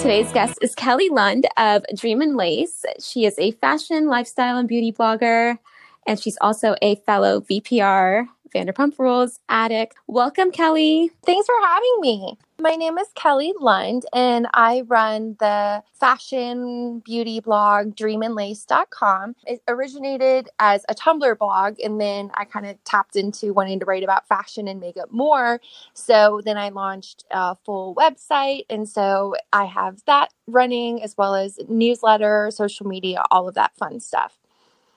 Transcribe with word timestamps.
Today's 0.00 0.32
guest 0.32 0.58
is 0.62 0.74
Kelly 0.74 1.10
Lund 1.10 1.46
of 1.58 1.84
Dream 1.94 2.22
and 2.22 2.34
Lace. 2.34 2.86
She 3.00 3.26
is 3.26 3.38
a 3.38 3.50
fashion, 3.50 4.06
lifestyle, 4.06 4.56
and 4.56 4.66
beauty 4.66 4.92
blogger, 4.92 5.58
and 6.06 6.18
she's 6.18 6.38
also 6.40 6.74
a 6.80 6.94
fellow 7.04 7.42
VPR 7.42 8.26
Vanderpump 8.54 8.98
Rules 8.98 9.38
addict. 9.50 9.96
Welcome, 10.06 10.52
Kelly. 10.52 11.10
Thanks 11.26 11.46
for 11.46 11.54
having 11.66 11.96
me. 12.00 12.38
My 12.60 12.76
name 12.76 12.98
is 12.98 13.08
Kelly 13.14 13.54
Lund, 13.58 14.04
and 14.12 14.46
I 14.52 14.82
run 14.86 15.36
the 15.40 15.82
fashion 15.98 17.00
beauty 17.00 17.40
blog 17.40 17.96
dreamandlace.com. 17.96 19.34
It 19.46 19.62
originated 19.66 20.50
as 20.58 20.84
a 20.90 20.94
Tumblr 20.94 21.38
blog, 21.38 21.80
and 21.80 21.98
then 21.98 22.30
I 22.34 22.44
kind 22.44 22.66
of 22.66 22.82
tapped 22.84 23.16
into 23.16 23.54
wanting 23.54 23.80
to 23.80 23.86
write 23.86 24.04
about 24.04 24.28
fashion 24.28 24.68
and 24.68 24.78
makeup 24.78 25.10
more. 25.10 25.62
So 25.94 26.42
then 26.44 26.58
I 26.58 26.68
launched 26.68 27.24
a 27.30 27.56
full 27.64 27.94
website, 27.94 28.66
and 28.68 28.86
so 28.86 29.36
I 29.54 29.64
have 29.64 30.04
that 30.04 30.34
running 30.46 31.02
as 31.02 31.16
well 31.16 31.34
as 31.34 31.58
newsletter, 31.66 32.50
social 32.50 32.86
media, 32.86 33.22
all 33.30 33.48
of 33.48 33.54
that 33.54 33.74
fun 33.78 34.00
stuff. 34.00 34.39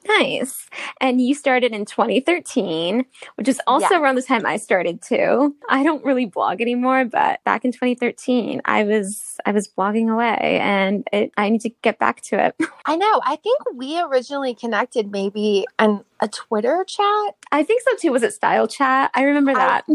Nice. 0.08 0.68
And 1.00 1.22
you 1.22 1.34
started 1.34 1.72
in 1.72 1.86
2013, 1.86 3.06
which 3.36 3.48
is 3.48 3.62
also 3.68 3.88
yeah. 3.92 4.02
around 4.02 4.16
the 4.16 4.22
time 4.22 4.46
I 4.46 4.58
started 4.58 5.02
too. 5.02 5.56
I 5.70 5.84
don't 5.84 6.04
really 6.04 6.26
blog 6.26 6.62
anymore, 6.62 7.06
but 7.06 7.44
back 7.44 7.64
in 7.66 7.72
2013, 7.72 8.62
I 8.66 8.84
was 8.84 9.40
I 9.46 9.52
was 9.52 9.68
blogging 9.68 10.12
away 10.12 10.60
and 10.62 11.08
it, 11.12 11.32
I 11.38 11.50
need 11.50 11.62
to 11.62 11.70
get 11.82 12.00
back 12.00 12.22
to 12.22 12.44
it. 12.46 12.56
I 12.86 12.96
know. 12.96 13.22
I 13.24 13.38
think 13.38 13.60
we 13.76 14.00
originally 14.02 14.56
connected 14.56 15.12
maybe 15.12 15.66
on 15.80 16.04
a 16.20 16.28
Twitter 16.28 16.84
chat. 16.88 17.36
I 17.52 17.64
think 17.64 17.82
so 17.82 17.96
too. 17.98 18.12
Was 18.12 18.24
it 18.24 18.34
Style 18.34 18.68
Chat? 18.68 19.12
I 19.14 19.24
remember 19.24 19.54
that. 19.54 19.86
I, 19.90 19.94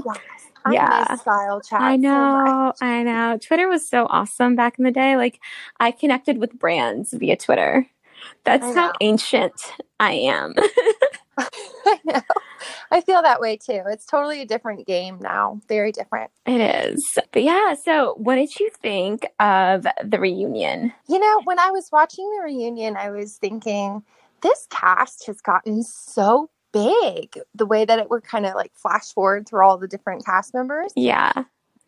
I 0.65 0.73
yeah. 0.73 1.15
style 1.17 1.61
chat. 1.61 1.81
I 1.81 1.97
know. 1.97 2.73
So 2.77 2.87
I 2.87 3.03
know. 3.03 3.39
Twitter 3.41 3.69
was 3.69 3.89
so 3.89 4.07
awesome 4.11 4.57
back 4.57 4.79
in 4.79 4.85
the 4.85 4.91
day. 4.91 5.17
Like 5.17 5.41
I 5.81 5.91
connected 5.91 6.39
with 6.39 6.59
brands 6.59 7.13
via 7.13 7.37
Twitter. 7.37 7.87
That's 8.45 8.75
how 8.75 8.93
ancient 9.01 9.73
I 10.01 10.13
am. 10.13 10.55
I 11.87 11.99
know. 12.05 12.21
I 12.91 13.01
feel 13.01 13.23
that 13.23 13.41
way 13.41 13.57
too. 13.57 13.83
It's 13.87 14.07
totally 14.07 14.43
a 14.43 14.47
different 14.47 14.87
game 14.87 15.19
now. 15.21 15.61
Very 15.69 15.93
different. 15.93 16.31
It 16.47 16.61
is. 16.61 17.19
But 17.33 17.43
yeah, 17.43 17.75
so 17.75 18.15
what 18.17 18.37
did 18.37 18.59
you 18.59 18.71
think 18.83 19.27
of 19.39 19.87
the 20.05 20.19
reunion? 20.19 20.93
You 21.09 21.19
know, 21.19 21.41
when 21.45 21.59
I 21.59 21.71
was 21.71 21.91
watching 21.93 22.29
the 22.37 22.45
reunion, 22.45 22.97
I 22.97 23.11
was 23.11 23.37
thinking 23.37 24.03
this 24.43 24.67
cast 24.71 25.27
has 25.27 25.41
gotten 25.41 25.83
so 25.83 26.51
big. 26.73 27.39
The 27.55 27.67
way 27.67 27.85
that 27.85 27.99
it 27.99 28.11
would 28.11 28.25
kind 28.25 28.47
of 28.47 28.55
like 28.55 28.73
flash 28.75 29.13
forward 29.13 29.49
through 29.49 29.65
all 29.65 29.79
the 29.79 29.89
different 29.89 30.25
cast 30.25 30.55
members. 30.55 30.93
Yeah. 30.97 31.33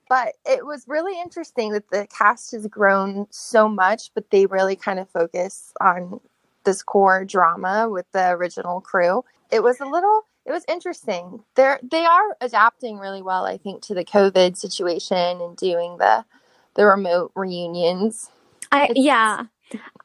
But 0.09 0.35
it 0.45 0.67
was 0.67 0.85
really 0.89 1.21
interesting 1.21 1.73
that 1.73 1.89
the 1.91 2.07
cast 2.07 2.51
has 2.51 2.67
grown 2.67 3.27
so 3.31 3.69
much, 3.69 4.11
but 4.15 4.31
they 4.31 4.47
really 4.47 4.75
kind 4.75 4.99
of 4.99 5.09
focus 5.09 5.73
on 5.81 6.21
this 6.65 6.83
core 6.83 7.25
drama 7.25 7.89
with 7.89 8.07
the 8.13 8.31
original 8.31 8.81
crew. 8.81 9.25
It 9.51 9.63
was 9.63 9.81
a 9.81 9.87
little 9.87 10.25
it 10.47 10.53
was 10.53 10.65
interesting. 10.69 11.45
They're 11.55 11.79
they 11.83 12.05
are 12.05 12.37
adapting 12.41 12.99
really 12.99 13.23
well, 13.23 13.45
I 13.45 13.59
think, 13.59 13.83
to 13.83 13.95
the 13.95 14.05
COVID 14.05 14.57
situation 14.57 15.41
and 15.41 15.57
doing 15.57 15.99
the 15.99 16.25
the 16.75 16.87
remote 16.87 17.33
reunions. 17.35 18.31
I 18.73 18.87
it's, 18.87 18.99
yeah. 18.99 19.45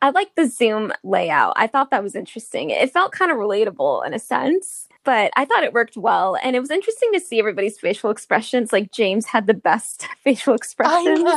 I 0.02 0.12
like 0.12 0.36
the 0.36 0.47
Zoom 0.47 0.94
layout. 1.03 1.53
I 1.56 1.67
thought 1.67 1.89
that 1.89 2.03
was 2.03 2.16
interesting. 2.16 2.69
It 2.69 2.92
felt 2.92 3.12
kind 3.12 3.31
of 3.31 3.38
relatable 3.38 4.06
in 4.06 4.14
a 4.14 4.19
sense, 4.19 4.88
but 5.03 5.31
I 5.36 5.45
thought 5.45 5.64
it 5.64 5.73
worked 5.73 5.97
well. 5.97 6.38
And 6.44 6.56
it 6.56 6.59
was 6.59 6.69
interesting 6.69 7.09
to 7.14 7.19
see 7.19 7.40
everybody's 7.40 7.80
facial 7.80 8.12
expressions. 8.12 8.72
Like 8.72 8.92
James 8.92 9.25
had 9.25 9.47
the 9.47 9.56
best 9.56 10.08
facial 10.23 10.53
expressions. 10.53 11.23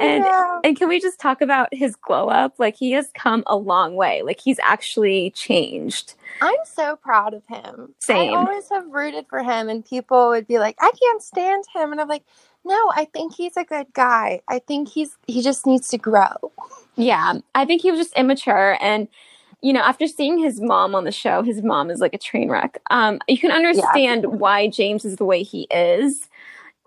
and 0.00 0.24
and 0.64 0.76
can 0.76 0.88
we 0.88 1.00
just 1.00 1.18
talk 1.18 1.40
about 1.40 1.72
his 1.72 1.96
glow 1.96 2.28
up? 2.28 2.54
Like 2.58 2.76
he 2.76 2.92
has 2.92 3.10
come 3.14 3.42
a 3.46 3.56
long 3.56 3.94
way. 3.94 4.22
Like 4.22 4.40
he's 4.40 4.58
actually 4.62 5.30
changed. 5.30 6.14
I'm 6.40 6.54
so 6.64 6.96
proud 6.96 7.34
of 7.34 7.42
him. 7.46 7.94
Same. 8.00 8.34
I 8.34 8.36
always 8.36 8.68
have 8.70 8.90
rooted 8.90 9.26
for 9.28 9.42
him, 9.42 9.68
and 9.68 9.84
people 9.84 10.28
would 10.30 10.46
be 10.46 10.58
like, 10.58 10.76
"I 10.80 10.90
can't 11.00 11.22
stand 11.22 11.64
him," 11.74 11.92
and 11.92 12.00
I'm 12.00 12.08
like, 12.08 12.24
"No, 12.64 12.92
I 12.94 13.06
think 13.12 13.34
he's 13.34 13.56
a 13.56 13.64
good 13.64 13.92
guy. 13.92 14.40
I 14.48 14.58
think 14.58 14.88
he's 14.88 15.16
he 15.26 15.42
just 15.42 15.66
needs 15.66 15.88
to 15.88 15.98
grow." 15.98 16.52
Yeah, 16.96 17.34
I 17.54 17.64
think 17.64 17.82
he 17.82 17.90
was 17.90 18.00
just 18.00 18.16
immature 18.16 18.76
and 18.80 19.08
you 19.62 19.72
know, 19.72 19.80
after 19.80 20.08
seeing 20.08 20.38
his 20.38 20.60
mom 20.60 20.94
on 20.94 21.04
the 21.04 21.12
show, 21.12 21.42
his 21.42 21.62
mom 21.62 21.88
is 21.88 22.00
like 22.00 22.12
a 22.12 22.18
train 22.18 22.50
wreck. 22.50 22.82
Um, 22.90 23.20
you 23.28 23.38
can 23.38 23.52
understand 23.52 24.24
yeah. 24.24 24.28
why 24.28 24.68
James 24.68 25.04
is 25.04 25.16
the 25.16 25.24
way 25.24 25.44
he 25.44 25.68
is. 25.70 26.28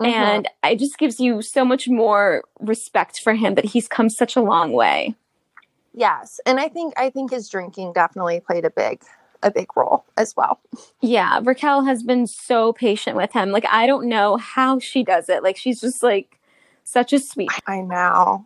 Mm-hmm. 0.01 0.13
And 0.13 0.50
it 0.63 0.79
just 0.79 0.97
gives 0.97 1.19
you 1.19 1.41
so 1.41 1.63
much 1.63 1.88
more 1.88 2.44
respect 2.59 3.22
for 3.22 3.33
him 3.33 3.56
that 3.56 3.66
he's 3.66 3.88
come 3.88 4.09
such 4.09 4.35
a 4.35 4.41
long 4.41 4.73
way. 4.73 5.16
Yes. 5.94 6.39
And 6.45 6.59
I 6.59 6.67
think 6.67 6.94
I 6.97 7.09
think 7.09 7.31
his 7.31 7.47
drinking 7.47 7.94
definitely 7.94 8.41
played 8.41 8.66
a 8.66 8.69
big 8.69 9.01
a 9.41 9.51
big 9.51 9.67
role 9.75 10.03
as 10.17 10.35
well. 10.35 10.59
Yeah, 11.01 11.39
Raquel 11.44 11.85
has 11.85 12.03
been 12.03 12.28
so 12.28 12.73
patient 12.73 13.16
with 13.16 13.31
him. 13.31 13.51
Like 13.51 13.66
I 13.72 13.88
don't 13.88 14.09
know 14.09 14.38
how 14.38 14.79
she 14.79 15.03
does 15.03 15.29
it. 15.29 15.44
Like 15.44 15.55
she's 15.55 15.79
just 15.79 16.03
like 16.03 16.39
such 16.84 17.13
a 17.13 17.19
sweet. 17.19 17.50
I 17.66 17.79
know. 17.79 18.45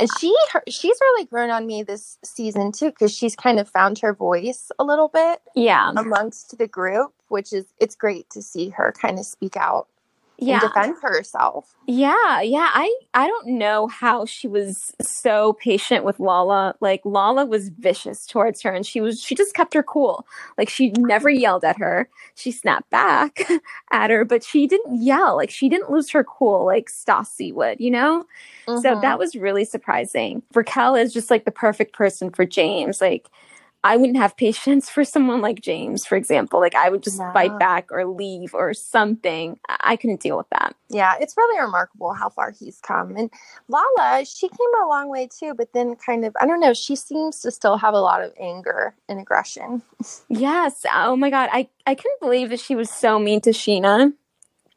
And 0.00 0.08
she 0.18 0.34
her, 0.52 0.62
she's 0.68 0.96
really 1.00 1.26
grown 1.26 1.50
on 1.50 1.66
me 1.66 1.82
this 1.82 2.18
season 2.22 2.72
too 2.72 2.92
cuz 2.92 3.12
she's 3.12 3.36
kind 3.36 3.60
of 3.60 3.68
found 3.68 3.98
her 3.98 4.14
voice 4.14 4.70
a 4.78 4.84
little 4.84 5.08
bit. 5.08 5.42
Yeah. 5.54 5.92
amongst 5.94 6.56
the 6.56 6.68
group, 6.68 7.12
which 7.28 7.52
is 7.52 7.66
it's 7.78 7.96
great 7.96 8.30
to 8.30 8.40
see 8.40 8.70
her 8.70 8.94
kind 8.98 9.18
of 9.18 9.26
speak 9.26 9.56
out 9.56 9.88
yeah. 10.38 10.60
defend 10.60 10.96
herself. 11.02 11.74
Yeah, 11.86 12.40
yeah. 12.40 12.70
I 12.72 12.94
I 13.14 13.26
don't 13.26 13.58
know 13.58 13.88
how 13.88 14.24
she 14.24 14.46
was 14.46 14.94
so 15.00 15.54
patient 15.54 16.04
with 16.04 16.20
Lala. 16.20 16.74
Like 16.80 17.00
Lala 17.04 17.44
was 17.44 17.70
vicious 17.70 18.26
towards 18.26 18.62
her 18.62 18.70
and 18.70 18.86
she 18.86 19.00
was 19.00 19.20
she 19.20 19.34
just 19.34 19.54
kept 19.54 19.74
her 19.74 19.82
cool. 19.82 20.26
Like 20.56 20.68
she 20.68 20.90
never 20.92 21.28
yelled 21.28 21.64
at 21.64 21.78
her. 21.78 22.08
She 22.36 22.52
snapped 22.52 22.90
back 22.90 23.40
at 23.90 24.10
her, 24.10 24.24
but 24.24 24.44
she 24.44 24.66
didn't 24.66 25.02
yell. 25.02 25.36
Like 25.36 25.50
she 25.50 25.68
didn't 25.68 25.90
lose 25.90 26.10
her 26.10 26.22
cool 26.22 26.64
like 26.64 26.88
Stassi 26.88 27.52
would, 27.52 27.80
you 27.80 27.90
know? 27.90 28.24
Mm-hmm. 28.68 28.80
So 28.80 29.00
that 29.00 29.18
was 29.18 29.34
really 29.34 29.64
surprising. 29.64 30.42
Raquel 30.54 30.94
is 30.94 31.12
just 31.12 31.30
like 31.30 31.44
the 31.46 31.50
perfect 31.50 31.94
person 31.94 32.30
for 32.30 32.44
James. 32.44 33.00
Like 33.00 33.28
I 33.88 33.96
wouldn't 33.96 34.18
have 34.18 34.36
patience 34.36 34.90
for 34.90 35.02
someone 35.02 35.40
like 35.40 35.62
James, 35.62 36.04
for 36.04 36.16
example. 36.16 36.60
Like 36.60 36.74
I 36.74 36.90
would 36.90 37.02
just 37.02 37.18
no. 37.18 37.32
fight 37.32 37.58
back 37.58 37.90
or 37.90 38.04
leave 38.04 38.52
or 38.52 38.74
something. 38.74 39.58
I 39.66 39.96
couldn't 39.96 40.20
deal 40.20 40.36
with 40.36 40.50
that. 40.50 40.76
Yeah, 40.90 41.14
it's 41.18 41.38
really 41.38 41.58
remarkable 41.58 42.12
how 42.12 42.28
far 42.28 42.50
he's 42.50 42.80
come. 42.80 43.16
And 43.16 43.30
Lala, 43.68 44.26
she 44.26 44.46
came 44.46 44.84
a 44.84 44.88
long 44.88 45.08
way 45.08 45.26
too, 45.26 45.54
but 45.54 45.72
then 45.72 45.96
kind 45.96 46.26
of, 46.26 46.36
I 46.38 46.44
don't 46.44 46.60
know, 46.60 46.74
she 46.74 46.96
seems 46.96 47.40
to 47.40 47.50
still 47.50 47.78
have 47.78 47.94
a 47.94 48.00
lot 48.00 48.22
of 48.22 48.34
anger 48.38 48.94
and 49.08 49.18
aggression. 49.18 49.80
yes. 50.28 50.84
Oh 50.94 51.16
my 51.16 51.30
God. 51.30 51.48
I, 51.50 51.70
I 51.86 51.94
couldn't 51.94 52.20
believe 52.20 52.50
that 52.50 52.60
she 52.60 52.74
was 52.76 52.90
so 52.90 53.18
mean 53.18 53.40
to 53.40 53.50
Scheana. 53.50 54.12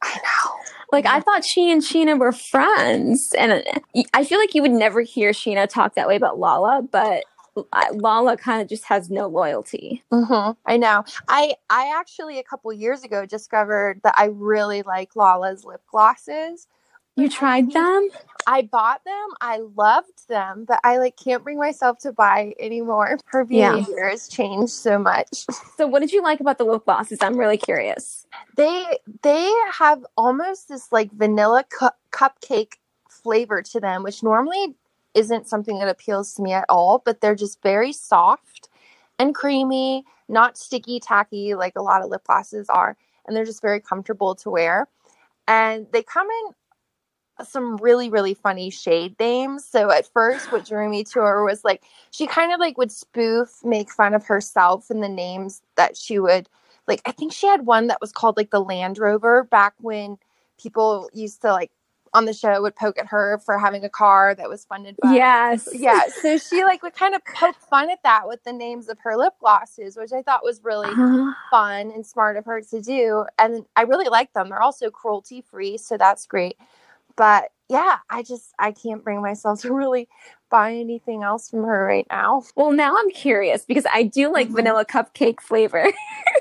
I 0.02 0.16
know. 0.16 0.62
Like 0.92 1.06
I 1.06 1.22
thought 1.22 1.46
she 1.46 1.72
and 1.72 1.82
Scheana 1.82 2.20
were 2.20 2.34
friends, 2.34 3.34
and 3.38 3.54
uh, 3.54 4.04
I 4.14 4.26
feel 4.26 4.40
like 4.40 4.54
you 4.54 4.62
would 4.62 4.72
never 4.72 5.02
hear 5.02 5.32
Scheana 5.32 5.68
talk 5.70 5.96
that 5.96 6.06
way 6.06 6.18
about 6.18 6.38
Lala, 6.38 6.82
but 6.82 7.24
Lala 7.94 8.38
kind 8.38 8.62
of 8.62 8.70
just 8.70 8.86
has 8.86 9.10
no 9.10 9.28
loyalty. 9.28 10.04
Mm-hmm. 10.12 10.52
I 10.66 10.78
know. 10.78 11.04
I 11.28 11.56
I 11.70 11.94
actually 11.98 12.40
a 12.40 12.44
couple 12.44 12.72
years 12.74 13.04
ago 13.04 13.26
discovered 13.26 14.02
that 14.04 14.16
I 14.18 14.26
really 14.26 14.84
like 14.84 15.16
Lala's 15.16 15.66
lip 15.66 15.82
glosses. 15.90 16.68
You 17.18 17.28
tried 17.28 17.72
them? 17.74 18.10
I 18.48 18.62
bought 18.62 19.04
them. 19.04 19.28
I 19.42 19.60
loved 19.76 20.28
them, 20.30 20.66
but 20.66 20.80
I 20.84 20.98
like 20.98 21.18
can't 21.18 21.44
bring 21.44 21.58
myself 21.58 22.00
to 22.00 22.14
buy 22.14 22.54
anymore. 22.60 23.20
Her 23.26 23.44
behavior 23.44 23.96
yeah. 23.98 24.10
has 24.12 24.28
changed 24.28 24.74
so 24.74 24.98
much. 24.98 25.46
So, 25.78 25.88
what 25.88 26.02
did 26.02 26.12
you 26.12 26.22
like 26.22 26.40
about 26.40 26.60
the 26.60 26.64
lip 26.64 26.86
glosses? 26.86 27.20
I'm 27.22 27.38
really 27.38 27.58
curious. 27.58 28.28
They 28.56 28.86
they 29.24 29.52
have 29.74 30.06
almost 30.16 30.70
this 30.70 30.92
like 30.92 31.12
vanilla 31.12 31.64
cu- 31.68 31.88
cupcake 32.12 32.74
flavor 33.10 33.64
to 33.64 33.80
them, 33.80 34.04
which 34.04 34.22
normally 34.22 34.76
isn't 35.14 35.48
something 35.48 35.80
that 35.80 35.90
appeals 35.90 36.34
to 36.34 36.42
me 36.42 36.54
at 36.54 36.66
all, 36.70 37.02
but 37.04 37.22
they're 37.22 37.36
just 37.36 37.62
very 37.62 37.92
soft 37.92 38.70
and 39.20 39.36
creamy, 39.36 40.04
not 40.28 40.58
sticky 40.58 41.00
tacky 41.00 41.54
like 41.54 41.74
a 41.76 41.82
lot 41.82 42.02
of 42.02 42.10
lip 42.10 42.24
glosses 42.26 42.70
are. 42.70 42.98
And 43.26 43.36
they're 43.36 43.46
just 43.46 43.62
very 43.62 43.80
comfortable 43.80 44.36
to 44.36 44.50
wear. 44.50 44.88
And 45.48 45.88
they 45.92 46.02
come 46.02 46.28
in 46.28 47.46
some 47.46 47.78
really, 47.78 48.10
really 48.10 48.34
funny 48.34 48.70
shade 48.70 49.16
names. 49.20 49.66
So 49.66 49.92
at 49.92 50.08
first, 50.08 50.52
what 50.52 50.66
drew 50.66 50.90
me 50.90 51.04
to 51.06 51.20
her 51.20 51.44
was 51.44 51.64
like 51.64 51.84
she 52.12 52.28
kind 52.28 52.54
of 52.54 52.60
like 52.60 52.78
would 52.78 52.92
spoof, 52.92 53.64
make 53.64 53.92
fun 53.92 54.14
of 54.14 54.26
herself 54.26 54.90
and 54.90 55.04
the 55.04 55.10
names 55.10 55.62
that 55.76 55.98
she 55.98 56.20
would 56.20 56.50
like. 56.88 57.02
I 57.06 57.12
think 57.12 57.34
she 57.34 57.48
had 57.48 57.66
one 57.66 57.88
that 57.88 58.02
was 58.02 58.12
called 58.12 58.38
like 58.38 58.52
the 58.52 58.64
Land 58.64 58.98
Rover 58.98 59.44
back 59.44 59.74
when 59.80 60.18
people 60.60 61.10
used 61.14 61.42
to 61.42 61.52
like 61.52 61.72
on 62.14 62.26
the 62.26 62.34
show 62.34 62.62
would 62.62 62.76
poke 62.76 63.00
at 63.00 63.08
her 63.08 63.40
for 63.46 63.58
having 63.58 63.84
a 63.84 63.90
car 63.90 64.36
that 64.36 64.50
was 64.50 64.66
funded 64.66 64.98
by 65.02 65.16
yes 65.16 65.68
yeah 65.74 66.04
so 66.22 66.38
she 66.38 66.64
like 66.64 66.84
would 66.84 66.94
kind 66.94 67.16
of 67.16 67.22
poke 67.26 67.56
fun 67.70 67.90
at 67.90 68.02
that 68.04 68.28
with 68.28 68.44
the 68.44 68.54
names 68.54 68.90
of 68.90 68.98
her 69.00 69.16
lip 69.16 69.34
glosses 69.40 69.96
which 69.98 70.12
i 70.12 70.22
thought 70.22 70.44
was 70.44 70.62
really 70.64 70.90
uh-huh. 70.90 71.34
fun 71.50 71.92
and 71.92 72.06
smart 72.06 72.38
of 72.38 72.46
her 72.46 72.62
to 72.62 72.82
do 72.82 73.26
and 73.40 73.66
i 73.76 73.84
really 73.84 74.10
like 74.10 74.32
them 74.34 74.50
they're 74.50 74.62
also 74.62 74.90
cruelty 74.90 75.42
free 75.42 75.78
so 75.78 75.98
that's 75.98 76.26
great 76.26 76.58
but 77.16 77.52
yeah, 77.70 78.00
I 78.10 78.22
just 78.24 78.54
I 78.60 78.74
can't 78.74 79.04
bring 79.04 79.22
myself 79.22 79.62
to 79.62 79.74
really 79.74 80.10
buy 80.50 80.74
anything 80.74 81.24
else 81.24 81.50
from 81.50 81.64
her 81.64 81.86
right 81.86 82.06
now. 82.10 82.44
Well, 82.56 82.72
now 82.72 82.96
I'm 82.98 83.10
curious 83.12 83.64
because 83.64 83.86
I 83.94 84.04
do 84.04 84.32
like 84.32 84.50
Mhm. 84.50 84.56
vanilla 84.56 84.86
cupcake 84.86 85.40
flavor, 85.40 85.92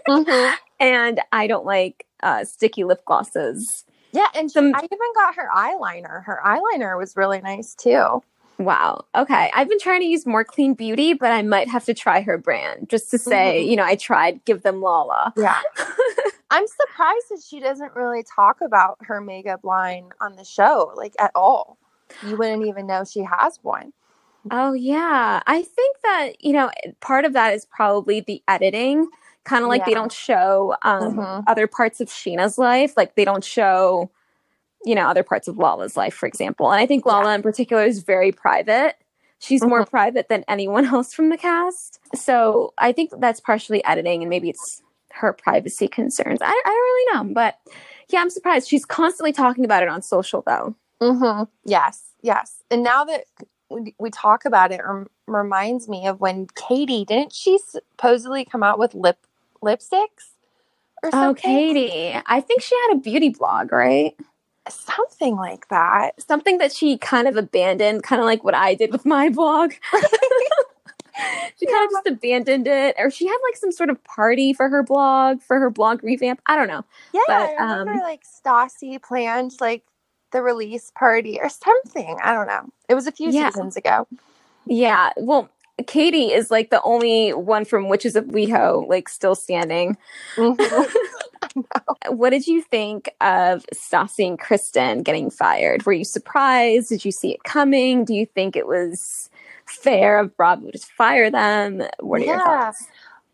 Mhm. 0.08 0.54
and 0.80 1.20
I 1.30 1.46
don't 1.46 1.64
like 1.64 2.06
uh, 2.22 2.44
sticky 2.44 2.84
lip 2.84 3.04
glosses. 3.04 3.84
Yeah, 4.12 4.26
and 4.34 4.50
Some- 4.50 4.74
I 4.74 4.80
even 4.80 4.98
got 5.14 5.34
her 5.36 5.48
eyeliner. 5.54 6.24
Her 6.24 6.40
eyeliner 6.44 6.98
was 6.98 7.16
really 7.16 7.40
nice 7.40 7.74
too. 7.74 8.22
Wow. 8.58 9.04
Okay. 9.14 9.50
I've 9.54 9.68
been 9.70 9.78
trying 9.78 10.00
to 10.00 10.06
use 10.06 10.26
more 10.26 10.44
clean 10.44 10.74
beauty, 10.74 11.14
but 11.14 11.30
I 11.32 11.40
might 11.40 11.68
have 11.68 11.84
to 11.86 11.94
try 11.94 12.20
her 12.20 12.36
brand 12.36 12.90
just 12.90 13.10
to 13.10 13.16
say, 13.18 13.62
Mhm. 13.64 13.70
you 13.70 13.76
know, 13.76 13.84
I 13.84 13.96
tried. 13.96 14.44
Give 14.44 14.62
them 14.62 14.82
Lala. 14.82 15.32
Yeah. 15.36 15.58
I'm 16.50 16.66
surprised 16.66 17.26
that 17.30 17.42
she 17.48 17.60
doesn't 17.60 17.94
really 17.94 18.22
talk 18.22 18.60
about 18.60 18.98
her 19.02 19.20
makeup 19.20 19.64
line 19.64 20.10
on 20.20 20.36
the 20.36 20.44
show, 20.44 20.92
like 20.94 21.14
at 21.18 21.30
all. 21.34 21.78
You 22.22 22.36
wouldn't 22.36 22.66
even 22.66 22.86
know 22.86 23.04
she 23.04 23.20
has 23.22 23.58
one. 23.62 23.92
Oh 24.50 24.72
yeah. 24.72 25.42
I 25.46 25.62
think 25.62 25.96
that, 26.02 26.44
you 26.44 26.52
know, 26.52 26.70
part 27.00 27.24
of 27.24 27.32
that 27.34 27.54
is 27.54 27.64
probably 27.66 28.20
the 28.20 28.42
editing. 28.48 29.08
Kind 29.44 29.62
of 29.64 29.68
like 29.68 29.84
they 29.86 29.94
don't 29.94 30.12
show 30.12 30.74
um, 30.82 31.16
Mhm. 31.16 31.44
other 31.46 31.66
parts 31.66 32.00
of 32.00 32.08
Scheana's 32.08 32.58
life. 32.58 32.94
Like 32.96 33.14
they 33.14 33.24
don't 33.24 33.42
show, 33.44 34.10
you 34.84 34.94
know, 34.94 35.06
other 35.08 35.22
parts 35.22 35.48
of 35.48 35.56
Lala's 35.58 35.96
life, 35.96 36.14
for 36.14 36.26
example. 36.26 36.70
And 36.70 36.80
I 36.80 36.86
think 36.86 37.06
Lala 37.06 37.34
in 37.34 37.42
particular 37.42 37.84
is 37.84 38.00
very 38.02 38.32
private. 38.32 38.96
She's 39.38 39.64
more 39.64 39.86
private 39.86 40.28
than 40.28 40.44
anyone 40.48 40.84
else 40.84 41.14
from 41.14 41.30
the 41.30 41.38
cast. 41.38 41.98
So 42.14 42.74
I 42.78 42.92
think 42.92 43.10
that's 43.18 43.40
partially 43.40 43.82
editing 43.84 44.22
and 44.22 44.28
maybe 44.28 44.50
it's 44.50 44.82
her 45.12 45.32
privacy 45.32 45.88
concerns. 45.88 46.40
I, 46.42 46.46
I 46.48 46.62
don't 46.64 46.74
really 46.74 47.28
know. 47.28 47.34
But 47.34 47.58
yeah, 48.10 48.20
I'm 48.20 48.30
surprised. 48.30 48.68
She's 48.68 48.84
constantly 48.84 49.32
talking 49.32 49.64
about 49.64 49.82
it 49.82 49.88
on 49.88 50.02
social 50.02 50.42
though. 50.46 50.74
Mm-hmm. 51.00 51.44
Yes, 51.64 52.10
yes. 52.20 52.62
And 52.70 52.82
now 52.82 53.04
that 53.04 53.24
we, 53.70 53.94
we 53.98 54.10
talk 54.10 54.44
about 54.44 54.70
it, 54.72 54.80
rem- 54.84 55.08
reminds 55.26 55.88
me 55.88 56.06
of 56.06 56.20
when 56.20 56.46
Katie 56.54 57.04
didn't 57.06 57.32
she 57.32 57.58
supposedly 57.58 58.44
come 58.44 58.62
out 58.62 58.78
with 58.78 58.94
lip 58.94 59.18
lipsticks 59.62 60.34
or 61.02 61.10
something. 61.10 61.20
Oh. 61.20 61.34
Katie. 61.34 62.20
I 62.26 62.40
think 62.40 62.62
she 62.62 62.74
had 62.88 62.96
a 62.96 63.00
beauty 63.00 63.30
blog, 63.30 63.72
right? 63.72 64.14
something 64.68 65.34
like 65.36 65.66
that. 65.68 66.20
something 66.22 66.58
that 66.58 66.72
she 66.72 66.96
kind 66.96 67.26
of 67.26 67.36
abandoned, 67.36 68.02
kind 68.04 68.20
of 68.20 68.26
like 68.26 68.44
what 68.44 68.54
I 68.54 68.74
did 68.74 68.92
with 68.92 69.04
my 69.04 69.28
blog. 69.28 69.72
she 71.58 71.66
kind 71.66 71.84
of 71.84 71.90
just 71.90 72.06
abandoned 72.06 72.66
it, 72.68 72.94
or 72.98 73.10
she 73.10 73.26
had 73.26 73.36
like 73.48 73.56
some 73.56 73.72
sort 73.72 73.90
of 73.90 74.02
party 74.04 74.52
for 74.52 74.68
her 74.68 74.82
blog, 74.82 75.42
for 75.42 75.58
her 75.58 75.70
blog 75.70 76.04
revamp. 76.04 76.40
I 76.46 76.56
don't 76.56 76.68
know. 76.68 76.84
Yeah, 77.12 77.20
But, 77.26 77.34
I 77.36 77.52
remember 77.52 77.92
um, 77.94 77.98
like 78.00 78.22
Stassi 78.24 79.02
planned 79.02 79.52
like 79.60 79.82
the 80.30 80.42
release 80.42 80.92
party 80.94 81.40
or 81.40 81.48
something. 81.48 82.18
I 82.22 82.32
don't 82.32 82.46
know. 82.46 82.68
It 82.88 82.94
was 82.94 83.06
a 83.06 83.12
few 83.12 83.30
Yeah. 83.30 83.50
seasons 83.50 83.76
ago. 83.76 84.06
Yeah, 84.66 85.10
well, 85.16 85.48
Katie 85.86 86.32
is 86.32 86.50
like 86.50 86.70
the 86.70 86.82
only 86.82 87.32
one 87.32 87.64
from 87.64 87.88
Witches 87.88 88.16
of 88.16 88.24
WeHo 88.26 88.88
like 88.88 89.08
still 89.08 89.34
standing. 89.34 89.96
Mhm. 90.36 90.92
What 92.08 92.30
did 92.30 92.46
you 92.46 92.62
think 92.62 93.10
of 93.20 93.64
Stassi 93.74 94.26
and 94.26 94.38
Kristen 94.38 95.02
getting 95.02 95.30
fired? 95.30 95.84
Were 95.84 95.92
you 95.92 96.04
surprised? 96.04 96.88
Did 96.88 97.04
you 97.04 97.12
see 97.12 97.32
it 97.32 97.42
coming? 97.44 98.04
Do 98.04 98.14
you 98.14 98.26
think 98.26 98.56
it 98.56 98.66
was 98.66 99.30
fair 99.66 100.18
of 100.18 100.36
Bravo 100.36 100.70
to 100.70 100.78
fire 100.78 101.30
them? 101.30 101.82
What 101.98 102.20
are 102.20 102.24
your 102.24 102.38
thoughts? 102.38 102.86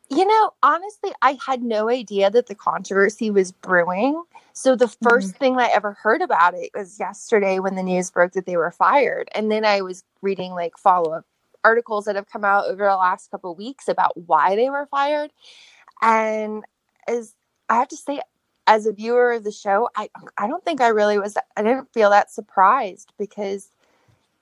You 0.08 0.24
know, 0.24 0.52
honestly, 0.62 1.10
I 1.20 1.36
had 1.44 1.62
no 1.62 1.88
idea 1.88 2.30
that 2.30 2.46
the 2.46 2.54
controversy 2.54 3.30
was 3.30 3.50
brewing. 3.50 4.22
So 4.52 4.76
the 4.76 4.86
1st 4.86 5.36
thing 5.36 5.58
I 5.58 5.68
ever 5.74 5.92
heard 5.92 6.22
about 6.22 6.54
it 6.54 6.70
was 6.74 6.98
yesterday 6.98 7.58
when 7.58 7.74
the 7.74 7.82
news 7.82 8.10
broke 8.10 8.32
that 8.32 8.46
they 8.46 8.56
were 8.56 8.70
fired. 8.70 9.28
And 9.34 9.50
then 9.50 9.64
I 9.64 9.82
was 9.82 10.04
reading 10.22 10.52
like 10.52 10.78
follow 10.78 11.12
up 11.12 11.26
articles 11.66 12.04
that 12.04 12.16
have 12.16 12.30
come 12.30 12.44
out 12.44 12.66
over 12.66 12.84
the 12.86 12.96
last 12.96 13.30
couple 13.30 13.52
of 13.52 13.58
weeks 13.58 13.88
about 13.88 14.12
why 14.16 14.54
they 14.56 14.70
were 14.70 14.86
fired. 14.86 15.32
And 16.00 16.64
as 17.08 17.34
I 17.68 17.76
have 17.76 17.88
to 17.88 17.96
say, 17.96 18.20
as 18.68 18.86
a 18.86 18.92
viewer 18.92 19.32
of 19.32 19.44
the 19.44 19.52
show, 19.52 19.88
I 19.96 20.08
I 20.38 20.46
don't 20.46 20.64
think 20.64 20.80
I 20.80 20.88
really 20.88 21.18
was 21.18 21.36
I 21.56 21.62
didn't 21.62 21.92
feel 21.92 22.10
that 22.10 22.30
surprised 22.32 23.12
because 23.18 23.70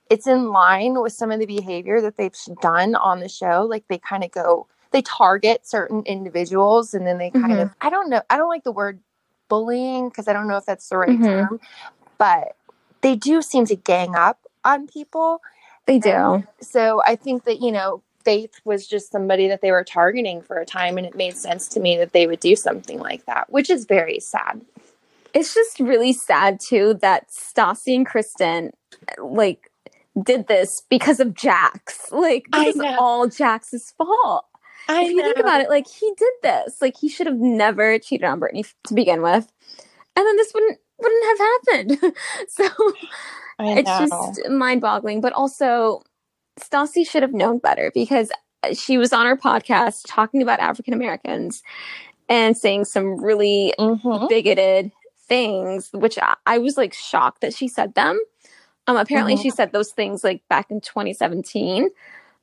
it's 0.09 0.27
in 0.27 0.51
line 0.51 1.01
with 1.01 1.13
some 1.13 1.31
of 1.31 1.39
the 1.39 1.47
behavior 1.47 2.01
that 2.01 2.17
they've 2.17 2.35
done 2.61 2.95
on 2.95 3.19
the 3.21 3.29
show. 3.29 3.65
Like 3.69 3.85
they 3.87 3.97
kind 3.97 4.23
of 4.23 4.31
go 4.31 4.67
they 4.91 5.01
target 5.01 5.67
certain 5.67 6.03
individuals 6.05 6.93
and 6.93 7.05
then 7.07 7.17
they 7.17 7.31
kind 7.31 7.53
Mhm. 7.53 7.63
of 7.63 7.71
I 7.81 7.89
don't 7.89 8.09
know 8.09 8.21
I 8.29 8.37
don't 8.37 8.49
like 8.49 8.63
the 8.63 8.71
word 8.71 9.01
bullying 9.49 10.09
because 10.09 10.27
I 10.27 10.33
don't 10.33 10.47
know 10.47 10.57
if 10.57 10.65
that's 10.65 10.89
the 10.89 10.97
right 10.97 11.19
Mhm. 11.19 11.49
term, 11.49 11.59
but 12.17 12.55
they 13.01 13.15
do 13.15 13.41
seem 13.41 13.65
to 13.67 13.75
gang 13.75 14.15
up 14.15 14.39
on 14.63 14.87
people. 14.87 15.41
They 15.85 15.99
do. 15.99 16.11
Um, 16.11 16.47
so 16.61 17.01
I 17.05 17.15
think 17.15 17.43
that, 17.45 17.61
you 17.61 17.71
know, 17.71 18.01
Faith 18.23 18.59
was 18.65 18.87
just 18.87 19.11
somebody 19.11 19.47
that 19.47 19.61
they 19.61 19.71
were 19.71 19.83
targeting 19.83 20.41
for 20.41 20.57
a 20.57 20.65
time 20.65 20.97
and 20.97 21.05
it 21.05 21.15
made 21.15 21.37
sense 21.37 21.67
to 21.69 21.79
me 21.79 21.95
that 21.97 22.11
they 22.11 22.25
would 22.25 22.39
do 22.39 22.55
something 22.55 22.99
like 22.99 23.23
that, 23.25 23.51
which 23.51 23.69
is 23.69 23.85
very 23.85 24.19
sad. 24.19 24.61
It's 25.35 25.53
just 25.53 25.79
really 25.79 26.11
sad 26.11 26.59
too 26.59 26.95
that 27.01 27.29
Stassi 27.29 27.95
and 27.95 28.05
Kristen 28.05 28.71
like 29.19 29.69
did 30.23 30.47
this 30.47 30.81
because 30.89 31.19
of 31.19 31.35
Jax. 31.35 31.99
Like 32.11 32.47
this 32.51 32.75
is 32.75 32.81
all 32.97 33.27
Jax's 33.27 33.91
fault. 33.91 34.45
I 34.87 35.03
if 35.03 35.11
you 35.11 35.21
think 35.21 35.37
about 35.37 35.61
it, 35.61 35.69
like 35.69 35.87
he 35.87 36.11
did 36.17 36.33
this. 36.41 36.81
Like 36.81 36.95
he 36.97 37.09
should 37.09 37.27
have 37.27 37.37
never 37.37 37.99
cheated 37.99 38.23
on 38.23 38.39
Brittany 38.39 38.63
to 38.87 38.93
begin 38.93 39.21
with. 39.21 39.51
And 40.15 40.25
then 40.25 40.35
this 40.37 40.51
wouldn't 40.53 40.79
wouldn't 40.97 41.25
have 41.25 41.99
happened. 41.99 42.15
so 42.47 42.67
it's 43.59 43.89
just 43.89 44.49
mind 44.49 44.81
boggling. 44.81 45.21
But 45.21 45.33
also 45.33 46.01
Stassi 46.59 47.07
should 47.07 47.21
have 47.23 47.33
known 47.33 47.59
better 47.59 47.91
because 47.93 48.31
she 48.73 48.97
was 48.97 49.13
on 49.13 49.25
her 49.25 49.37
podcast 49.37 50.03
talking 50.07 50.41
about 50.41 50.59
African 50.59 50.93
Americans 50.93 51.61
and 52.29 52.57
saying 52.57 52.85
some 52.85 53.23
really 53.23 53.73
Mhm. 53.77 54.27
bigoted 54.29 54.91
things, 55.27 55.89
which 55.93 56.17
I, 56.19 56.35
I 56.45 56.57
was 56.57 56.77
like 56.77 56.93
shocked 56.93 57.41
that 57.41 57.53
she 57.53 57.67
said 57.67 57.93
them. 57.95 58.19
Um, 58.87 58.97
apparently, 58.97 59.35
Mhm. 59.35 59.41
she 59.41 59.49
said 59.49 59.71
those 59.71 59.91
things 59.91 60.23
like 60.23 60.41
back 60.49 60.69
in 60.71 60.81
2017. 60.81 61.89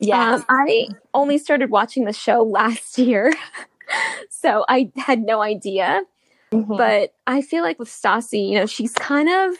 Yeah. 0.00 0.34
Um, 0.34 0.44
I 0.48 0.88
only 1.14 1.38
started 1.38 1.70
watching 1.70 2.04
the 2.04 2.12
show 2.12 2.42
last 2.42 2.98
year, 2.98 3.32
so 4.30 4.64
I 4.68 4.90
had 4.96 5.22
no 5.22 5.40
idea. 5.42 6.02
Mhm. 6.52 6.76
But 6.76 7.14
I 7.26 7.42
feel 7.42 7.62
like 7.62 7.78
with 7.78 7.88
Stassi, 7.88 8.46
you 8.48 8.58
know, 8.58 8.66
she's 8.66 8.92
kind 8.92 9.28
of, 9.28 9.56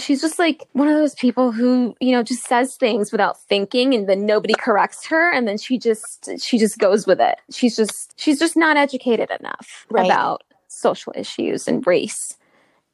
she's 0.00 0.20
just 0.20 0.38
like 0.38 0.64
one 0.72 0.88
of 0.88 0.94
those 0.94 1.14
people 1.14 1.50
who, 1.52 1.94
you 2.00 2.12
know, 2.12 2.22
just 2.22 2.44
says 2.46 2.76
things 2.76 3.10
without 3.12 3.40
thinking 3.42 3.94
and 3.94 4.08
then 4.08 4.24
nobody 4.26 4.54
corrects 4.54 5.06
her. 5.06 5.32
And 5.32 5.46
then 5.48 5.58
she 5.58 5.78
just, 5.78 6.30
she 6.40 6.56
just 6.58 6.78
goes 6.78 7.06
with 7.06 7.20
it. 7.20 7.38
She's 7.50 7.76
just, 7.76 8.12
she's 8.16 8.38
just 8.38 8.56
not 8.56 8.76
educated 8.76 9.30
enough 9.40 9.86
Right. 9.90 10.06
about 10.06 10.42
social 10.68 11.12
issues 11.16 11.66
and 11.66 11.86
race. 11.86 12.36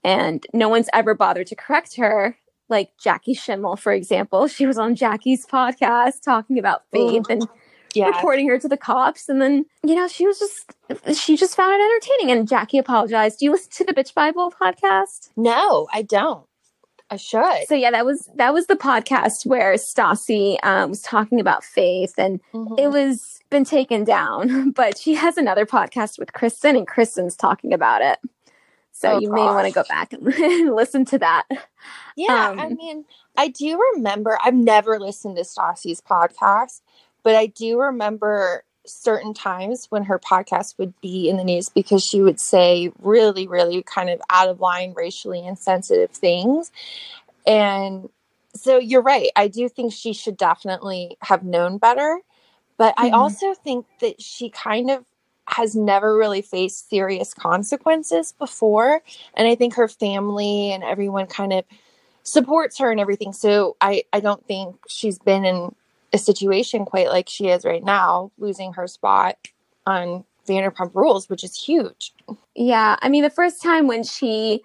And 0.02 0.44
no 0.52 0.68
one's 0.68 0.88
ever 0.92 1.14
bothered 1.14 1.46
to 1.48 1.54
correct 1.56 1.96
her. 1.96 2.36
Like 2.68 2.90
Jackie 2.98 3.34
Schimel, 3.34 3.78
for 3.78 3.92
example, 3.92 4.46
she 4.46 4.66
was 4.66 4.78
on 4.78 4.94
Jackie's 4.96 5.44
podcast 5.44 6.22
talking 6.24 6.58
about 6.58 6.82
faith 6.90 7.24
and 7.28 7.46
yeah. 7.94 8.06
reporting 8.06 8.48
her 8.48 8.58
to 8.58 8.68
the 8.68 8.76
cops 8.76 9.28
and 9.28 9.40
then 9.40 9.64
you 9.84 9.94
know 9.94 10.08
she 10.08 10.26
was 10.26 10.38
just 10.38 10.72
she 11.20 11.36
just 11.36 11.56
found 11.56 11.74
it 11.74 11.80
entertaining 11.84 12.36
and 12.38 12.48
jackie 12.48 12.78
apologized 12.78 13.38
do 13.38 13.44
you 13.46 13.50
listen 13.52 13.70
to 13.72 13.84
the 13.84 13.92
bitch 13.94 14.14
bible 14.14 14.50
podcast 14.52 15.30
No, 15.36 15.88
I 15.92 16.02
don't. 16.02 16.46
I 17.10 17.16
should. 17.16 17.66
so 17.68 17.74
yeah 17.74 17.90
that 17.90 18.06
was 18.06 18.28
that 18.36 18.54
was 18.54 18.66
the 18.68 18.76
podcast 18.76 19.44
where 19.44 19.74
stassi 19.74 20.56
um, 20.62 20.90
was 20.90 21.02
talking 21.02 21.40
about 21.40 21.62
faith 21.64 22.14
and 22.18 22.40
Mhm. 22.54 22.78
it 22.80 22.88
was 22.88 23.40
been 23.50 23.64
taken 23.64 24.02
down 24.04 24.70
but 24.80 24.96
she 24.96 25.14
has 25.14 25.36
another 25.36 25.66
podcast 25.66 26.18
with 26.18 26.32
kristen 26.32 26.74
and 26.74 26.86
kristen's 26.86 27.36
talking 27.36 27.72
about 27.74 28.00
it 28.00 28.18
so 28.94 29.12
Oh, 29.12 29.18
you 29.20 29.30
may 29.32 29.42
want 29.44 29.66
to 29.66 29.72
go 29.72 29.84
back 29.88 30.12
and 30.14 30.74
listen 30.74 31.04
to 31.06 31.18
that 31.18 31.44
Yeah, 32.16 32.54
I 32.58 32.66
Um, 32.66 32.74
mean, 32.76 33.04
I 33.36 33.48
do 33.48 33.78
remember. 33.94 34.38
I've 34.44 34.54
never 34.54 35.00
listened 35.00 35.36
to 35.36 35.42
Stassi's 35.42 36.00
podcast, 36.02 36.82
but 37.22 37.34
I 37.34 37.46
do 37.46 37.80
remember 37.80 38.64
certain 38.84 39.32
times 39.32 39.86
when 39.90 40.04
her 40.04 40.18
podcast 40.18 40.76
would 40.78 41.00
be 41.00 41.28
in 41.28 41.36
the 41.36 41.44
news 41.44 41.68
because 41.68 42.02
she 42.02 42.20
would 42.20 42.40
say 42.40 42.90
really, 43.00 43.46
really 43.46 43.82
kind 43.82 44.10
of 44.10 44.20
out 44.28 44.48
of 44.48 44.60
line, 44.60 44.92
racially 44.96 45.44
insensitive 45.46 46.10
things. 46.10 46.72
And 47.46 48.08
so 48.54 48.78
you're 48.78 49.02
right. 49.02 49.28
I 49.36 49.48
do 49.48 49.68
think 49.68 49.92
she 49.92 50.12
should 50.12 50.36
definitely 50.36 51.16
have 51.20 51.44
known 51.44 51.78
better. 51.78 52.20
But 52.76 52.94
I 52.96 53.10
Mhm. 53.10 53.14
also 53.14 53.54
think 53.54 53.86
that 54.00 54.20
she 54.20 54.50
kind 54.50 54.90
of 54.90 55.04
has 55.46 55.76
never 55.76 56.16
really 56.16 56.42
faced 56.42 56.88
serious 56.88 57.34
consequences 57.34 58.32
before. 58.38 59.02
And 59.34 59.46
I 59.46 59.54
think 59.54 59.74
her 59.74 59.88
family 59.88 60.72
and 60.72 60.82
everyone 60.82 61.26
kind 61.26 61.52
of 61.52 61.64
supports 62.22 62.78
her 62.78 62.90
and 62.90 63.00
everything. 63.00 63.32
So 63.32 63.76
I, 63.80 64.04
I 64.12 64.20
don't 64.20 64.44
think 64.46 64.76
she's 64.88 65.18
been 65.18 65.44
in 65.44 65.74
a 66.12 66.18
situation 66.18 66.84
quite 66.84 67.08
like 67.08 67.28
she 67.28 67.48
is 67.48 67.64
right 67.64 67.82
now, 67.84 68.30
losing 68.38 68.72
her 68.74 68.86
spot 68.86 69.36
on 69.86 70.24
Vanderpump 70.48 70.94
Rules, 70.94 71.28
which 71.28 71.44
is 71.44 71.56
huge. 71.56 72.12
Yeah, 72.54 72.96
I 73.00 73.08
mean, 73.08 73.22
the 73.22 73.30
first 73.30 73.62
time 73.62 73.86
when 73.86 74.02
she 74.02 74.60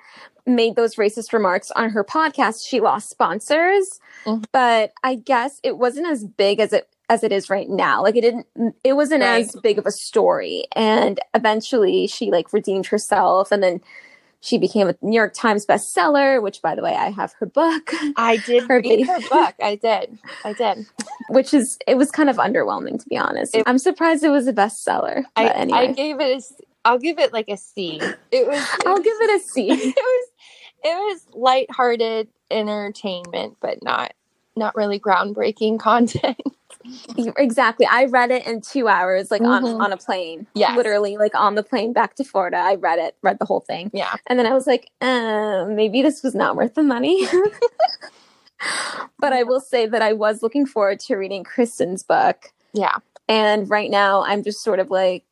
made 0.45 0.75
those 0.75 0.95
racist 0.95 1.33
remarks 1.33 1.71
on 1.71 1.89
her 1.89 2.03
podcast, 2.03 2.65
she 2.67 2.79
lost 2.79 3.09
sponsors. 3.09 3.99
Mhm. 4.25 4.45
But 4.51 4.93
I 5.03 5.15
guess 5.15 5.59
it 5.63 5.77
wasn't 5.77 6.07
as 6.07 6.23
big 6.23 6.59
as 6.59 6.73
it 6.73 6.87
as 7.09 7.23
it 7.23 7.31
is 7.31 7.49
right 7.49 7.69
now. 7.69 8.01
Like 8.03 8.17
it 8.17 8.21
didn't 8.21 8.47
it 8.83 8.93
wasn't 8.93 9.23
Right. 9.23 9.45
as 9.45 9.55
big 9.61 9.77
of 9.77 9.85
a 9.85 9.91
story. 9.91 10.65
And 10.75 11.19
eventually 11.33 12.05
she 12.07 12.31
like 12.31 12.51
redeemed 12.51 12.87
herself 12.87 13.51
and 13.51 13.61
then 13.63 13.81
she 14.47 14.57
became 14.57 14.87
a 14.87 14.95
New 15.01 15.15
York 15.15 15.33
Times 15.33 15.65
bestseller, 15.65 16.41
which 16.41 16.61
by 16.61 16.73
the 16.73 16.81
way, 16.81 16.95
I 16.95 17.09
have 17.09 17.33
her 17.39 17.45
book, 17.45 17.91
I 18.15 18.37
did 18.37 18.63
Her 18.67 18.79
read 18.79 19.05
her 19.05 19.19
book. 19.29 19.55
I 19.61 19.75
did. 19.75 20.17
I 20.45 20.53
did. 20.53 20.85
which 21.29 21.53
is 21.53 21.77
it 21.85 21.97
was 21.97 22.11
kind 22.11 22.29
of 22.29 22.37
underwhelming 22.37 23.01
to 23.01 23.09
be 23.09 23.17
honest. 23.17 23.55
It- 23.55 23.63
I'm 23.67 23.77
surprised 23.77 24.23
it 24.23 24.29
was 24.29 24.47
a 24.47 24.53
bestseller. 24.53 25.23
I, 25.35 25.49
anyway. 25.49 25.79
I 25.79 25.91
gave 25.91 26.19
it 26.21 26.41
a, 26.41 26.63
I'll 26.85 26.97
give 26.99 27.19
it 27.19 27.33
like 27.33 27.49
a 27.49 27.57
C. 27.57 27.99
It 28.31 28.47
was. 28.47 28.57
It 28.79 28.87
I'll 28.87 28.93
was, 28.93 29.03
give 29.03 29.17
it 29.19 29.41
a 29.41 29.43
C. 29.43 29.69
It 29.71 29.95
was. 29.95 30.27
It 30.83 30.95
was 30.95 31.27
lighthearted 31.33 32.29
entertainment, 32.49 33.57
but 33.59 33.83
not 33.83 34.13
not 34.55 34.75
really 34.75 34.99
groundbreaking 34.99 35.79
content. 35.81 36.39
Exactly. 37.17 37.85
I 37.85 38.05
read 38.05 38.31
it 38.31 38.45
in 38.45 38.61
two 38.61 38.87
hours, 38.87 39.31
like 39.31 39.41
on, 39.41 39.63
Mhm. 39.63 39.79
on 39.81 39.91
a 39.93 39.97
plane. 39.97 40.47
Yeah. 40.53 40.75
Literally, 40.75 41.17
like 41.17 41.35
on 41.35 41.55
the 41.55 41.63
plane 41.63 41.93
back 41.93 42.15
to 42.15 42.23
Florida. 42.23 42.57
I 42.57 42.75
read 42.75 42.99
it, 42.99 43.15
read 43.21 43.39
the 43.39 43.45
whole 43.45 43.59
thing. 43.61 43.91
Yeah. 43.93 44.15
And 44.27 44.37
then 44.39 44.45
I 44.45 44.53
was 44.53 44.67
like, 44.67 44.89
uh, 45.01 45.65
maybe 45.67 46.01
this 46.01 46.23
was 46.23 46.35
not 46.35 46.55
worth 46.55 46.75
the 46.75 46.83
money. 46.83 47.27
but 49.19 49.33
I 49.33 49.43
will 49.43 49.59
say 49.59 49.85
that 49.85 50.01
I 50.01 50.13
was 50.13 50.41
looking 50.41 50.65
forward 50.65 50.99
to 51.01 51.15
reading 51.15 51.43
Kristen's 51.43 52.03
book. 52.03 52.51
Yeah. 52.73 52.95
And 53.27 53.69
right 53.69 53.89
now, 53.89 54.23
I'm 54.23 54.43
just 54.43 54.63
sort 54.63 54.79
of 54.79 54.89
like, 54.89 55.25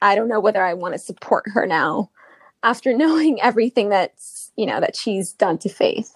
I 0.00 0.14
don't 0.14 0.28
know 0.28 0.40
whether 0.40 0.64
I 0.64 0.74
want 0.74 0.94
to 0.94 0.98
support 0.98 1.44
her 1.54 1.66
now 1.66 2.10
after 2.62 2.92
knowing 2.96 3.40
everything 3.40 3.88
that's, 3.88 4.50
you 4.56 4.66
know, 4.66 4.80
that 4.80 4.96
she's 4.96 5.32
done 5.32 5.58
to 5.58 5.68
Faith. 5.68 6.14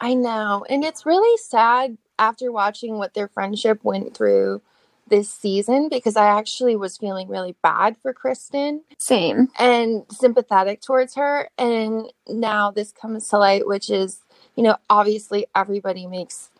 I 0.00 0.14
know. 0.14 0.64
And 0.68 0.84
it's 0.84 1.06
really 1.06 1.36
sad 1.38 1.96
after 2.18 2.50
watching 2.52 2.98
what 2.98 3.14
their 3.14 3.28
friendship 3.28 3.84
went 3.84 4.16
through 4.16 4.62
this 5.08 5.30
season 5.30 5.88
because 5.88 6.16
I 6.16 6.26
actually 6.26 6.76
was 6.76 6.96
feeling 6.96 7.28
really 7.28 7.54
bad 7.62 7.96
for 7.96 8.12
Kristen 8.12 8.82
Same. 8.98 9.48
and 9.58 10.04
sympathetic 10.10 10.80
towards 10.80 11.14
her. 11.14 11.48
And 11.56 12.12
now 12.28 12.70
this 12.70 12.92
comes 12.92 13.28
to 13.28 13.38
light, 13.38 13.66
which 13.66 13.88
is, 13.88 14.20
you 14.56 14.62
know, 14.62 14.76
obviously 14.90 15.46
everybody 15.54 16.06
makes 16.06 16.50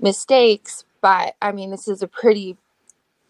mistakes, 0.00 0.84
but 1.02 1.36
I 1.42 1.52
mean, 1.52 1.70
this 1.70 1.88
is 1.88 2.02
a 2.02 2.08
pretty, 2.08 2.56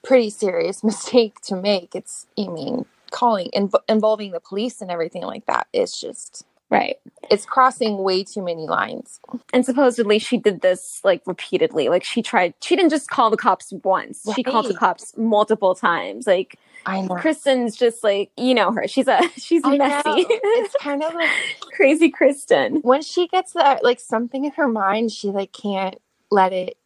pretty 0.05 0.31
serious 0.31 0.85
mistake 0.85 1.41
to 1.43 1.57
make. 1.57 1.95
It's, 1.95 2.27
I 2.39 2.47
mean, 2.47 2.87
calling 3.11 3.51
inv- 3.55 3.83
involving 3.89 4.31
the 4.31 4.41
police 4.41 4.81
and 4.81 4.91
everything 4.91 5.23
like 5.23 5.47
that. 5.47 5.67
It's 5.73 6.01
just, 6.01 6.45
Right. 6.71 6.97
it's 7.31 7.45
crossing 7.45 7.99
way 7.99 8.23
too 8.25 8.43
many 8.43 8.67
lines. 8.69 9.19
And 9.53 9.67
supposedly 9.67 10.19
she 10.21 10.39
did 10.39 10.61
this 10.61 11.01
like 11.05 11.23
repeatedly. 11.27 11.89
Like 11.89 12.05
she 12.05 12.23
tried, 12.23 12.55
she 12.63 12.77
didn't 12.77 12.91
just 12.91 13.11
call 13.11 13.29
the 13.31 13.37
cops 13.37 13.73
once. 13.85 14.25
She 14.37 14.43
called 14.45 14.67
the 14.67 14.75
cops 14.75 15.13
multiple 15.17 15.75
times. 15.75 16.27
Like 16.27 16.57
I 16.87 17.01
know. 17.03 17.17
Kristen's 17.17 17.77
just 17.77 18.03
like, 18.05 18.31
you 18.37 18.55
know 18.55 18.71
her. 18.73 18.87
She's 18.89 19.09
a, 19.09 19.21
she's 19.37 19.63
I 19.65 19.77
know. 19.77 19.87
messy. 19.89 20.27
It's 20.29 20.75
kind 20.81 21.03
of 21.03 21.13
like 21.15 21.29
Crazy 21.75 22.09
Kristen. 22.11 22.77
when 22.83 23.03
she 23.03 23.27
gets 23.29 23.53
that 23.55 23.83
like 23.85 24.01
something 24.01 24.45
in 24.45 24.53
her 24.53 24.69
mind, 24.69 25.11
she 25.13 25.29
like 25.29 25.53
can't 25.53 25.97
let 26.31 26.53
it 26.53 26.77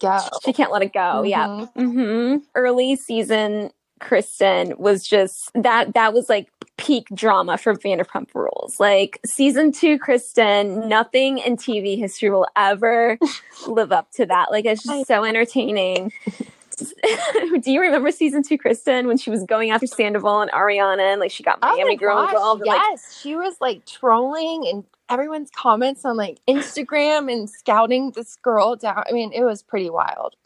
go. 0.00 0.18
She 0.44 0.52
can't 0.54 0.72
let 0.72 0.82
it 0.82 0.92
go. 0.94 1.22
Yeah. 1.22 1.66
Mhm. 1.76 1.92
hmm 1.92 2.36
Early 2.54 2.96
season 2.96 3.70
Kristen 4.00 4.74
was 4.78 5.06
just 5.06 5.50
that, 5.54 5.94
that 5.94 6.12
was 6.12 6.28
like 6.28 6.50
peak 6.76 7.06
drama 7.14 7.58
for 7.58 7.74
Vanderpump 7.74 8.34
Rules. 8.34 8.80
Like 8.80 9.20
season 9.26 9.70
two 9.70 9.98
Kristen, 9.98 10.88
nothing 10.88 11.38
in 11.38 11.56
TV 11.56 11.98
history 11.98 12.30
will 12.30 12.48
ever 12.56 13.18
live 13.68 13.92
up 13.92 14.10
to 14.12 14.26
that. 14.26 14.50
Like 14.50 14.64
it's 14.64 14.82
just 14.82 15.06
so 15.06 15.24
entertaining. 15.24 16.12
Do 17.62 17.70
you 17.70 17.80
remember 17.82 18.10
season 18.10 18.42
two, 18.42 18.56
Kristen, 18.56 19.06
when 19.06 19.18
she 19.18 19.28
was 19.28 19.44
going 19.44 19.70
after 19.70 19.86
Sandoval 19.86 20.40
and 20.40 20.50
Ariana, 20.50 21.12
and 21.12 21.20
like 21.20 21.30
she 21.30 21.42
got 21.42 21.58
Oh 21.62 21.76
Miami 21.76 21.90
my 21.90 21.96
Girl 21.96 22.16
gosh, 22.16 22.32
involved? 22.32 22.62
and, 22.62 22.68
like, 22.68 22.80
yes, 22.90 23.20
she 23.20 23.36
was 23.36 23.56
like 23.60 23.84
trolling 23.84 24.66
and 24.66 24.84
everyone's 25.10 25.50
comments 25.54 26.06
on 26.06 26.16
like 26.16 26.38
Instagram 26.48 27.30
and 27.30 27.50
scouting 27.50 28.12
this 28.12 28.36
girl 28.36 28.76
down. 28.76 29.02
I 29.06 29.12
mean, 29.12 29.32
it 29.34 29.42
was 29.42 29.62
pretty 29.62 29.90
wild. 29.90 30.36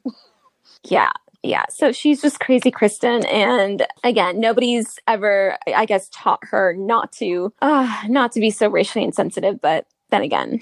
Yeah. 0.82 1.12
Yeah. 1.44 1.66
So 1.68 1.92
she's 1.92 2.22
just 2.22 2.40
crazy 2.40 2.70
Kristen. 2.70 3.24
And 3.26 3.86
again, 4.02 4.40
nobody's 4.40 4.98
ever, 5.06 5.58
I 5.66 5.84
guess, 5.84 6.08
taught 6.10 6.40
her 6.44 6.74
not 6.74 7.12
to, 7.12 7.52
uh, 7.60 8.02
not 8.08 8.32
to 8.32 8.40
be 8.40 8.50
so 8.50 8.68
racially 8.68 9.04
insensitive. 9.04 9.60
But 9.60 9.86
then 10.08 10.22
again, 10.22 10.60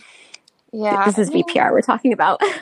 Yeah, 0.72 1.04
this 1.04 1.18
is 1.18 1.30
VPR 1.30 1.70
we're 1.70 1.80
talking 1.80 2.12
about. 2.12 2.42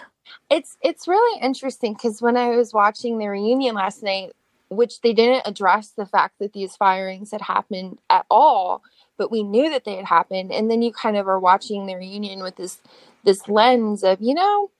It's 0.48 0.76
it's 0.82 1.06
really 1.06 1.40
interesting 1.40 1.92
because 1.94 2.20
when 2.20 2.36
I 2.36 2.56
was 2.56 2.72
watching 2.72 3.18
the 3.18 3.28
reunion 3.28 3.76
last 3.76 4.02
night, 4.02 4.32
which 4.68 5.00
they 5.00 5.12
didn't 5.12 5.46
address 5.46 5.90
the 5.90 6.06
fact 6.06 6.40
that 6.40 6.52
these 6.52 6.74
firings 6.76 7.30
had 7.30 7.40
happened 7.40 7.98
at 8.10 8.26
all, 8.28 8.82
but 9.16 9.30
we 9.30 9.44
knew 9.44 9.70
that 9.70 9.84
they 9.84 9.94
had 9.94 10.06
happened, 10.06 10.52
and 10.52 10.68
then 10.68 10.82
you 10.82 10.92
kind 10.92 11.16
of 11.16 11.28
are 11.28 11.38
watching 11.38 11.86
the 11.86 11.94
reunion 11.94 12.42
with 12.42 12.56
this 12.56 12.78
this 13.22 13.48
lens 13.48 14.02
of 14.02 14.20
you 14.20 14.34
know 14.34 14.70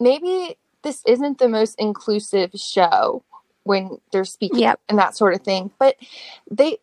maybe 0.00 0.56
this 0.82 1.02
isn't 1.06 1.38
the 1.38 1.48
most 1.48 1.74
inclusive 1.78 2.50
show 2.54 3.22
when 3.64 3.98
they're 4.10 4.24
speaking 4.24 4.58
Yep. 4.60 4.80
and 4.88 4.98
that 4.98 5.16
sort 5.16 5.34
of 5.34 5.42
thing, 5.42 5.70
but 5.78 5.96
they 6.50 6.78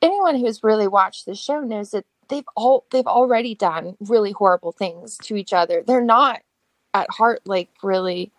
anyone 0.00 0.36
who's 0.36 0.62
really 0.62 0.86
watched 0.86 1.26
the 1.26 1.34
show 1.34 1.60
knows 1.60 1.90
that 1.90 2.04
they've 2.28 2.46
all 2.56 2.84
they've 2.90 3.06
already 3.06 3.54
done 3.54 3.96
really 4.00 4.32
horrible 4.32 4.72
things 4.72 5.18
to 5.18 5.36
each 5.36 5.52
other. 5.52 5.82
They're 5.86 6.00
not 6.04 6.42
at 6.92 7.10
heart 7.10 7.42
like 7.46 7.68
really 7.82 8.30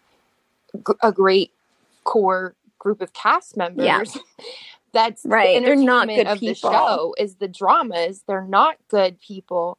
g- 0.75 0.93
a 1.03 1.11
great 1.11 1.51
core 2.05 2.55
group 2.79 3.01
of 3.01 3.11
cast 3.13 3.57
members. 3.57 3.85
Yeah. 3.85 4.05
That's 4.93 5.23
the 5.23 5.29
Right, 5.29 5.61
they're 5.61 5.75
not 5.75 6.07
good 6.07 6.25
of 6.27 6.39
the 6.39 6.53
show 6.53 7.13
is 7.17 7.35
the 7.35 7.49
dramas. 7.49 8.23
They're 8.27 8.47
not 8.47 8.77
good 8.87 9.19
people, 9.19 9.77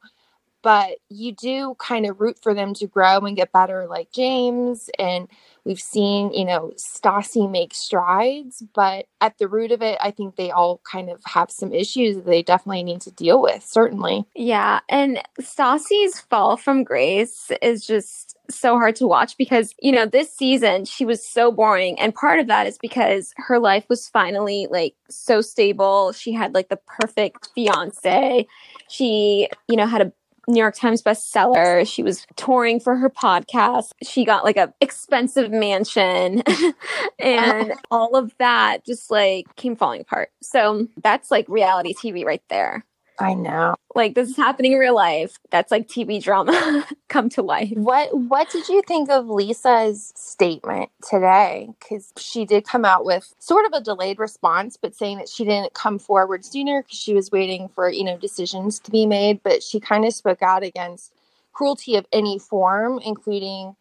but 0.67 0.97
you 1.07 1.31
do 1.31 1.77
kind 1.79 2.05
of 2.05 2.19
root 2.19 2.37
for 2.43 2.53
them 2.53 2.73
to 2.73 2.87
grow 2.87 3.19
and 3.19 3.37
get 3.37 3.53
better, 3.53 3.87
like 3.87 4.11
James. 4.11 4.89
And 4.99 5.29
we've 5.63 5.79
seen, 5.79 6.33
you 6.33 6.43
know, 6.43 6.73
Stassi 6.75 7.49
make 7.49 7.73
strides, 7.73 8.61
but 8.75 9.05
at 9.21 9.37
the 9.37 9.47
root 9.47 9.71
of 9.71 9.81
it, 9.81 9.97
I 10.01 10.11
think 10.11 10.35
they 10.35 10.51
all 10.51 10.81
kind 10.83 11.09
of 11.09 11.21
have 11.23 11.51
some 11.51 11.71
issues 11.71 12.17
that 12.17 12.25
they 12.25 12.43
definitely 12.43 12.83
need 12.83 12.99
to 12.99 13.11
deal 13.11 13.41
with. 13.41 13.63
Certainly. 13.63 14.25
yeah. 14.35 14.81
And 14.89 15.21
Stassi's 15.39 16.19
fall 16.19 16.57
from 16.57 16.83
grace 16.83 17.49
is 17.61 17.87
just 17.87 18.35
so 18.49 18.77
hard 18.77 18.97
to 18.97 19.07
watch 19.07 19.37
because, 19.37 19.73
you 19.81 19.93
know, 19.93 20.05
this 20.05 20.35
season 20.35 20.83
she 20.83 21.05
was 21.05 21.25
so 21.25 21.49
boring. 21.49 21.97
And 21.97 22.13
part 22.13 22.41
of 22.41 22.47
that 22.47 22.67
is 22.67 22.77
because 22.77 23.33
her 23.37 23.57
life 23.57 23.85
was 23.87 24.09
finally 24.09 24.67
like 24.69 24.95
so 25.09 25.39
stable. 25.39 26.11
She 26.11 26.33
had 26.33 26.53
like 26.53 26.67
the 26.67 26.79
perfect 26.99 27.51
fiance. 27.55 28.45
She, 28.89 29.47
you 29.69 29.77
know, 29.77 29.85
had 29.85 30.01
a 30.01 30.11
New 30.47 30.59
York 30.59 30.75
Times 30.75 31.01
bestseller. 31.01 31.87
She 31.87 32.03
was 32.03 32.25
touring 32.35 32.79
for 32.79 32.95
her 32.95 33.09
podcast. 33.09 33.91
She 34.03 34.25
got 34.25 34.43
like 34.43 34.57
a 34.57 34.73
expensive 34.79 35.51
mansion 35.51 36.41
and 37.19 37.71
oh. 37.71 37.75
all 37.91 38.15
of 38.15 38.33
that 38.39 38.85
just 38.85 39.11
like 39.11 39.53
came 39.55 39.75
falling 39.75 40.01
apart. 40.01 40.31
So 40.41 40.87
that's 41.03 41.31
like 41.31 41.47
reality 41.49 41.93
TV 41.93 42.25
right 42.25 42.43
there. 42.49 42.85
I 43.19 43.33
know. 43.33 43.75
Like 43.95 44.13
this 44.13 44.29
is 44.29 44.37
happening 44.37 44.73
in 44.73 44.77
real 44.77 44.95
life. 44.95 45.39
That's 45.49 45.71
like 45.71 45.87
TV 45.87 46.21
drama 46.21 46.85
come 47.09 47.29
to 47.29 47.41
life. 47.41 47.71
What 47.73 48.15
What 48.15 48.49
did 48.51 48.69
you 48.69 48.83
think 48.87 49.09
of 49.09 49.27
Lisa's 49.27 50.13
statement 50.15 50.91
today? 51.07 51.69
Because 51.79 52.13
she 52.17 52.45
did 52.45 52.65
come 52.65 52.85
out 52.85 53.05
with 53.05 53.33
sort 53.39 53.65
of 53.65 53.73
a 53.73 53.83
delayed 53.83 54.19
response, 54.19 54.77
but 54.77 54.95
saying 54.95 55.17
that 55.17 55.29
she 55.29 55.45
didn't 55.45 55.73
come 55.73 55.97
forward 55.97 56.45
sooner 56.45 56.83
because 56.83 56.99
she 56.99 57.13
was 57.13 57.31
waiting 57.31 57.69
for 57.69 57.89
you 57.89 58.03
know 58.03 58.17
decisions 58.17 58.79
to 58.79 58.91
be 58.91 59.05
made. 59.07 59.41
But 59.43 59.63
she 59.63 59.79
kind 59.79 60.05
of 60.05 60.13
spoke 60.13 60.43
out 60.43 60.63
against 60.63 61.13
cruelty 61.53 61.95
of 61.95 62.05
any 62.13 62.37
form, 62.37 62.99
including 63.03 63.75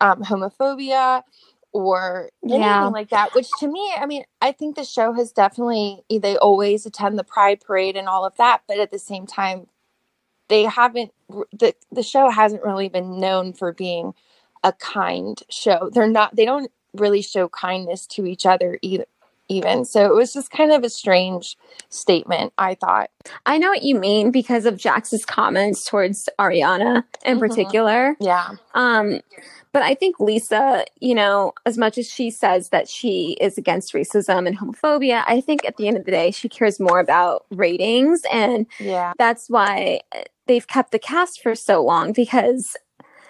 um, 0.00 0.22
homophobia 0.24 1.22
or 1.72 2.30
anything 2.44 2.60
Yeah. 2.60 2.86
like 2.88 3.08
that. 3.10 3.34
Which 3.34 3.48
to 3.60 3.66
me, 3.66 3.92
I 3.96 4.06
mean, 4.06 4.24
I 4.40 4.52
think 4.52 4.76
the 4.76 4.84
show 4.84 5.12
has 5.14 5.32
definitely 5.32 6.04
they 6.10 6.36
always 6.36 6.86
attend 6.86 7.18
the 7.18 7.24
Pride 7.24 7.60
Parade 7.60 7.96
and 7.96 8.08
all 8.08 8.24
of 8.24 8.36
that, 8.36 8.62
but 8.68 8.78
at 8.78 8.90
the 8.90 8.98
same 8.98 9.26
time, 9.26 9.68
they 10.48 10.64
haven't 10.64 11.12
the 11.52 11.74
the 11.90 12.02
show 12.02 12.28
hasn't 12.30 12.62
really 12.62 12.88
been 12.88 13.18
known 13.18 13.52
for 13.54 13.72
being 13.72 14.14
a 14.62 14.72
kind 14.74 15.42
show. 15.48 15.90
They're 15.92 16.06
not 16.06 16.36
they 16.36 16.44
don't 16.44 16.70
really 16.94 17.22
show 17.22 17.48
kindness 17.48 18.06
to 18.06 18.26
each 18.26 18.44
other 18.44 18.78
either 18.82 19.06
even. 19.48 19.84
So 19.84 20.06
it 20.06 20.14
was 20.14 20.32
just 20.32 20.50
kind 20.50 20.72
of 20.72 20.84
a 20.84 20.88
strange 20.88 21.56
statement, 21.90 22.52
I 22.56 22.74
thought. 22.74 23.10
I 23.44 23.58
know 23.58 23.68
what 23.68 23.82
you 23.82 23.98
mean 23.98 24.30
because 24.30 24.64
of 24.66 24.76
Jax's 24.76 25.26
comments 25.26 25.84
towards 25.84 26.28
Ariana 26.38 27.04
in 27.24 27.36
Mhm. 27.36 27.40
particular. 27.40 28.16
Yeah. 28.20 28.50
Um, 28.74 29.20
but 29.72 29.82
I 29.82 29.94
think 29.94 30.20
Lisa, 30.20 30.84
you 31.00 31.14
know, 31.14 31.52
as 31.66 31.78
much 31.78 31.98
as 31.98 32.08
she 32.10 32.30
says 32.30 32.68
that 32.70 32.88
she 32.88 33.36
is 33.40 33.56
against 33.58 33.92
racism 33.94 34.46
and 34.46 34.58
homophobia, 34.58 35.24
I 35.26 35.40
think 35.40 35.64
at 35.64 35.76
the 35.76 35.88
end 35.88 35.96
of 35.96 36.04
the 36.04 36.10
day, 36.10 36.30
she 36.30 36.48
cares 36.48 36.78
more 36.78 37.00
about 37.00 37.46
ratings. 37.50 38.22
And 38.32 38.66
Yeah. 38.78 39.12
that's 39.18 39.48
why 39.48 40.00
they've 40.46 40.66
kept 40.66 40.92
the 40.92 40.98
cast 40.98 41.42
for 41.42 41.54
so 41.54 41.82
long 41.82 42.12
because 42.12 42.76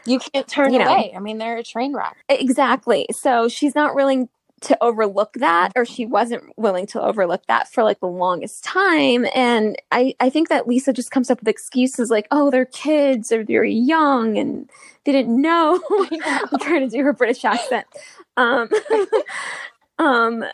You 0.04 0.18
can't 0.18 0.48
turn 0.48 0.72
You 0.72 0.80
know. 0.80 0.92
away. 0.92 1.12
I 1.16 1.20
mean, 1.20 1.38
they're 1.38 1.58
a 1.58 1.62
train 1.62 1.94
wreck. 1.94 2.16
exactly. 2.28 3.06
So 3.12 3.48
she's 3.48 3.74
not 3.76 3.94
willing 3.94 4.28
to 4.62 4.78
overlook 4.82 5.34
that 5.34 5.72
or 5.76 5.84
she 5.84 6.06
wasn't 6.06 6.42
willing 6.56 6.86
to 6.86 7.00
overlook 7.00 7.46
that 7.46 7.70
for 7.72 7.82
like 7.82 8.00
the 8.00 8.06
longest 8.06 8.64
time. 8.64 9.26
And 9.34 9.76
i 9.90 10.14
i 10.20 10.30
think 10.30 10.48
that 10.48 10.66
lisa 10.66 10.92
just 10.92 11.10
comes 11.10 11.30
up 11.30 11.40
with 11.40 11.48
excuses 11.48 12.10
like 12.10 12.26
oh 12.30 12.50
they're 12.50 12.64
kids 12.66 13.32
or 13.32 13.44
they're 13.44 13.64
young 13.64 14.38
and 14.38 14.70
they 15.04 15.12
didn't 15.12 15.40
know. 15.40 15.80
I'm 15.90 16.58
trying 16.60 16.88
to 16.88 16.96
do 16.96 17.02
her 17.02 17.12
british 17.12 17.44
accent. 17.44 17.86
Um 18.36 18.68
um 19.98 20.44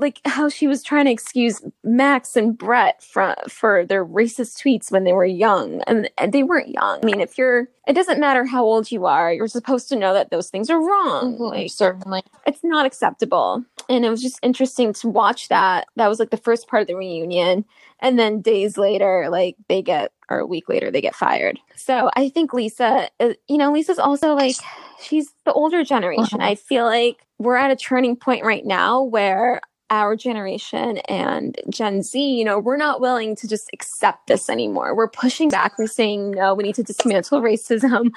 like 0.00 0.20
how 0.24 0.48
she 0.48 0.66
was 0.66 0.82
trying 0.82 1.04
to 1.04 1.10
excuse 1.10 1.62
Max 1.84 2.34
and 2.34 2.56
Brett 2.56 3.02
for 3.02 3.36
for 3.48 3.84
their 3.84 4.04
racist 4.04 4.60
tweets 4.60 4.90
when 4.90 5.04
they 5.04 5.12
were 5.12 5.24
young, 5.24 5.82
and, 5.82 6.10
and 6.18 6.32
they 6.32 6.42
weren't 6.42 6.68
young. 6.68 7.00
I 7.02 7.06
mean, 7.06 7.20
if 7.20 7.36
you're, 7.36 7.68
it 7.86 7.92
doesn't 7.92 8.18
matter 8.18 8.44
how 8.44 8.64
old 8.64 8.90
you 8.90 9.06
are. 9.06 9.32
You're 9.32 9.46
supposed 9.48 9.88
to 9.90 9.96
know 9.96 10.14
that 10.14 10.30
those 10.30 10.48
things 10.48 10.70
are 10.70 10.80
wrong. 10.80 11.38
Like 11.38 11.70
certainly. 11.70 12.22
it's 12.46 12.64
not 12.64 12.86
acceptable. 12.86 13.64
And 13.88 14.04
it 14.04 14.10
was 14.10 14.22
just 14.22 14.38
interesting 14.42 14.92
to 14.94 15.08
watch 15.08 15.48
that. 15.48 15.86
That 15.96 16.08
was 16.08 16.18
like 16.18 16.30
the 16.30 16.36
first 16.36 16.68
part 16.68 16.82
of 16.82 16.88
the 16.88 16.94
reunion. 16.96 17.64
And 18.00 18.18
then 18.18 18.40
days 18.40 18.78
later, 18.78 19.28
like 19.30 19.56
they 19.68 19.82
get, 19.82 20.12
or 20.30 20.38
a 20.38 20.46
week 20.46 20.68
later, 20.68 20.90
they 20.90 21.00
get 21.00 21.14
fired. 21.14 21.58
So 21.76 22.08
I 22.16 22.28
think 22.30 22.54
Lisa, 22.54 23.10
uh, 23.20 23.34
you 23.48 23.58
know, 23.58 23.72
Lisa's 23.72 23.98
also 23.98 24.34
like, 24.34 24.56
she's 25.02 25.34
the 25.44 25.52
older 25.52 25.84
generation. 25.84 26.38
Mhm. 26.38 26.44
I 26.44 26.54
feel 26.54 26.84
like 26.84 27.26
we're 27.38 27.56
at 27.56 27.70
a 27.70 27.76
turning 27.76 28.16
point 28.16 28.44
right 28.44 28.64
now 28.64 29.02
where 29.02 29.60
our 29.90 30.16
generation 30.16 30.98
and 31.08 31.56
Gen 31.68 32.02
Z, 32.02 32.18
you 32.18 32.44
know, 32.44 32.58
we're 32.58 32.76
not 32.76 33.00
willing 33.00 33.34
to 33.36 33.48
just 33.48 33.68
accept 33.72 34.28
this 34.28 34.48
anymore. 34.48 34.94
We're 34.94 35.08
pushing 35.08 35.48
back. 35.48 35.78
We're 35.78 35.88
saying, 35.88 36.30
no, 36.32 36.54
we 36.54 36.62
need 36.62 36.76
to 36.76 36.82
dismantle 36.82 37.40
racism 37.42 38.12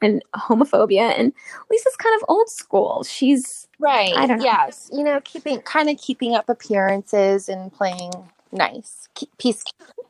and 0.00 0.22
homophobia. 0.34 1.18
And 1.18 1.32
Lisa's 1.70 1.96
kind 1.96 2.14
of 2.20 2.24
old 2.28 2.48
school. 2.48 3.02
She's 3.04 3.66
Right. 3.78 4.16
I 4.16 4.26
don't 4.26 4.38
know. 4.38 4.44
Yes. 4.44 4.88
You 4.92 5.04
know, 5.04 5.20
keeping 5.22 5.60
kind 5.60 5.90
of 5.90 5.98
keeping 5.98 6.34
up 6.34 6.48
appearances 6.48 7.48
and 7.48 7.70
playing 7.72 8.12
nice. 8.56 9.08
Peace. 9.38 9.64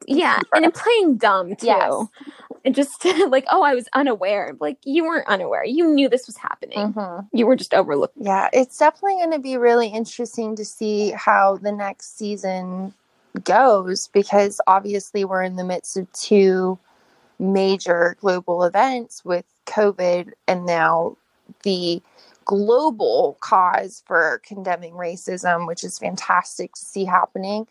Yeah, 0.06 0.40
and 0.52 0.64
in 0.64 0.72
playing 0.72 1.16
dumb 1.16 1.56
too. 1.56 1.66
Yes. 1.66 2.06
And 2.64 2.74
just 2.74 3.04
like, 3.28 3.44
oh, 3.50 3.62
I 3.62 3.74
was 3.74 3.88
unaware. 3.94 4.56
Like 4.60 4.78
you 4.84 5.04
weren't 5.04 5.28
unaware. 5.28 5.64
You 5.64 5.88
knew 5.88 6.08
this 6.08 6.26
was 6.26 6.36
happening. 6.36 6.92
Mhm. 6.92 7.28
You 7.32 7.46
were 7.46 7.56
just 7.56 7.74
overlooking. 7.74 8.24
Yeah, 8.24 8.48
it's 8.52 8.78
definitely 8.78 9.16
going 9.16 9.32
to 9.32 9.38
be 9.38 9.56
really 9.56 9.88
interesting 9.88 10.56
to 10.56 10.64
see 10.64 11.10
how 11.10 11.56
the 11.56 11.72
next 11.72 12.16
season 12.16 12.94
goes 13.44 14.08
because 14.08 14.60
obviously 14.66 15.24
we're 15.24 15.42
in 15.42 15.56
the 15.56 15.64
midst 15.64 15.96
of 15.96 16.10
two 16.12 16.78
major 17.38 18.16
global 18.20 18.64
events 18.64 19.24
with 19.24 19.44
COVID 19.66 20.32
and 20.48 20.64
now 20.64 21.16
the 21.62 22.00
global 22.46 23.36
cause 23.40 24.02
for 24.06 24.40
condemning 24.44 24.94
racism, 24.94 25.66
which 25.66 25.84
is 25.84 25.98
fantastic 25.98 26.74
to 26.74 26.84
see 26.84 27.04
happening. 27.04 27.66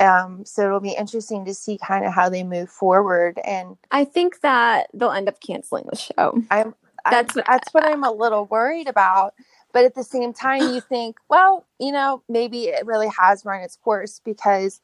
Um, 0.00 0.44
so 0.44 0.64
it'll 0.66 0.80
be 0.80 0.96
interesting 0.98 1.44
to 1.44 1.54
see 1.54 1.78
kind 1.78 2.04
of 2.04 2.12
how 2.12 2.28
they 2.28 2.42
move 2.42 2.70
forward. 2.70 3.38
And 3.44 3.76
I 3.90 4.04
think 4.04 4.40
that 4.40 4.88
they'll 4.94 5.10
end 5.12 5.28
up 5.28 5.40
canceling 5.40 5.84
the 5.90 5.96
show. 5.96 6.42
I'm 6.50 6.74
That's 7.10 7.34
that's 7.34 7.46
that's 7.48 7.74
what 7.74 7.84
I'm 7.84 8.04
a 8.04 8.10
little 8.12 8.46
worried 8.46 8.88
about. 8.88 9.34
But 9.72 9.84
at 9.84 9.94
the 9.94 10.04
same 10.04 10.32
time, 10.34 10.68
you 10.72 10.80
think, 10.82 11.16
well, 11.30 11.64
you 11.78 11.92
know, 11.92 12.22
maybe 12.28 12.64
it 12.64 12.84
really 12.86 13.08
has 13.18 13.44
run 13.44 13.62
its 13.62 13.76
course 13.76 14.20
because 14.24 14.80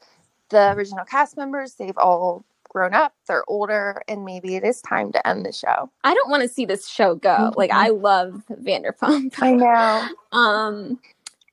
the 0.48 0.72
original 0.72 1.04
cast 1.04 1.36
members 1.36 1.74
they've 1.74 1.98
all 1.98 2.44
grown 2.70 2.94
up, 2.94 3.14
they're 3.26 3.44
older, 3.48 4.02
and 4.08 4.24
maybe 4.24 4.56
it 4.56 4.64
is 4.64 4.80
time 4.82 5.10
to 5.12 5.26
end 5.26 5.44
the 5.44 5.52
show. 5.52 5.90
I 6.04 6.14
don't 6.14 6.30
want 6.30 6.42
to 6.42 6.48
see 6.48 6.64
this 6.64 6.86
show 6.88 7.14
go. 7.14 7.52
Like 7.56 7.70
Mhm. 7.70 7.74
I 7.74 7.88
love 7.88 8.42
Vanderpump. 8.50 9.34
I 9.42 9.52
know. 9.54 10.08
Um, 10.30 11.00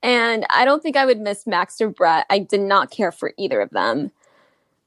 and 0.06 0.46
I 0.50 0.64
don't 0.64 0.82
think 0.82 0.96
I 0.96 1.04
would 1.04 1.18
miss 1.20 1.46
Max 1.48 1.80
or 1.80 1.88
Brett. 1.90 2.26
I 2.30 2.38
did 2.38 2.60
not 2.60 2.90
care 2.92 3.10
for 3.10 3.32
either 3.36 3.60
of 3.60 3.70
them. 3.70 4.12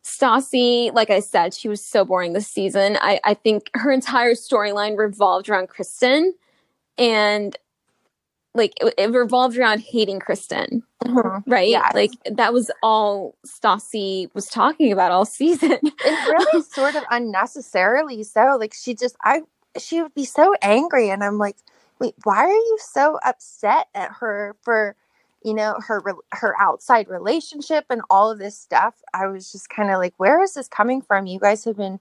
Stassi, 0.01 0.93
like 0.93 1.10
I 1.10 1.19
said, 1.19 1.53
she 1.53 1.67
was 1.67 1.84
so 1.84 2.05
boring 2.05 2.32
this 2.34 2.47
season. 2.47 2.97
I, 3.01 3.19
I 3.23 3.34
think 3.34 3.69
her 3.73 3.91
entire 3.91 4.34
storyline 4.34 4.97
revolved 4.97 5.49
around 5.49 5.67
Kristen, 5.67 6.34
and 6.97 7.55
like 8.55 8.73
it, 8.82 8.93
it 8.97 9.12
revolved 9.12 9.58
around 9.58 9.82
hating 9.82 10.19
Kristen, 10.19 10.84
Mhm. 11.03 11.43
right? 11.45 11.67
Yes. 11.69 11.93
Like 11.93 12.12
that 12.32 12.53
was 12.53 12.71
all 12.82 13.36
Stassi 13.45 14.29
was 14.34 14.47
talking 14.47 14.91
about 14.91 15.12
all 15.12 15.25
season. 15.39 15.77
it's 15.84 16.29
really 16.29 16.62
sort 16.71 16.95
of 16.95 17.03
unnecessarily 17.12 18.23
so. 18.23 18.58
Like 18.60 18.73
she 18.73 18.95
just 18.95 19.15
I 19.23 19.41
she 19.77 20.01
would 20.01 20.15
be 20.15 20.25
so 20.25 20.55
angry 20.62 21.10
and 21.10 21.23
I'm 21.23 21.38
like, 21.38 21.58
wait, 21.99 22.15
why 22.23 22.38
are 22.45 22.49
you 22.49 22.77
so 22.82 23.19
upset 23.23 23.88
at 23.93 24.12
her 24.19 24.55
for 24.62 24.95
you 25.43 25.54
know 25.54 25.75
her 25.86 26.04
her 26.32 26.56
outside 26.60 27.08
relationship 27.08 27.86
and 27.89 28.02
all 28.10 28.30
of 28.30 28.39
this 28.39 28.58
stuff 28.58 28.95
i 29.13 29.28
was 29.28 29.52
just 29.52 29.69
kind 29.69 29.89
of 29.89 29.97
like 29.97 30.13
where 30.17 30.41
is 30.41 30.54
this 30.54 30.67
coming 30.67 31.02
from 31.02 31.25
you 31.25 31.39
guys 31.39 31.63
have 31.65 31.78
been 31.78 31.99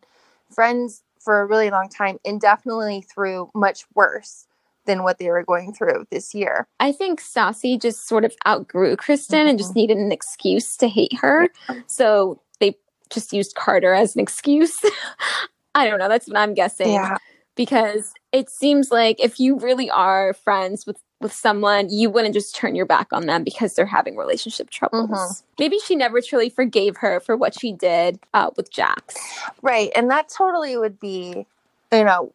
friends 0.51 1.03
for 1.21 1.41
a 1.41 1.47
really 1.47 1.71
long 1.71 1.89
time 1.89 2.19
and 2.25 2.41
definitely 2.41 3.01
through 3.03 3.51
much 3.55 3.85
worse 3.95 4.47
than 4.87 5.03
what 5.03 5.19
they 5.19 5.29
were 5.29 5.45
going 5.45 5.73
through 5.73 6.07
this 6.11 6.35
year 6.35 6.67
I 6.81 6.93
think 6.93 7.21
Stassi 7.21 7.81
just 7.81 8.09
sort 8.09 8.25
of 8.25 8.35
outgrew 8.47 8.97
Kristen 8.97 9.47
and 9.47 9.59
just 9.59 9.71
mm-hmm. 9.71 9.81
needed 9.81 9.99
an 9.99 10.13
excuse 10.13 10.77
to 10.79 10.89
hate 10.89 11.13
her. 11.21 11.49
So 11.87 12.41
they 12.59 12.75
just 13.11 13.35
used 13.35 13.55
Carter 13.55 13.93
as 13.93 14.15
an 14.15 14.23
excuse. 14.23 14.79
I 15.75 15.87
don't 15.87 15.99
know. 15.99 16.09
That's 16.09 16.27
what 16.27 16.39
I'm 16.39 16.55
guessing. 16.55 16.93
yeah 16.93 17.19
Because 17.59 18.15
it 18.33 18.49
seems 18.49 18.91
like 18.91 19.21
if 19.21 19.39
you 19.39 19.59
really 19.59 19.91
are 19.91 20.33
friends 20.33 20.87
with 20.87 20.97
with 21.21 21.33
someone, 21.33 21.91
you 21.91 22.09
wouldn't 22.09 22.33
just 22.33 22.55
turn 22.55 22.77
your 22.77 22.87
back 22.87 23.09
on 23.13 23.27
them 23.27 23.43
because 23.43 23.75
they're 23.75 23.85
having 23.85 24.17
relationship 24.17 24.71
troubles. 24.71 25.11
Mhm. 25.11 25.43
Maybe 25.59 25.79
she 25.81 25.97
never 25.97 26.21
truly 26.21 26.49
forgave 26.49 26.97
her 26.99 27.19
for 27.19 27.37
what 27.37 27.59
she 27.59 27.73
did 27.73 28.21
uh, 28.33 28.51
with 28.57 28.71
Jax. 28.71 29.17
right 29.63 29.91
and 29.97 30.11
that 30.11 30.29
totally 30.29 30.77
would 30.77 31.01
be 31.01 31.45
you 31.93 32.05
know 32.05 32.31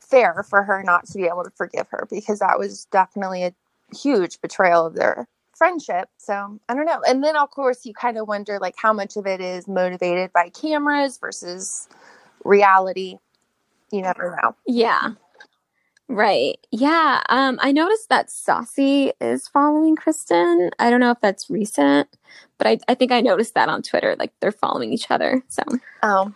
fair 0.00 0.42
for 0.42 0.62
her 0.62 0.82
not 0.82 1.06
to 1.06 1.14
be 1.14 1.24
able 1.24 1.44
to 1.44 1.50
forgive 1.50 1.86
her 1.90 2.06
because 2.10 2.40
that 2.40 2.58
was 2.58 2.86
definitely 2.86 3.44
a 3.44 3.54
huge 3.94 4.40
betrayal 4.40 4.86
of 4.86 4.94
their 4.94 5.26
friendship 5.56 6.08
so 6.18 6.58
i 6.68 6.74
don't 6.74 6.86
know 6.86 7.00
and 7.06 7.22
then 7.22 7.36
of 7.36 7.50
course 7.50 7.86
you 7.86 7.94
kind 7.94 8.18
of 8.18 8.26
wonder 8.26 8.58
like 8.58 8.74
how 8.76 8.92
much 8.92 9.16
of 9.16 9.26
it 9.26 9.40
is 9.40 9.68
motivated 9.68 10.32
by 10.32 10.48
cameras 10.48 11.16
versus 11.18 11.88
reality 12.44 13.18
you 13.94 14.02
never 14.02 14.38
know 14.42 14.54
Yeah. 14.66 15.12
Right. 16.06 16.58
Yeah. 16.70 17.22
Um, 17.30 17.58
I 17.62 17.72
noticed 17.72 18.10
that 18.10 18.28
Stassi 18.28 19.12
is 19.22 19.48
following 19.48 19.96
Kristen. 19.96 20.70
I 20.78 20.90
don't 20.90 21.00
know 21.00 21.12
if 21.12 21.20
that's 21.22 21.48
recent, 21.48 22.08
but 22.58 22.66
I, 22.66 22.78
I 22.88 22.94
think 22.94 23.10
I 23.10 23.22
noticed 23.22 23.54
that 23.54 23.70
on 23.70 23.82
Twitter. 23.82 24.14
Like 24.18 24.32
they're 24.40 24.52
following 24.52 24.92
each 24.92 25.10
other. 25.10 25.42
So 25.48 25.62
oh 26.02 26.32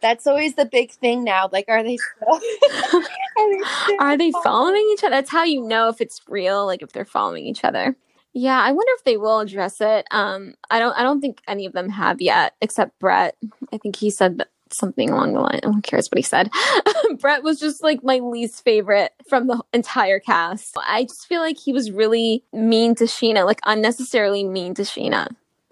that's 0.00 0.26
always 0.26 0.54
the 0.54 0.66
big 0.66 0.90
thing 0.92 1.24
now 1.24 1.48
like 1.50 1.64
are 1.68 1.82
they 1.82 1.96
still 1.96 2.34
are 3.38 3.50
they, 3.50 3.64
still 3.82 3.96
are 4.00 4.16
they 4.16 4.32
following 4.42 4.88
each 4.92 5.04
other? 5.04 5.10
That's 5.10 5.30
how 5.30 5.44
you 5.44 5.62
know 5.62 5.88
if 5.88 6.00
it's 6.00 6.22
real, 6.28 6.64
like 6.66 6.82
if 6.82 6.92
they're 6.92 7.04
following 7.04 7.46
each 7.46 7.64
other. 7.64 7.96
Yeah, 8.32 8.60
I 8.60 8.72
wonder 8.72 8.90
if 8.96 9.04
they 9.04 9.16
will 9.16 9.38
address 9.40 9.80
it. 9.80 10.06
Um, 10.10 10.54
I 10.70 10.78
don't 10.78 10.92
I 10.94 11.02
don't 11.02 11.20
think 11.20 11.40
any 11.46 11.66
of 11.66 11.72
them 11.72 11.88
have 11.90 12.20
yet, 12.20 12.54
except 12.60 12.98
Brett. 12.98 13.36
I 13.72 13.78
think 13.78 13.96
he 13.96 14.10
said 14.10 14.38
that 14.38 14.48
something 14.74 15.10
along 15.10 15.34
the 15.34 15.40
line. 15.40 15.60
Who 15.64 15.80
cares 15.80 16.08
what 16.08 16.18
he 16.18 16.22
said? 16.22 16.50
Brett 17.20 17.42
was 17.42 17.60
just 17.60 17.82
like 17.82 18.02
my 18.02 18.18
least 18.18 18.64
favorite 18.64 19.12
from 19.28 19.46
the 19.46 19.62
entire 19.72 20.20
cast. 20.20 20.76
I 20.86 21.04
just 21.04 21.26
feel 21.26 21.40
like 21.40 21.58
he 21.58 21.72
was 21.72 21.90
really 21.90 22.44
mean 22.52 22.94
to 22.96 23.04
Scheana, 23.04 23.44
like 23.44 23.60
unnecessarily 23.64 24.44
mean 24.44 24.74
to 24.74 24.82
Scheana. 24.82 25.28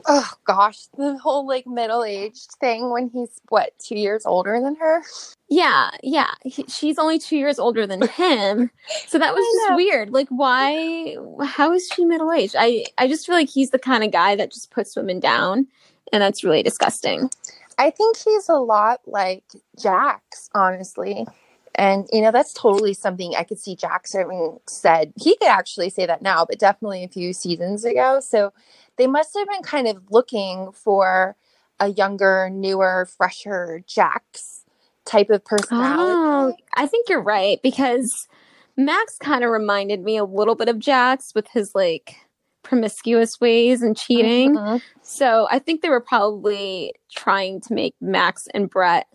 oh 0.06 0.30
gosh 0.44 0.86
the 0.96 1.16
whole 1.18 1.46
like 1.46 1.64
middle-aged 1.64 2.50
thing 2.58 2.90
when 2.90 3.08
he's 3.10 3.40
what 3.50 3.70
two 3.78 3.96
years 3.96 4.26
older 4.26 4.60
than 4.60 4.74
her 4.74 5.00
Yeah, 5.48 5.90
yeah. 6.02 6.30
He, 6.44 6.64
she's 6.64 6.98
only 6.98 7.18
two 7.18 7.36
years 7.36 7.58
older 7.58 7.86
than 7.86 8.00
him, 8.08 8.70
so 9.06 9.18
that 9.18 9.34
was 9.34 9.44
just 9.44 9.76
weird. 9.76 10.10
Like, 10.10 10.28
why? 10.30 11.16
How 11.44 11.72
is 11.72 11.88
she 11.94 12.06
middle 12.06 12.32
aged? 12.32 12.56
I 12.58 12.86
I 12.96 13.06
just 13.06 13.26
feel 13.26 13.34
like 13.34 13.50
he's 13.50 13.70
the 13.70 13.78
kind 13.78 14.02
of 14.02 14.10
guy 14.10 14.34
that 14.34 14.50
just 14.50 14.70
puts 14.70 14.96
women 14.96 15.20
down, 15.20 15.66
and 16.10 16.22
that's 16.22 16.42
really 16.42 16.62
disgusting. 16.62 17.30
I 17.78 17.90
think 17.90 18.16
he's 18.16 18.48
a 18.48 18.54
lot 18.54 19.00
like 19.06 19.44
Jax, 19.80 20.50
honestly. 20.54 21.26
And, 21.74 22.06
you 22.12 22.20
know, 22.20 22.30
that's 22.30 22.52
totally 22.52 22.92
something 22.94 23.35
I 23.35 23.44
could 23.44 23.58
see 23.58 23.74
Jax 23.74 24.12
having 24.12 24.58
said. 24.66 25.12
He 25.16 25.37
could 25.37 25.48
actually 25.48 25.90
say 25.90 26.04
that 26.06 26.22
now, 26.22 26.44
but 26.44 26.58
definitely 26.58 27.02
a 27.02 27.08
few 27.08 27.32
seasons 27.32 27.85
ago. 27.85 28.20
So 28.20 28.52
they 28.96 29.06
must 29.06 29.37
have 29.37 29.48
been 29.48 29.62
kind 29.62 29.88
of 29.88 30.11
looking 30.11 30.72
for 30.72 31.37
a 31.80 31.88
younger, 31.88 32.50
newer, 32.50 33.06
fresher 33.06 33.82
Jax 33.87 34.64
type 35.04 35.30
of 35.30 35.44
personality. 35.44 36.12
Oh, 36.14 36.54
I 36.76 36.87
think 36.87 37.08
you're 37.08 37.22
right 37.22 37.61
because 37.62 38.28
Max 38.76 39.18
kind 39.18 39.42
of 39.42 39.50
reminded 39.50 40.02
me 40.02 40.16
a 40.16 40.24
little 40.24 40.54
bit 40.54 40.68
of 40.68 40.78
Jax 40.78 41.35
with 41.35 41.48
his 41.48 41.74
like 41.74 42.16
promiscuous 42.62 43.40
ways 43.40 43.83
and 43.83 43.96
cheating. 43.96 44.55
Mhm. 44.57 44.83
So 45.03 45.46
I 45.51 45.59
think 45.59 45.83
they 45.83 45.88
were 45.88 46.01
probably 46.01 46.94
trying 47.11 47.61
to 47.62 47.75
make 47.75 47.94
Max 48.01 48.48
and 48.55 48.68
Brett, 48.70 49.07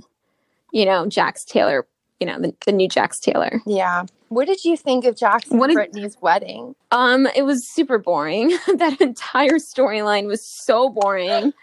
you 0.72 0.86
know, 0.86 1.06
Jax 1.08 1.46
Taylor, 1.46 1.88
you 2.20 2.28
know, 2.28 2.40
the, 2.40 2.54
the 2.66 2.72
new 2.72 2.88
Jax 2.88 3.20
Taylor. 3.20 3.62
Yeah. 3.66 4.06
What 4.30 4.48
did 4.48 4.66
you 4.66 4.76
think 4.76 5.06
of 5.06 5.16
Jax 5.16 5.50
and 5.50 5.60
What 5.60 5.68
did- 5.68 5.76
Brittany's 5.76 6.18
wedding? 6.22 6.76
Um, 6.92 7.28
it 7.36 7.44
was 7.44 7.68
super 7.68 7.98
boring. 7.98 8.50
that 8.76 9.00
entire 9.00 9.54
storyline 9.60 10.28
was 10.28 10.46
so 10.46 10.90
boring. 10.90 11.54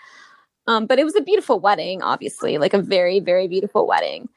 Um, 0.66 0.87
but 0.87 0.99
it 0.99 1.05
was 1.05 1.14
a 1.14 1.20
beautiful 1.20 1.61
wedding, 1.61 2.01
obviously, 2.03 2.57
like 2.57 2.73
a 2.73 2.81
very, 2.81 3.20
very 3.20 3.49
beautiful 3.49 3.87
wedding. 3.87 4.31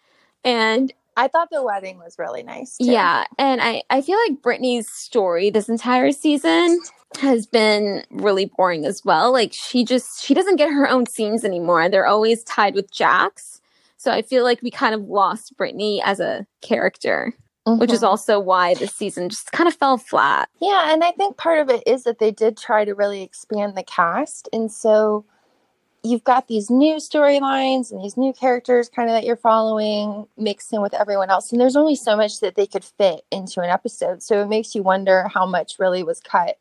And 0.44 0.92
I 1.16 1.30
thought 1.30 1.50
the 1.52 1.64
wedding 1.64 1.98
was 2.00 2.20
really 2.20 2.44
nice. 2.44 2.78
Too. 2.78 2.86
Yeah, 2.86 3.24
and 3.40 3.60
I 3.62 3.82
I 3.90 4.02
feel 4.02 4.20
like 4.28 4.42
Brittany's 4.42 4.88
story 4.90 5.50
this 5.50 5.68
entire 5.70 6.12
season 6.12 6.80
has 7.20 7.48
been 7.48 8.04
really 8.12 8.46
boring 8.58 8.86
as 8.86 9.04
well. 9.04 9.32
Like 9.32 9.54
she 9.54 9.84
just 9.84 10.24
she 10.24 10.34
doesn't 10.34 10.58
get 10.58 10.70
her 10.72 10.88
own 10.90 11.06
scenes 11.08 11.44
anymore. 11.44 11.90
They're 11.90 12.06
always 12.06 12.44
tied 12.44 12.76
with 12.76 12.92
Jax. 12.92 13.62
So 13.98 14.12
I 14.12 14.22
feel 14.22 14.44
like 14.44 14.62
we 14.62 14.70
kind 14.70 14.94
of 14.94 15.02
lost 15.04 15.58
Brittany 15.58 16.02
as 16.06 16.20
a 16.20 16.46
character, 16.62 17.34
which 17.66 17.92
is 17.92 18.02
Mhm. 18.02 18.08
also 18.08 18.40
why 18.40 18.76
this 18.76 18.94
season 18.94 19.30
just 19.30 19.52
kind 19.52 19.68
of 19.68 19.74
fell 19.74 19.98
flat. 19.98 20.50
Yeah, 20.62 20.94
and 20.94 21.04
I 21.04 21.12
think 21.12 21.38
part 21.38 21.60
of 21.60 21.70
it 21.70 21.82
is 21.88 22.04
that 22.04 22.20
they 22.20 22.30
did 22.32 22.58
try 22.58 22.86
to 22.86 22.94
really 22.94 23.24
expand 23.24 23.76
the 23.76 23.84
cast. 23.84 24.48
And 24.54 24.72
so 24.72 25.26
you've 26.04 26.24
got 26.24 26.48
these 26.48 26.70
new 26.70 26.98
storylines 26.98 27.92
and 27.92 28.02
these 28.04 28.16
new 28.18 28.32
characters 28.32 28.88
kind 28.88 29.10
of 29.10 29.16
that 29.16 29.26
you're 29.26 29.36
following 29.36 30.28
mixed 30.38 30.72
in 30.72 30.82
with 30.82 30.94
everyone 30.94 31.30
else. 31.32 31.52
And 31.52 31.60
there's 31.60 31.76
only 31.76 31.96
so 31.96 32.16
much 32.16 32.40
that 32.42 32.56
they 32.56 32.68
could 32.68 32.84
fit 32.86 33.26
into 33.32 33.62
an 33.62 33.70
episode. 33.70 34.22
So 34.22 34.42
it 34.42 34.48
makes 34.48 34.76
you 34.76 34.84
wonder 34.84 35.28
how 35.34 35.46
much 35.46 35.80
really 35.80 36.04
was 36.04 36.20
cut 36.20 36.58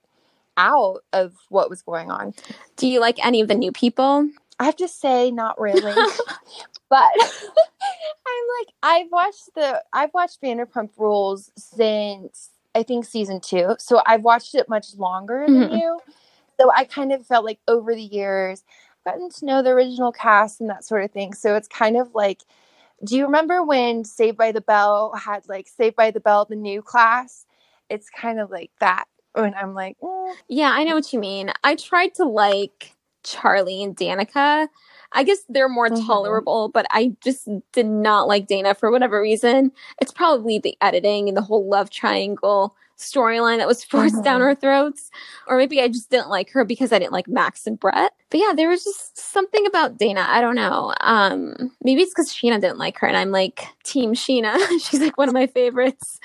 out 0.56 1.02
of 1.12 1.34
what 1.48 1.70
was 1.70 1.82
going 1.82 2.10
on. 2.10 2.34
Do 2.76 2.86
you 2.88 3.00
like 3.00 3.24
any 3.24 3.40
of 3.40 3.48
the 3.48 3.54
new 3.54 3.72
people? 3.72 4.28
I 4.58 4.64
have 4.64 4.76
to 4.76 4.88
say, 4.88 5.30
not 5.30 5.60
really. 5.60 5.94
but 6.88 7.12
I'm 7.20 8.46
like, 8.58 8.74
I've 8.82 9.10
watched 9.10 9.50
the 9.54 9.82
I've 9.92 10.14
watched 10.14 10.40
Vanderpump 10.42 10.90
Rules 10.96 11.50
since 11.56 12.50
I 12.74 12.82
think 12.82 13.04
season 13.04 13.40
two, 13.40 13.76
so 13.78 14.02
I've 14.06 14.22
watched 14.22 14.54
it 14.54 14.68
much 14.68 14.94
longer 14.96 15.46
than 15.46 15.70
Mhm. 15.70 15.78
you. 15.80 16.00
So 16.60 16.70
I 16.74 16.84
kind 16.84 17.12
of 17.12 17.26
felt 17.26 17.44
like 17.44 17.60
over 17.68 17.94
the 17.94 18.02
years, 18.02 18.64
I've 19.06 19.12
gotten 19.14 19.30
to 19.30 19.44
know 19.44 19.62
the 19.62 19.70
original 19.70 20.12
cast 20.12 20.60
and 20.60 20.70
that 20.70 20.84
sort 20.84 21.04
of 21.04 21.10
thing. 21.10 21.34
So 21.34 21.54
it's 21.54 21.68
kind 21.68 21.96
of 21.96 22.14
like, 22.14 22.42
do 23.04 23.16
you 23.16 23.24
remember 23.24 23.62
when 23.62 24.04
Saved 24.04 24.38
by 24.38 24.52
the 24.52 24.60
Bell 24.62 25.12
had 25.14 25.46
like 25.48 25.68
Saved 25.68 25.96
by 25.96 26.10
the 26.10 26.20
Bell, 26.20 26.46
the 26.46 26.56
new 26.56 26.80
class? 26.82 27.44
It's 27.90 28.08
kind 28.10 28.40
of 28.40 28.50
like 28.50 28.70
that. 28.80 29.04
When 29.36 29.54
I'm 29.54 29.74
like, 29.74 29.96
mm, 30.00 30.34
Yeah, 30.48 30.70
I 30.72 30.84
know 30.84 30.94
what 30.94 31.12
you 31.12 31.18
mean. 31.18 31.52
I 31.62 31.76
tried 31.76 32.14
to 32.14 32.24
like 32.24 32.92
Charli 33.24 33.82
and 33.84 33.96
Danica. 33.96 34.68
I 35.12 35.22
guess 35.24 35.38
they're 35.48 35.68
more 35.68 35.88
Mhm. 35.88 36.06
tolerable, 36.06 36.68
but 36.68 36.86
I 36.90 37.14
just 37.22 37.48
did 37.72 37.86
not 37.86 38.28
like 38.28 38.46
Dayna 38.48 38.76
for 38.76 38.90
whatever 38.90 39.20
reason. 39.20 39.72
It's 40.00 40.12
probably 40.12 40.58
the 40.58 40.76
editing 40.80 41.28
and 41.28 41.36
the 41.36 41.42
whole 41.42 41.68
love 41.68 41.90
triangle 41.90 42.74
storyline 42.98 43.58
that 43.58 43.66
was 43.66 43.84
forced 44.14 44.24
down 44.24 44.40
Mhm. 44.40 44.44
our 44.44 44.54
throats. 44.54 45.10
Or 45.48 45.58
maybe 45.58 45.82
I 45.82 45.88
just 45.88 46.08
didn't 46.10 46.30
like 46.30 46.50
her 46.50 46.64
because 46.64 46.92
I 46.92 46.98
didn't 46.98 47.12
like 47.12 47.28
Max 47.28 47.66
and 47.66 47.78
Brett. 47.78 48.14
But 48.30 48.40
yeah, 48.40 48.52
there 48.54 48.68
was 48.70 48.84
just 48.84 49.18
something 49.18 49.66
about 49.66 49.98
Dayna. 49.98 50.24
I 50.26 50.40
don't 50.40 50.54
know. 50.56 50.94
Um, 51.02 51.72
maybe 51.82 52.02
it's 52.02 52.12
because 52.14 52.32
Scheana 52.32 52.60
didn't 52.60 52.78
like 52.78 52.98
her, 52.98 53.06
and 53.06 53.16
I'm 53.16 53.30
like 53.30 53.64
Team 53.84 54.14
Scheana. 54.14 54.56
She's 54.80 55.00
like 55.00 55.18
one 55.18 55.28
of 55.28 55.34
my 55.34 55.46
favorites. 55.46 56.18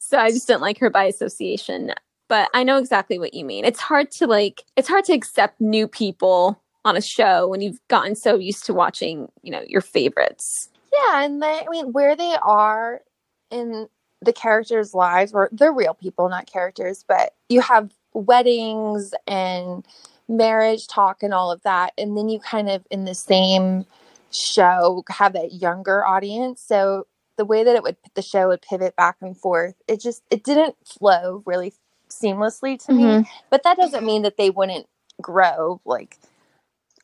So 0.00 0.18
I 0.18 0.30
just 0.30 0.46
didn't 0.48 0.62
like 0.62 0.78
her 0.78 0.90
by 0.90 1.04
association 1.04 1.92
but 2.28 2.48
I 2.54 2.64
know 2.64 2.78
exactly 2.78 3.18
what 3.18 3.34
you 3.34 3.44
mean. 3.44 3.64
It's 3.64 3.80
hard 3.80 4.10
to 4.12 4.26
like 4.26 4.64
it's 4.76 4.88
hard 4.88 5.04
to 5.06 5.12
accept 5.12 5.60
new 5.60 5.86
people 5.88 6.60
on 6.84 6.96
a 6.96 7.02
show 7.02 7.48
when 7.48 7.60
you've 7.60 7.80
gotten 7.88 8.14
so 8.14 8.36
used 8.36 8.64
to 8.66 8.72
watching, 8.72 9.28
you 9.42 9.50
know, 9.50 9.62
your 9.66 9.80
favorites. 9.80 10.68
Yeah, 10.92 11.24
and 11.24 11.42
they, 11.42 11.62
I 11.66 11.66
mean, 11.68 11.92
where 11.92 12.14
they 12.14 12.36
are 12.42 13.02
in 13.50 13.88
the 14.22 14.32
characters' 14.32 14.94
lives, 14.94 15.32
or 15.32 15.48
they're 15.52 15.72
real 15.72 15.94
people, 15.94 16.28
not 16.28 16.50
characters, 16.50 17.04
but 17.06 17.34
you 17.48 17.60
have 17.60 17.92
weddings 18.14 19.12
and 19.26 19.84
marriage 20.28 20.86
talk 20.86 21.22
and 21.22 21.34
all 21.34 21.50
of 21.50 21.62
that. 21.62 21.92
And 21.98 22.16
then 22.16 22.28
you 22.28 22.38
kind 22.40 22.68
of, 22.68 22.86
in 22.90 23.04
the 23.04 23.14
same 23.14 23.84
show, 24.32 25.04
have 25.08 25.32
that 25.34 25.54
younger 25.54 26.06
audience. 26.06 26.62
So 26.62 27.06
the 27.36 27.44
way 27.44 27.64
that 27.64 27.76
it 27.76 27.82
would, 27.82 27.96
the 28.14 28.22
show 28.22 28.48
would 28.48 28.62
pivot 28.62 28.96
back 28.96 29.16
and 29.20 29.36
forth, 29.36 29.74
it 29.86 30.00
just, 30.00 30.22
it 30.30 30.44
didn't 30.44 30.76
flow 30.84 31.42
really 31.44 31.74
seamlessly 32.10 32.84
to 32.86 32.92
me. 32.92 33.28
But 33.50 33.62
that 33.64 33.76
doesn't 33.76 34.04
mean 34.04 34.22
that 34.22 34.36
they 34.36 34.50
wouldn't 34.50 34.86
grow, 35.20 35.80
like, 35.84 36.18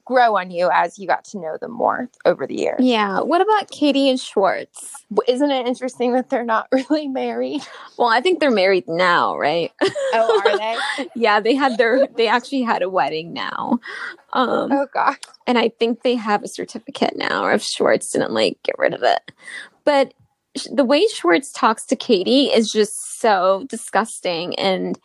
grow 0.04 0.36
on 0.36 0.50
you 0.50 0.68
as 0.72 0.98
you 0.98 1.06
got 1.06 1.24
to 1.24 1.38
know 1.38 1.56
them 1.60 1.70
more 1.70 2.08
over 2.24 2.44
the 2.44 2.56
years. 2.56 2.80
Yeah. 2.80 3.20
What 3.20 3.40
about 3.40 3.70
Katie 3.70 4.08
and 4.10 4.18
Schwartz? 4.18 4.96
Isn't 5.28 5.52
it 5.52 5.66
interesting 5.66 6.12
that 6.14 6.28
they're 6.28 6.44
not 6.44 6.66
really 6.72 7.06
married? 7.06 7.62
Well, 7.96 8.08
I 8.08 8.20
think 8.20 8.40
they're 8.40 8.50
married 8.50 8.88
now, 8.88 9.36
right? 9.38 9.70
Oh, 10.12 10.42
are 10.44 10.58
they? 10.98 11.08
yeah, 11.14 11.38
they 11.38 11.54
had 11.54 11.78
their 11.78 12.08
they 12.16 12.26
actually 12.26 12.62
had 12.62 12.82
a 12.82 12.90
wedding 12.90 13.32
now. 13.32 13.78
Um 14.32 14.72
oh 14.72 14.88
God. 14.92 15.16
and 15.46 15.56
I 15.56 15.68
think 15.68 16.02
they 16.02 16.16
have 16.16 16.42
a 16.42 16.48
certificate 16.48 17.16
now, 17.16 17.44
or 17.44 17.52
if 17.52 17.62
Schwartz 17.62 18.10
didn't 18.10 18.32
like 18.32 18.58
get 18.64 18.78
rid 18.78 18.94
of 18.94 19.04
it. 19.04 19.30
But 19.84 20.14
the 20.70 20.84
way 20.84 21.06
Schwartz 21.08 21.52
talks 21.52 21.84
to 21.86 21.96
Katie 21.96 22.46
is 22.46 22.70
just 22.70 23.20
so 23.20 23.64
disgusting. 23.68 24.54
And 24.58 24.98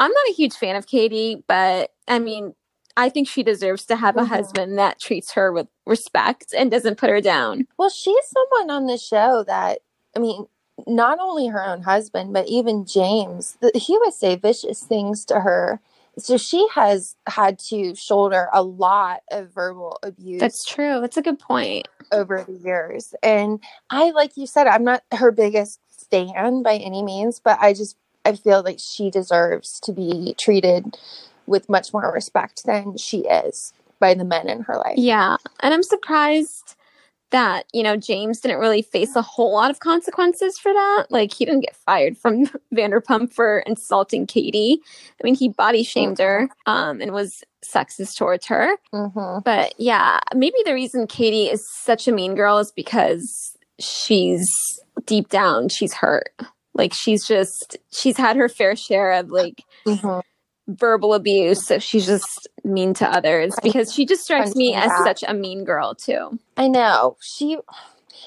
I'm 0.00 0.10
not 0.10 0.28
a 0.30 0.34
huge 0.34 0.54
fan 0.54 0.76
of 0.76 0.86
Katie, 0.86 1.42
but 1.46 1.90
I 2.08 2.18
mean, 2.18 2.54
I 2.96 3.08
think 3.08 3.28
she 3.28 3.42
deserves 3.42 3.86
to 3.86 3.96
have 3.96 4.16
a 4.16 4.22
Mhm. 4.22 4.28
husband 4.28 4.78
that 4.78 5.00
treats 5.00 5.32
her 5.32 5.50
with 5.52 5.68
respect 5.86 6.52
and 6.56 6.70
doesn't 6.70 6.98
put 6.98 7.08
her 7.10 7.20
down. 7.20 7.66
Well, 7.78 7.88
she's 7.88 8.26
someone 8.26 8.70
on 8.70 8.86
the 8.86 8.98
show 8.98 9.44
that 9.44 9.80
I 10.14 10.18
mean, 10.18 10.46
not 10.86 11.18
only 11.20 11.46
her 11.46 11.64
own 11.64 11.82
husband, 11.82 12.34
but 12.34 12.46
even 12.48 12.84
James. 12.84 13.56
He 13.74 13.96
would 13.98 14.12
say 14.12 14.36
vicious 14.36 14.82
things 14.82 15.24
to 15.26 15.40
her. 15.40 15.80
So 16.18 16.36
she 16.36 16.66
has 16.74 17.16
had 17.26 17.58
to 17.70 17.94
shoulder 17.94 18.48
a 18.52 18.62
lot 18.62 19.22
of 19.30 19.52
verbal 19.54 19.98
abuse 20.02 20.40
That's 20.40 20.64
true. 20.64 21.00
That's 21.00 21.16
a 21.16 21.22
good 21.22 21.38
point. 21.38 21.88
over 22.10 22.44
the 22.46 22.52
years. 22.52 23.14
And 23.22 23.60
I, 23.88 24.10
like 24.10 24.36
you 24.36 24.46
said, 24.46 24.66
I'm 24.66 24.84
not 24.84 25.02
her 25.12 25.32
biggest 25.32 25.80
fan 26.10 26.62
by 26.62 26.76
any 26.76 27.02
means, 27.02 27.40
but 27.42 27.58
I 27.60 27.72
just 27.72 27.96
I 28.24 28.34
feel 28.36 28.62
like 28.62 28.78
she 28.78 29.10
deserves 29.10 29.80
to 29.80 29.92
be 29.92 30.34
treated 30.38 30.96
with 31.46 31.68
much 31.68 31.92
more 31.92 32.12
respect 32.12 32.64
than 32.64 32.96
she 32.96 33.20
is 33.20 33.72
by 33.98 34.14
the 34.14 34.24
men 34.24 34.48
in 34.48 34.62
her 34.62 34.76
life. 34.76 34.98
Yeah. 34.98 35.36
And 35.60 35.72
I'm 35.74 35.82
surprised 35.82 36.76
that, 37.32 37.66
you 37.72 37.82
know, 37.82 37.96
James 37.96 38.40
didn't 38.40 38.60
really 38.60 38.82
face 38.82 39.16
a 39.16 39.22
whole 39.22 39.52
lot 39.52 39.70
of 39.70 39.80
consequences 39.80 40.58
for 40.58 40.72
that. 40.72 41.06
Like, 41.10 41.32
he 41.32 41.44
didn't 41.44 41.60
get 41.62 41.76
fired 41.76 42.16
from 42.16 42.46
Vanderpump 42.74 43.32
for 43.32 43.60
insulting 43.60 44.26
Katie. 44.26 44.80
I 45.20 45.24
mean, 45.24 45.34
he 45.34 45.48
body 45.48 45.82
shamed 45.82 46.18
her 46.18 46.48
um, 46.66 47.00
and 47.00 47.12
was 47.12 47.42
sexist 47.64 48.16
towards 48.16 48.46
her. 48.46 48.76
hmm 48.92 49.38
But 49.44 49.74
yeah, 49.78 50.20
maybe 50.34 50.56
the 50.64 50.74
reason 50.74 51.06
Katie 51.06 51.50
is 51.50 51.68
such 51.68 52.06
a 52.08 52.12
mean 52.12 52.34
girl 52.34 52.58
is 52.58 52.72
because 52.72 53.56
she's 53.78 54.48
deep 55.04 55.28
down, 55.28 55.68
she's 55.68 55.92
hurt. 55.92 56.32
Like, 56.74 56.94
she's 56.94 57.26
just, 57.26 57.76
she's 57.92 58.16
had 58.16 58.36
her 58.36 58.48
fair 58.48 58.76
share 58.76 59.12
of 59.12 59.30
like, 59.30 59.64
hmm 59.86 60.20
verbal 60.68 61.12
abuse 61.12 61.66
so 61.66 61.78
she's 61.78 62.06
just 62.06 62.48
mean 62.64 62.94
to 62.94 63.06
others 63.06 63.52
because 63.62 63.92
she 63.92 64.06
just 64.06 64.22
strikes 64.22 64.54
me 64.54 64.74
as 64.74 64.90
such 65.04 65.24
a 65.26 65.34
mean 65.34 65.64
girl 65.64 65.94
too. 65.94 66.38
I 66.56 66.68
know. 66.68 67.16
She 67.20 67.58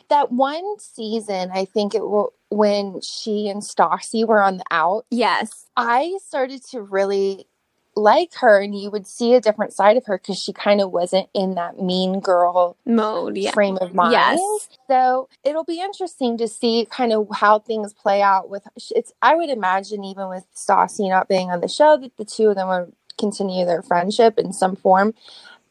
that 0.09 0.31
one 0.31 0.79
season, 0.79 1.51
I 1.53 1.65
think 1.65 1.95
it 1.95 2.01
will 2.01 2.33
when 2.49 3.01
she 3.01 3.49
and 3.49 3.61
Stassi 3.61 4.25
were 4.27 4.41
on 4.41 4.57
the 4.57 4.65
out, 4.71 5.05
yes. 5.09 5.65
I 5.75 6.17
started 6.25 6.63
to 6.71 6.81
really 6.81 7.47
like 7.95 8.33
her 8.35 8.59
and 8.61 8.77
you 8.77 8.89
would 8.89 9.07
see 9.07 9.33
a 9.33 9.41
different 9.41 9.73
side 9.73 9.95
of 9.95 10.05
her 10.05 10.17
because 10.17 10.37
she 10.37 10.51
kind 10.51 10.81
of 10.81 10.91
wasn't 10.91 11.29
in 11.33 11.55
that 11.55 11.81
mean 11.81 12.19
girl 12.19 12.75
mode 12.85 13.37
yeah 13.37 13.51
frame 13.51 13.77
of 13.79 13.93
mind. 13.93 14.11
Yes. 14.11 14.67
So 14.87 15.29
it'll 15.43 15.63
be 15.63 15.81
interesting 15.81 16.37
to 16.37 16.47
see 16.47 16.87
kind 16.91 17.13
of 17.13 17.27
how 17.33 17.59
things 17.59 17.93
play 17.93 18.21
out 18.21 18.49
with 18.49 18.67
it's 18.95 19.13
I 19.21 19.35
would 19.35 19.49
imagine 19.49 20.03
even 20.03 20.29
with 20.29 20.45
Stassi 20.53 21.09
not 21.09 21.27
being 21.27 21.49
on 21.51 21.61
the 21.61 21.67
show 21.67 21.97
that 21.97 22.15
the 22.17 22.25
two 22.25 22.49
of 22.49 22.55
them 22.55 22.67
would 22.67 22.93
continue 23.17 23.65
their 23.65 23.81
friendship 23.81 24.37
in 24.37 24.51
some 24.51 24.75
form. 24.75 25.13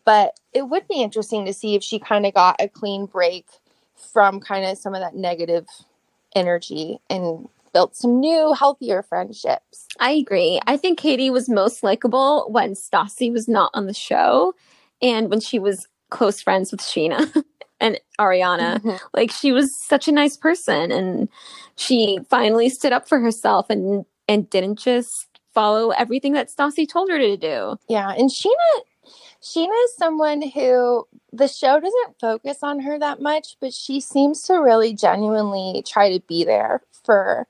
But 0.05 0.39
it 0.53 0.69
would 0.69 0.87
be 0.89 1.03
interesting 1.03 1.47
to 1.47 1.55
see 1.55 1.75
if 1.75 1.83
she 1.83 1.99
kind 1.99 2.27
of 2.27 2.35
got 2.35 2.57
a 2.61 2.69
clean 2.69 3.07
break 3.07 3.47
from 4.13 4.41
kind 4.41 4.65
of 4.65 4.79
some 4.79 4.95
of 4.95 5.01
that 5.01 5.15
negative 5.15 5.67
energy 6.35 6.99
and 7.09 7.49
built 7.75 7.95
some 7.97 8.21
new, 8.21 8.55
healthier 8.55 9.03
friendships. 9.03 9.87
I 10.01 10.13
agree. 10.13 10.61
I 10.67 10.79
think 10.79 10.99
Katie 10.99 11.29
was 11.29 11.49
most 11.49 11.83
likable 11.83 12.47
when 12.49 12.73
Stassi 12.73 13.31
was 13.31 13.49
not 13.49 13.71
on 13.75 13.87
the 13.87 13.93
show 13.93 14.55
and 15.03 15.29
when 15.29 15.41
she 15.41 15.59
was 15.59 15.87
close 16.11 16.41
friends 16.41 16.71
with 16.71 16.81
Scheana. 16.81 17.31
and 17.81 18.01
Ariana. 18.19 18.81
Mhm. 18.81 19.01
Like 19.13 19.31
she 19.31 19.53
was 19.53 19.77
such 19.87 20.09
a 20.09 20.13
nice 20.13 20.37
person 20.37 20.91
and 20.91 21.29
she 21.77 22.21
finally 22.31 22.71
stood 22.71 22.93
up 22.93 23.07
for 23.09 23.21
herself 23.21 23.69
and 23.69 24.07
and 24.27 24.49
didn't 24.49 24.79
just 24.79 25.27
follow 25.53 25.91
everything 25.91 26.33
that 26.33 26.49
Stassi 26.49 26.89
told 26.89 27.11
her 27.11 27.19
to 27.19 27.37
do. 27.37 27.77
Yeah, 27.89 28.11
and 28.17 28.31
Scheana 28.31 28.81
Scheana 29.43 29.85
is 29.85 29.97
someone 29.97 30.41
who 30.41 31.07
the 31.33 31.49
show 31.49 31.79
doesn't 31.79 32.21
focus 32.21 32.59
on 32.63 32.81
her 32.81 32.99
that 32.99 33.21
much, 33.21 33.57
but 33.61 33.75
she 33.75 34.01
seems 34.01 34.43
to 34.45 34.55
really 34.55 34.95
genuinely 34.95 35.83
try 35.87 36.11
to 36.11 36.25
be 36.27 36.45
there 36.45 36.81
for 37.05 37.47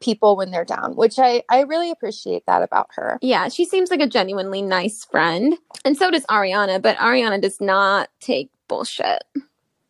people 0.00 0.36
when 0.36 0.50
they're 0.50 0.64
down, 0.64 0.94
which 0.96 1.18
I 1.18 1.42
I 1.48 1.62
really 1.62 1.90
appreciate 1.90 2.46
that 2.46 2.62
about 2.62 2.88
her. 2.94 3.18
Yeah, 3.22 3.48
she 3.48 3.64
seems 3.64 3.90
like 3.90 4.00
a 4.00 4.06
genuinely 4.06 4.62
nice 4.62 5.04
friend. 5.04 5.56
And 5.84 5.96
so 5.96 6.10
does 6.10 6.26
Ariana, 6.26 6.80
but 6.80 6.96
Ariana 6.98 7.40
does 7.40 7.60
not 7.60 8.08
take 8.20 8.50
bullshit. 8.68 9.24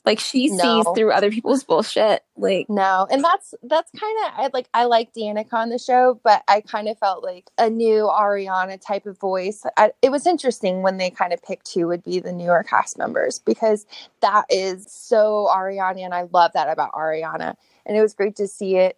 Like 0.04 0.20
she 0.20 0.48
No. 0.48 0.56
sees 0.56 0.86
through 0.94 1.12
other 1.12 1.30
people's 1.30 1.64
bullshit. 1.64 2.22
Like 2.36 2.66
No, 2.70 3.06
and 3.10 3.22
that's 3.22 3.54
that's 3.62 3.90
kind 3.98 4.16
of 4.26 4.32
I 4.36 4.50
like 4.54 4.68
I 4.72 4.84
like 4.84 5.12
Danica 5.12 5.52
on 5.52 5.68
the 5.68 5.78
show, 5.78 6.18
but 6.24 6.42
I 6.48 6.62
kind 6.62 6.88
of 6.88 6.98
felt 6.98 7.22
like 7.22 7.50
a 7.58 7.68
new 7.68 8.04
Ariana 8.04 8.80
type 8.80 9.04
of 9.06 9.18
voice. 9.18 9.64
I, 9.76 9.92
it 10.00 10.10
was 10.10 10.26
interesting 10.26 10.82
when 10.82 10.96
they 10.96 11.10
kind 11.10 11.32
of 11.34 11.42
picked 11.42 11.74
who 11.74 11.86
would 11.88 12.02
be 12.02 12.20
the 12.20 12.32
newer 12.32 12.62
cast 12.64 12.96
members 12.96 13.38
because 13.40 13.86
that 14.22 14.46
is 14.48 14.86
so 14.90 15.48
Ariana, 15.54 16.00
and 16.04 16.14
I 16.14 16.22
love 16.32 16.52
that 16.54 16.70
about 16.70 16.92
Ariana. 16.92 17.54
And 17.84 17.96
it 17.96 18.02
was 18.02 18.14
great 18.14 18.36
to 18.36 18.48
see 18.48 18.76
it. 18.76 18.96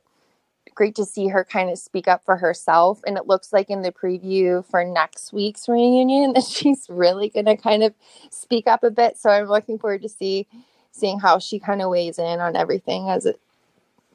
Great 0.74 0.94
to 0.96 1.04
see 1.04 1.28
her 1.28 1.44
kind 1.44 1.70
of 1.70 1.78
speak 1.78 2.08
up 2.08 2.24
for 2.24 2.36
herself, 2.36 3.00
and 3.06 3.16
it 3.16 3.26
looks 3.26 3.52
like 3.52 3.70
in 3.70 3.82
the 3.82 3.92
preview 3.92 4.64
for 4.64 4.84
next 4.84 5.32
week's 5.32 5.68
reunion 5.68 6.32
that 6.32 6.44
she's 6.50 6.86
really 6.88 7.28
going 7.28 7.46
to 7.46 7.56
kind 7.56 7.82
of 7.82 7.94
speak 8.30 8.66
up 8.66 8.82
a 8.82 8.90
bit. 8.90 9.18
So 9.18 9.30
I'm 9.30 9.46
looking 9.46 9.78
forward 9.78 10.02
to 10.02 10.08
see 10.08 10.46
seeing 10.92 11.18
how 11.18 11.38
she 11.38 11.58
kind 11.58 11.82
of 11.82 11.90
weighs 11.90 12.18
in 12.18 12.40
on 12.40 12.56
everything 12.56 13.08
as 13.08 13.26
it 13.26 13.40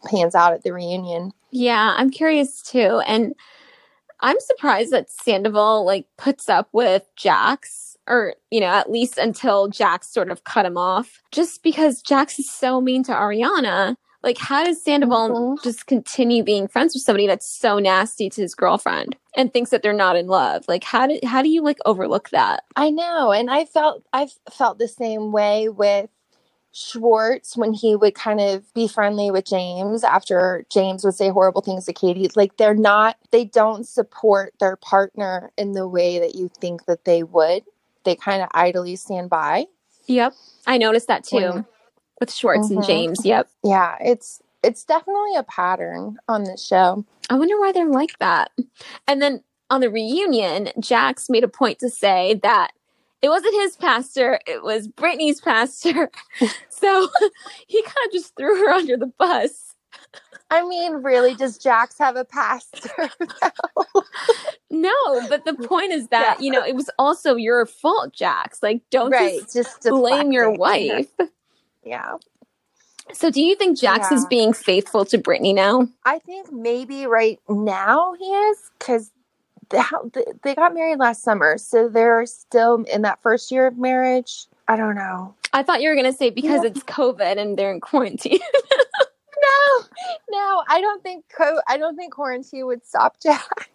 pans 0.06 0.36
out 0.36 0.54
at 0.54 0.64
the 0.64 0.74
reunion. 0.74 1.32
Yeah, 1.52 1.94
I'm 1.98 2.12
curious 2.12 2.62
too. 2.62 3.02
And 3.08 3.34
I'm 4.20 4.40
surprised 4.40 4.92
that 4.92 5.10
Sandoval 5.10 5.86
like 5.86 6.08
puts 6.18 6.50
up 6.50 6.70
with 6.72 7.04
Jax 7.16 7.98
or, 8.08 8.36
you 8.52 8.60
know, 8.60 8.68
at 8.68 8.92
least 8.92 9.18
until 9.18 9.68
Jax 9.68 10.10
sort 10.10 10.30
of 10.30 10.44
cut 10.44 10.66
him 10.66 10.78
off. 10.78 11.22
Just 11.32 11.64
because 11.64 12.02
Jax 12.02 12.40
is 12.40 12.52
so 12.52 12.80
mean 12.80 13.04
to 13.04 13.12
Ariana. 13.12 13.96
Like, 14.26 14.38
how 14.40 14.64
does 14.66 14.82
Sandoval 14.84 15.30
Mhm. 15.30 15.64
just 15.64 15.86
continue 15.86 16.44
being 16.44 16.68
friends 16.68 16.94
with 16.96 17.04
somebody 17.04 17.28
that's 17.28 17.48
so 17.48 17.78
nasty 17.80 18.28
to 18.32 18.42
his 18.42 18.56
girlfriend 18.56 19.16
and 19.36 19.54
thinks 19.54 19.70
that 19.70 19.84
they're 19.84 19.94
not 19.94 20.16
in 20.18 20.28
love? 20.28 20.66
Like, 20.68 20.84
how 20.84 21.06
do 21.08 21.20
how 21.24 21.42
do 21.44 21.48
you 21.50 21.62
like 21.62 21.78
overlook 21.86 22.32
that? 22.32 22.64
I 22.76 22.90
know, 22.90 23.32
and 23.32 23.50
I 23.52 23.66
felt 23.66 24.04
I've 24.12 24.34
felt 24.52 24.80
the 24.80 24.88
same 24.88 25.32
way 25.32 25.70
with 25.70 26.10
Schwartz 26.72 27.56
when 27.56 27.72
he 27.74 27.96
would 27.96 28.16
kind 28.16 28.42
of 28.42 28.74
be 28.74 28.88
friendly 28.88 29.32
with 29.32 29.46
James 29.46 30.04
after 30.04 30.66
James 30.70 31.06
would 31.06 31.14
say 31.14 31.30
horrible 31.30 31.62
things 31.62 31.86
to 31.86 31.94
Katie. 31.94 32.30
Like 32.36 32.58
they're 32.58 32.74
not 32.76 33.16
they 33.32 33.46
don't 33.46 33.88
support 33.88 34.54
their 34.60 34.76
partner 34.76 35.52
in 35.58 35.72
the 35.72 35.88
way 35.88 36.20
that 36.20 36.36
you 36.36 36.50
think 36.60 36.86
that 36.86 37.06
they 37.06 37.24
would. 37.24 37.64
They 38.04 38.16
kind 38.16 38.42
of 38.42 38.50
idly 38.54 38.96
stand 38.98 39.30
by. 39.30 39.68
Yep. 40.08 40.34
I 40.68 40.78
noticed 40.78 41.08
that 41.08 41.24
too 41.24 41.36
When- 41.38 41.66
with 42.26 42.34
Schwartz 42.34 42.70
and 42.70 42.80
Mhm. 42.80 42.88
James. 42.88 43.26
Yep. 43.26 43.48
Yeah, 43.64 43.96
it's 44.02 44.42
it's 44.64 44.84
definitely 44.84 45.36
a 45.36 45.44
pattern 45.44 46.18
on 46.28 46.44
this 46.44 46.66
show. 46.66 47.06
I 47.30 47.36
wonder 47.36 47.60
why 47.60 47.72
they're 47.72 47.86
like 47.90 48.18
that. 48.18 48.50
And 49.08 49.22
then 49.22 49.44
on 49.70 49.82
the 49.82 49.92
reunion, 49.92 50.70
Jax 50.80 51.30
made 51.30 51.44
a 51.44 51.48
point 51.48 51.78
to 51.80 51.90
say 51.90 52.40
that 52.42 52.72
it 53.22 53.30
wasn't 53.30 53.54
his 53.62 53.76
pastor, 53.76 54.40
it 54.48 54.64
was 54.64 54.88
Brittany's 54.88 55.40
pastor. 55.40 56.10
so 56.70 57.08
he 57.68 57.82
kind 57.84 58.06
of 58.08 58.12
just 58.12 58.36
threw 58.36 58.58
her 58.58 58.72
under 58.72 58.98
the 58.98 59.06
bus. 59.20 59.76
I 60.50 60.64
mean, 60.68 60.94
really, 60.96 61.36
does 61.36 61.58
Jax 61.60 61.98
have 62.00 62.16
a 62.16 62.26
pastor? 62.26 63.10
No, 64.72 64.92
but 65.30 65.46
the 65.46 65.54
point 65.54 65.94
is 65.94 66.10
that, 66.10 66.38
Yeah. 66.40 66.44
you 66.46 66.52
know, 66.52 66.66
it 66.66 66.76
was 66.76 66.90
also 67.00 67.36
your 67.36 67.66
fault, 67.66 68.12
Jax. 68.14 68.62
Like, 68.62 68.82
don't 68.90 69.10
right, 69.12 69.40
just 69.42 69.54
just 69.54 69.82
blame 69.84 70.32
your 70.34 70.52
wife. 70.52 71.08
Yeah. 71.86 72.18
So 73.14 73.30
do 73.30 73.40
you 73.42 73.56
think 73.56 73.78
Jax 73.80 74.12
is 74.12 74.26
being 74.26 74.52
faithful 74.52 75.06
to 75.06 75.18
Brittany 75.20 75.54
now? 75.54 75.88
I 76.06 76.18
think 76.20 76.52
maybe 76.52 77.06
right 77.06 77.40
now 77.48 78.14
he 78.18 78.26
is 78.26 78.58
because 78.80 79.12
they 79.70 80.56
got 80.56 80.74
married 80.74 80.98
last 81.00 81.22
summer, 81.24 81.58
so 81.58 81.88
they're 81.88 82.26
still 82.26 82.84
in 82.92 83.04
that 83.04 83.22
first 83.22 83.52
year 83.52 83.68
of 83.68 83.78
marriage. 83.78 84.48
I 84.68 84.76
don't 84.76 84.96
know. 84.96 85.36
I 85.54 85.62
thought 85.64 85.82
you 85.82 85.90
were 85.90 85.96
going 85.96 86.12
to 86.12 86.18
say 86.18 86.32
because 86.32 86.64
Yeah. 86.64 86.70
it's 86.72 86.82
COVID 86.84 87.38
and 87.38 87.58
they're 87.58 87.72
in 87.72 87.80
quarantine. 87.80 88.40
No, 90.32 90.40
no, 90.40 90.64
I 90.68 90.82
don't 90.82 91.04
think 91.04 91.26
co- 91.36 91.62
I 91.68 91.78
don't 91.78 91.96
think 91.96 92.14
quarantine 92.14 92.66
would 92.66 92.86
stop 92.86 93.18
Jack. 93.24 93.70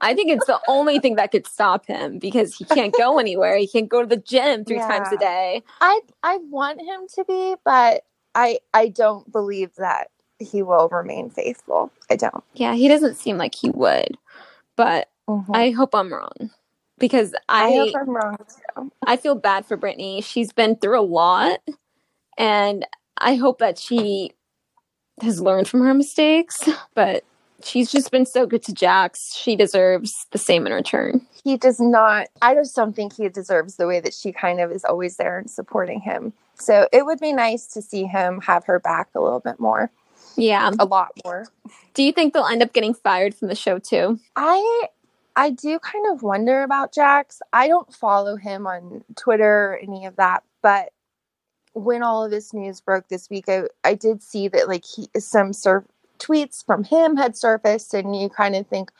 I 0.00 0.14
think 0.14 0.30
it's 0.30 0.46
the 0.46 0.60
only 0.68 0.98
thing 0.98 1.16
that 1.16 1.30
could 1.30 1.46
stop 1.46 1.86
him 1.86 2.18
because 2.18 2.54
he 2.54 2.64
can't 2.64 2.94
go 2.96 3.18
anywhere. 3.18 3.56
He 3.56 3.66
can't 3.66 3.88
go 3.88 4.00
to 4.00 4.06
the 4.06 4.16
gym 4.16 4.64
three 4.64 4.78
times 4.78 5.08
a 5.12 5.16
day. 5.16 5.62
I 5.80 6.00
I 6.22 6.38
want 6.50 6.80
him 6.80 7.06
to 7.14 7.24
be, 7.24 7.54
but 7.64 8.04
I 8.34 8.58
I 8.72 8.88
don't 8.88 9.30
believe 9.30 9.74
that 9.76 10.08
he 10.38 10.62
will 10.62 10.88
remain 10.88 11.30
faithful. 11.30 11.92
I 12.10 12.16
don't. 12.16 12.44
Yeah, 12.54 12.74
he 12.74 12.88
doesn't 12.88 13.16
seem 13.16 13.36
like 13.38 13.54
he 13.54 13.70
would. 13.70 14.16
But 14.76 15.08
mm-hmm. 15.28 15.54
I 15.54 15.70
hope 15.70 15.94
I'm 15.94 16.12
wrong 16.12 16.50
because 16.98 17.34
I 17.48 17.66
I 17.66 17.76
hope 17.76 17.94
I'm 18.00 18.10
wrong 18.10 18.36
too. 18.38 18.92
I 19.06 19.16
feel 19.16 19.34
bad 19.34 19.66
for 19.66 19.76
Brittany. 19.76 20.20
She's 20.20 20.52
been 20.52 20.76
through 20.76 21.00
a 21.00 21.02
lot 21.02 21.60
and 22.38 22.86
I 23.18 23.36
hope 23.36 23.58
that 23.58 23.78
she 23.78 24.32
has 25.22 25.40
learned 25.40 25.68
from 25.68 25.80
her 25.80 25.94
mistakes, 25.94 26.68
but 26.94 27.24
she's 27.64 27.90
just 27.90 28.10
been 28.10 28.26
so 28.26 28.46
good 28.46 28.62
to 28.64 28.72
Jax. 28.74 29.34
She 29.34 29.56
deserves 29.56 30.26
the 30.32 30.38
same 30.38 30.66
in 30.66 30.72
return. 30.72 31.26
He 31.44 31.56
does 31.56 31.80
not. 31.80 32.28
I 32.40 32.54
just 32.54 32.74
don't 32.76 32.94
think 32.94 33.14
he 33.14 33.28
deserves 33.28 33.76
the 33.76 33.86
way 33.86 34.00
that 34.00 34.14
she 34.14 34.32
kind 34.32 34.60
of 34.60 34.70
is 34.70 34.84
always 34.84 35.16
there 35.16 35.38
and 35.38 35.50
supporting 35.50 36.00
him. 36.00 36.32
So 36.54 36.88
it 36.92 37.04
would 37.04 37.18
be 37.18 37.32
nice 37.32 37.66
to 37.68 37.82
see 37.82 38.04
him 38.04 38.40
have 38.42 38.64
her 38.66 38.78
back 38.78 39.08
a 39.14 39.20
little 39.20 39.40
bit 39.40 39.58
more, 39.58 39.90
Yeah. 40.36 40.70
a 40.78 40.84
lot 40.84 41.10
more. 41.24 41.46
Do 41.94 42.02
you 42.02 42.12
think 42.12 42.32
they'll 42.34 42.44
end 42.46 42.62
up 42.62 42.72
getting 42.72 42.94
fired 42.94 43.34
from 43.34 43.48
the 43.48 43.54
show 43.56 43.78
too? 43.78 44.20
I 44.36 44.86
I 45.34 45.50
do 45.50 45.78
kind 45.78 46.12
of 46.12 46.22
wonder 46.22 46.62
about 46.62 46.92
Jax. 46.92 47.40
I 47.52 47.66
don't 47.66 47.92
follow 47.92 48.36
him 48.36 48.66
on 48.66 49.02
Twitter 49.16 49.72
or 49.72 49.78
any 49.82 50.04
of 50.04 50.16
that, 50.16 50.42
but 50.62 50.90
when 51.74 52.02
all 52.02 52.24
of 52.24 52.30
this 52.30 52.52
news 52.54 52.80
broke 52.80 53.08
this 53.08 53.30
week, 53.30 53.48
I, 53.48 53.64
I 53.84 53.94
did 53.94 54.22
see 54.22 54.48
that 54.48 54.68
like 54.68 54.84
he 54.84 55.08
some 55.18 55.52
sur- 55.52 55.86
tweets 56.18 56.64
from 56.64 56.84
him 56.84 57.16
had 57.16 57.36
surfaced, 57.36 57.94
and 57.94 58.16
you 58.20 58.28
kind 58.28 58.56
of 58.56 58.66
think, 58.66 58.90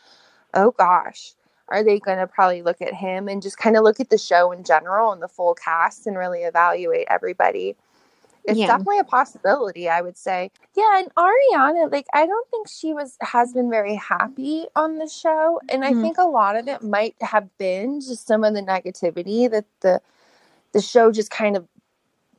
oh 0.54 0.72
gosh, 0.72 1.34
are 1.68 1.84
they 1.84 2.00
going 2.00 2.18
to 2.18 2.26
probably 2.26 2.62
look 2.62 2.82
at 2.82 2.94
him 2.94 3.28
and 3.28 3.42
just 3.42 3.58
kind 3.58 3.76
of 3.76 3.84
look 3.84 4.00
at 4.00 4.10
the 4.10 4.18
show 4.18 4.52
in 4.52 4.64
general 4.64 5.12
and 5.12 5.22
the 5.22 5.28
full 5.28 5.54
cast 5.54 6.06
and 6.06 6.18
really 6.18 6.42
evaluate 6.42 7.06
everybody? 7.10 7.76
It's 8.44 8.58
Yeah. 8.60 8.68
definitely 8.68 8.98
a 9.00 9.04
possibility, 9.04 9.88
I 9.88 10.00
would 10.02 10.16
say. 10.18 10.50
Yeah, 10.74 10.98
and 11.00 11.14
Ariana, 11.14 11.92
like 11.92 12.06
I 12.12 12.26
don't 12.26 12.50
think 12.50 12.68
she 12.68 12.94
was 12.94 13.16
has 13.20 13.52
been 13.52 13.70
very 13.70 13.94
happy 13.96 14.66
on 14.76 14.98
the 14.98 15.08
show, 15.08 15.60
and 15.68 15.84
I 15.84 15.92
Mhm. 15.92 16.02
think 16.02 16.18
a 16.18 16.24
lot 16.24 16.56
of 16.56 16.68
it 16.68 16.82
might 16.82 17.16
have 17.22 17.56
been 17.58 18.00
just 18.00 18.26
some 18.26 18.44
of 18.44 18.54
the 18.54 18.62
negativity 18.62 19.50
that 19.50 19.66
the 19.80 20.00
the 20.72 20.82
show 20.82 21.12
just 21.12 21.30
kind 21.30 21.56
of 21.56 21.66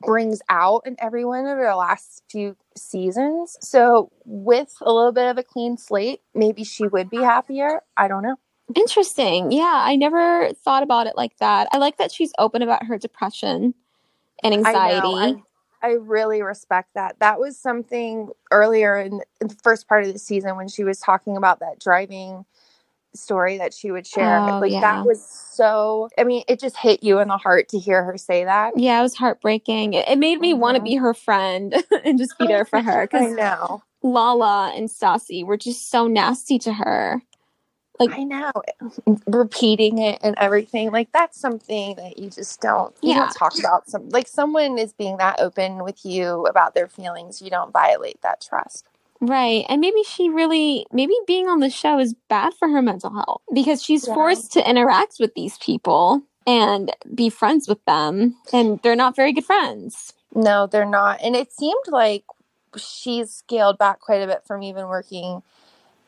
brings 0.05 0.41
out 0.49 0.83
in 0.85 0.95
everyone 0.99 1.45
over 1.45 1.63
the 1.63 1.75
last 1.75 2.23
few 2.29 2.55
seasons. 2.75 3.57
So 3.61 4.11
with 4.25 4.75
a 4.81 4.91
little 4.91 5.11
bit 5.11 5.29
of 5.29 5.37
a 5.37 5.43
clean 5.43 5.77
slate, 5.77 6.21
maybe 6.33 6.63
she 6.63 6.87
would 6.87 7.09
be 7.09 7.17
happier. 7.17 7.81
I 7.97 8.07
don't 8.07 8.23
know. 8.23 8.35
Interesting. 8.75 9.51
Yeah, 9.51 9.81
I 9.83 9.95
never 9.95 10.51
thought 10.53 10.83
about 10.83 11.07
it 11.07 11.15
like 11.15 11.37
that. 11.37 11.67
I 11.71 11.77
like 11.77 11.97
that 11.97 12.11
she's 12.11 12.31
open 12.37 12.61
about 12.61 12.85
her 12.85 12.97
depression 12.97 13.73
and 14.43 14.53
anxiety. 14.53 15.07
I 15.07 15.31
know. 15.31 15.43
I, 15.81 15.87
I 15.87 15.91
really 15.93 16.41
respect 16.41 16.89
that. 16.95 17.19
That 17.19 17.39
was 17.39 17.57
something 17.57 18.29
earlier 18.51 18.97
in, 18.97 19.21
in 19.41 19.47
the 19.47 19.57
first 19.63 19.87
part 19.87 20.05
of 20.05 20.13
the 20.13 20.19
season 20.19 20.55
when 20.55 20.69
she 20.69 20.83
was 20.83 20.99
talking 20.99 21.35
about 21.35 21.59
that 21.59 21.79
driving 21.79 22.45
story 23.15 23.58
that 23.58 23.73
she 23.73 23.91
would 23.91 24.06
share. 24.08 24.41
Oh, 24.49 24.60
like 24.60 24.71
yeah. 24.71 24.82
that 24.82 25.06
was 25.06 25.23
so 25.26 26.10
I 26.17 26.23
mean, 26.23 26.43
it 26.47 26.60
just 26.60 26.78
hit 26.78 27.04
you 27.04 27.19
in 27.19 27.28
the 27.28 27.38
heart 27.38 27.69
to 27.69 27.80
hear 27.80 28.04
her 28.04 28.17
say 28.17 28.43
that. 28.45 28.78
yeah, 28.78 28.99
it 28.99 29.04
was 29.04 29.15
heartbreaking. 29.15 29.93
It, 29.93 30.08
it 30.08 30.17
made 30.17 30.39
me 30.39 30.54
want 30.54 30.78
to 30.78 30.84
be 30.84 30.95
her 30.95 31.13
friend 31.13 31.76
and 32.06 32.17
just 32.17 32.38
be 32.38 32.47
there 32.47 32.65
for 32.65 32.82
her 32.82 33.08
I 33.13 33.28
know. 33.28 33.84
Lala 34.02 34.73
and 34.76 34.89
Stassi 34.89 35.45
were 35.45 35.58
just 35.58 35.89
so 35.89 36.08
nasty 36.08 36.60
to 36.60 36.73
her. 36.73 37.21
Like 37.99 38.12
I 38.12 38.23
know. 38.23 38.52
Repeating 39.28 39.99
it 39.99 40.19
and 40.23 40.36
everything. 40.39 40.91
Like 40.91 41.12
that's 41.13 41.39
something 41.39 41.95
that 41.95 42.17
you 42.17 42.30
just 42.30 42.60
don't 42.62 42.95
you 43.02 43.10
Yeah. 43.10 43.19
don't 43.19 43.36
talk 43.36 43.58
about 43.60 43.89
some 43.89 44.10
like 44.10 44.28
someone 44.28 44.78
is 44.78 44.93
being 44.93 45.17
that 45.17 45.39
open 45.39 45.84
with 45.84 46.04
you 46.06 46.45
about 46.47 46.73
their 46.73 46.88
feelings, 46.88 47.41
you 47.41 47.49
don't 47.49 47.71
violate 47.71 48.21
that 48.23 48.41
trust. 48.41 48.86
Right. 49.23 49.65
And 49.69 49.79
maybe 49.79 50.03
she 50.03 50.29
really, 50.29 50.86
maybe 50.91 51.15
being 51.25 51.47
on 51.47 51.59
the 51.59 51.69
show 51.69 51.97
is 51.97 52.13
bad 52.29 52.53
for 52.53 52.67
her 52.67 52.81
mental 52.81 53.09
health 53.13 53.41
because 53.53 53.81
she's 53.81 54.05
Yeah. 54.05 54.13
forced 54.13 54.51
to 54.53 54.69
interact 54.69 55.15
with 55.19 55.33
these 55.33 55.57
people 55.59 56.21
and 56.45 56.93
be 57.15 57.29
friends 57.29 57.67
with 57.69 57.83
them. 57.86 58.36
And 58.51 58.81
they're 58.81 58.97
not 58.97 59.15
very 59.15 59.31
good 59.31 59.45
friends. 59.45 60.13
No, 60.36 60.67
they're 60.67 60.86
not. 60.86 61.21
And 61.21 61.36
it 61.38 61.53
seemed 61.53 61.88
like 61.88 62.25
she's 62.75 63.31
scaled 63.31 63.77
back 63.77 64.01
quite 64.01 64.21
a 64.21 64.27
bit 64.27 64.43
from 64.45 64.62
even 64.62 64.88
working 64.88 65.41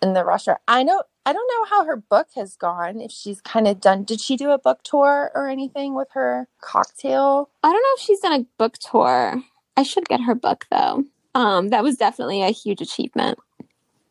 in 0.02 0.14
the 0.14 0.26
restaurant. 0.26 0.60
I 0.68 0.84
know 0.84 1.04
I 1.26 1.34
don't 1.34 1.48
know 1.48 1.66
how 1.66 1.86
her 1.86 1.96
book 1.96 2.28
has 2.36 2.56
gone, 2.56 3.02
if 3.02 3.12
she's 3.12 3.42
kind 3.42 3.68
of 3.68 3.80
done 3.82 4.04
did 4.04 4.20
she 4.22 4.36
do 4.38 4.52
a 4.52 4.60
book 4.60 4.84
tour 4.84 5.32
or 5.34 5.48
anything 5.48 5.96
with 5.96 6.10
her 6.12 6.48
cocktail? 6.62 7.50
I 7.64 7.72
don't 7.72 7.82
know 7.82 7.94
if 7.96 8.02
she's 8.02 8.20
done 8.20 8.42
a 8.42 8.46
book 8.58 8.78
tour. 8.78 9.42
I 9.78 9.84
should 9.84 10.08
get 10.08 10.22
her 10.22 10.36
book 10.36 10.66
though. 10.70 11.06
Um, 11.36 11.70
that 11.70 11.84
was 11.84 11.98
definitely 11.98 12.42
a 12.42 12.50
huge 12.50 12.82
achievement. 12.82 13.38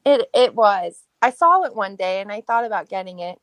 It 0.05 0.29
it 0.35 0.55
was. 0.55 1.03
I 1.23 1.31
saw 1.31 1.63
it 1.63 1.75
one 1.75 1.97
day 1.97 2.21
and 2.21 2.31
I 2.31 2.43
thought 2.43 2.65
about 2.67 2.91
getting 2.91 3.19
it. 3.19 3.41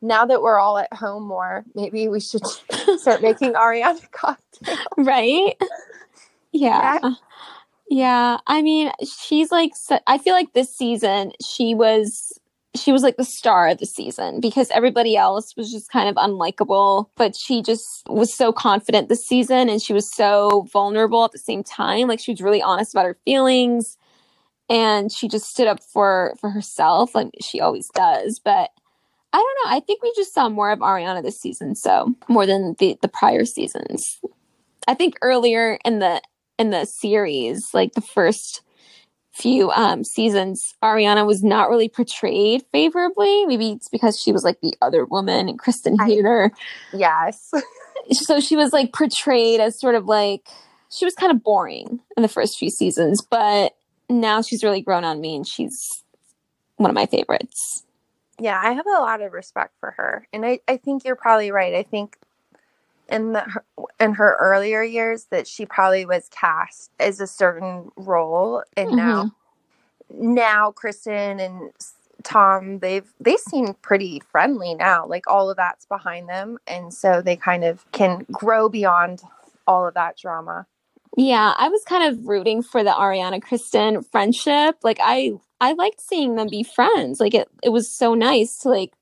Now 0.00 0.24
that 0.26 0.40
we're 0.40 0.58
all 0.58 0.78
at 0.78 0.92
home 0.92 1.24
more, 1.24 1.64
maybe 1.74 2.06
we 2.06 2.20
should 2.20 2.46
start 2.98 3.22
making 3.22 3.54
Ariana 3.54 4.08
cocktails. 4.12 4.78
right? 4.96 5.54
Yeah. 6.52 6.98
Yeah. 7.88 8.38
I 8.46 8.62
mean, 8.62 8.92
she's 9.04 9.50
like, 9.50 9.72
I 10.06 10.18
feel 10.18 10.34
like 10.34 10.52
this 10.52 10.74
season 10.74 11.32
she 11.44 11.74
was. 11.74 12.38
She 12.78 12.92
was 12.92 13.02
like 13.02 13.16
the 13.16 13.24
star 13.24 13.68
of 13.68 13.78
the 13.78 13.86
season 13.86 14.40
because 14.40 14.70
everybody 14.70 15.16
else 15.16 15.56
was 15.56 15.70
just 15.70 15.90
kind 15.90 16.08
of 16.08 16.16
unlikable, 16.16 17.08
but 17.16 17.36
she 17.36 17.62
just 17.62 18.06
was 18.08 18.32
so 18.32 18.52
confident 18.52 19.08
this 19.08 19.26
season 19.26 19.68
and 19.68 19.80
she 19.82 19.92
was 19.92 20.10
so 20.12 20.66
vulnerable 20.72 21.24
at 21.24 21.32
the 21.32 21.38
same 21.38 21.62
time. 21.62 22.08
Like 22.08 22.20
she 22.20 22.32
was 22.32 22.40
really 22.40 22.62
honest 22.62 22.94
about 22.94 23.06
her 23.06 23.18
feelings 23.24 23.96
and 24.68 25.12
she 25.12 25.28
just 25.28 25.46
stood 25.46 25.66
up 25.66 25.82
for 25.82 26.34
for 26.40 26.50
herself 26.50 27.14
like 27.14 27.30
she 27.40 27.60
always 27.60 27.88
does. 27.88 28.38
But 28.38 28.70
I 29.32 29.38
don't 29.38 29.70
know. 29.70 29.76
I 29.76 29.80
think 29.80 30.02
we 30.02 30.12
just 30.16 30.34
saw 30.34 30.48
more 30.48 30.70
of 30.70 30.78
Ariana 30.78 31.22
this 31.22 31.40
season, 31.40 31.74
so 31.74 32.14
more 32.28 32.46
than 32.46 32.74
the 32.78 32.98
the 33.02 33.08
prior 33.08 33.44
seasons. 33.44 34.20
I 34.88 34.94
think 34.94 35.16
earlier 35.22 35.78
in 35.84 35.98
the 35.98 36.22
in 36.58 36.70
the 36.70 36.84
series, 36.86 37.74
like 37.74 37.92
the 37.92 38.00
first 38.00 38.62
few 39.36 39.70
um 39.72 40.02
seasons, 40.02 40.74
Ariana 40.82 41.26
was 41.26 41.44
not 41.44 41.68
really 41.68 41.88
portrayed 41.88 42.64
favorably. 42.72 43.44
Maybe 43.46 43.72
it's 43.72 43.88
because 43.88 44.18
she 44.20 44.32
was 44.32 44.44
like 44.44 44.60
the 44.60 44.74
other 44.80 45.04
woman 45.04 45.48
and 45.48 45.58
Kristen 45.58 45.98
her. 45.98 46.52
Yes. 46.92 47.52
So 48.12 48.38
she 48.38 48.54
was 48.54 48.72
like 48.72 48.92
portrayed 48.92 49.58
as 49.58 49.80
sort 49.80 49.96
of 49.96 50.04
like 50.04 50.46
she 50.90 51.04
was 51.04 51.14
kind 51.16 51.32
of 51.32 51.42
boring 51.42 51.98
in 52.16 52.22
the 52.22 52.28
first 52.28 52.56
few 52.56 52.70
seasons, 52.70 53.20
but 53.20 53.74
now 54.08 54.42
she's 54.42 54.62
really 54.62 54.80
grown 54.80 55.02
on 55.02 55.20
me 55.20 55.34
and 55.34 55.44
she's 55.44 56.04
one 56.76 56.88
of 56.88 56.94
my 56.94 57.06
favorites. 57.06 57.84
Yeah, 58.38 58.60
I 58.62 58.74
have 58.74 58.86
a 58.86 59.00
lot 59.00 59.22
of 59.22 59.32
respect 59.32 59.72
for 59.80 59.92
her, 59.92 60.28
and 60.32 60.46
I, 60.46 60.60
I 60.68 60.76
think 60.76 61.04
you're 61.04 61.16
probably 61.16 61.50
right. 61.50 61.74
I 61.74 61.82
think 61.82 62.16
in 63.08 63.32
the 63.32 63.40
her, 63.40 63.64
in 64.00 64.14
her 64.14 64.36
earlier 64.40 64.82
years 64.82 65.26
that 65.30 65.46
she 65.46 65.66
probably 65.66 66.04
was 66.04 66.28
cast 66.30 66.90
as 66.98 67.20
a 67.20 67.26
certain 67.26 67.90
role, 67.96 68.62
and 68.76 68.92
now 68.92 69.24
mm-hmm. 70.12 70.34
now 70.34 70.72
Kristen 70.72 71.40
and 71.40 71.70
Tom 72.22 72.80
they've 72.80 73.08
they 73.20 73.36
seem 73.36 73.74
pretty 73.82 74.20
friendly 74.30 74.74
now. 74.74 75.06
Like 75.06 75.26
all 75.28 75.50
of 75.50 75.56
that's 75.56 75.86
behind 75.86 76.28
them, 76.28 76.58
and 76.66 76.92
so 76.92 77.22
they 77.22 77.36
kind 77.36 77.64
of 77.64 77.90
can 77.92 78.26
grow 78.32 78.68
beyond 78.68 79.22
all 79.66 79.86
of 79.86 79.94
that 79.94 80.16
drama. 80.16 80.66
Yeah, 81.16 81.54
I 81.56 81.68
was 81.68 81.82
kind 81.84 82.12
of 82.12 82.26
rooting 82.26 82.62
for 82.62 82.84
the 82.84 82.90
Ariana 82.90 83.40
Kristen 83.40 84.02
friendship. 84.02 84.76
Like 84.82 84.98
I 85.00 85.32
I 85.60 85.72
liked 85.72 86.00
seeing 86.00 86.36
them 86.36 86.48
be 86.50 86.62
friends. 86.62 87.20
Like 87.20 87.34
it 87.34 87.48
it 87.62 87.70
was 87.70 87.90
so 87.90 88.14
nice 88.14 88.58
to 88.58 88.68
like 88.68 88.92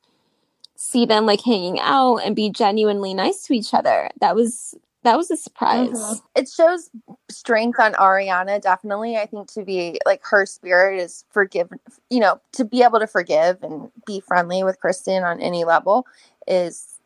see 0.77 1.07
them 1.07 1.27
like 1.27 1.43
hanging 1.43 1.79
out 1.81 2.17
and 2.19 2.35
be 2.35 2.51
genuinely 2.51 3.15
nice 3.15 3.43
to 3.45 3.53
each 3.55 3.75
other. 3.75 4.11
That 4.21 4.35
was 4.35 4.75
that 5.05 5.19
was 5.19 5.31
a 5.31 5.37
surprise. 5.37 5.91
Mhm. 5.91 6.23
It 6.35 6.49
shows 6.49 6.91
strength 7.31 7.79
on 7.79 7.93
Ariana, 7.93 8.61
definitely. 8.61 9.19
I 9.19 9.27
think 9.27 9.49
to 9.53 9.63
be 9.63 10.01
like 10.07 10.23
her 10.25 10.47
spirit 10.47 10.99
is 10.99 11.25
forgive, 11.31 11.69
you 12.09 12.21
know, 12.21 12.41
to 12.53 12.65
be 12.65 12.83
able 12.83 13.01
to 13.01 13.07
forgive 13.07 13.63
and 13.63 13.91
be 14.07 14.21
friendly 14.21 14.65
with 14.65 14.81
Kristen 14.81 15.23
on 15.23 15.41
any 15.41 15.65
level 15.65 16.07
is 16.47 16.99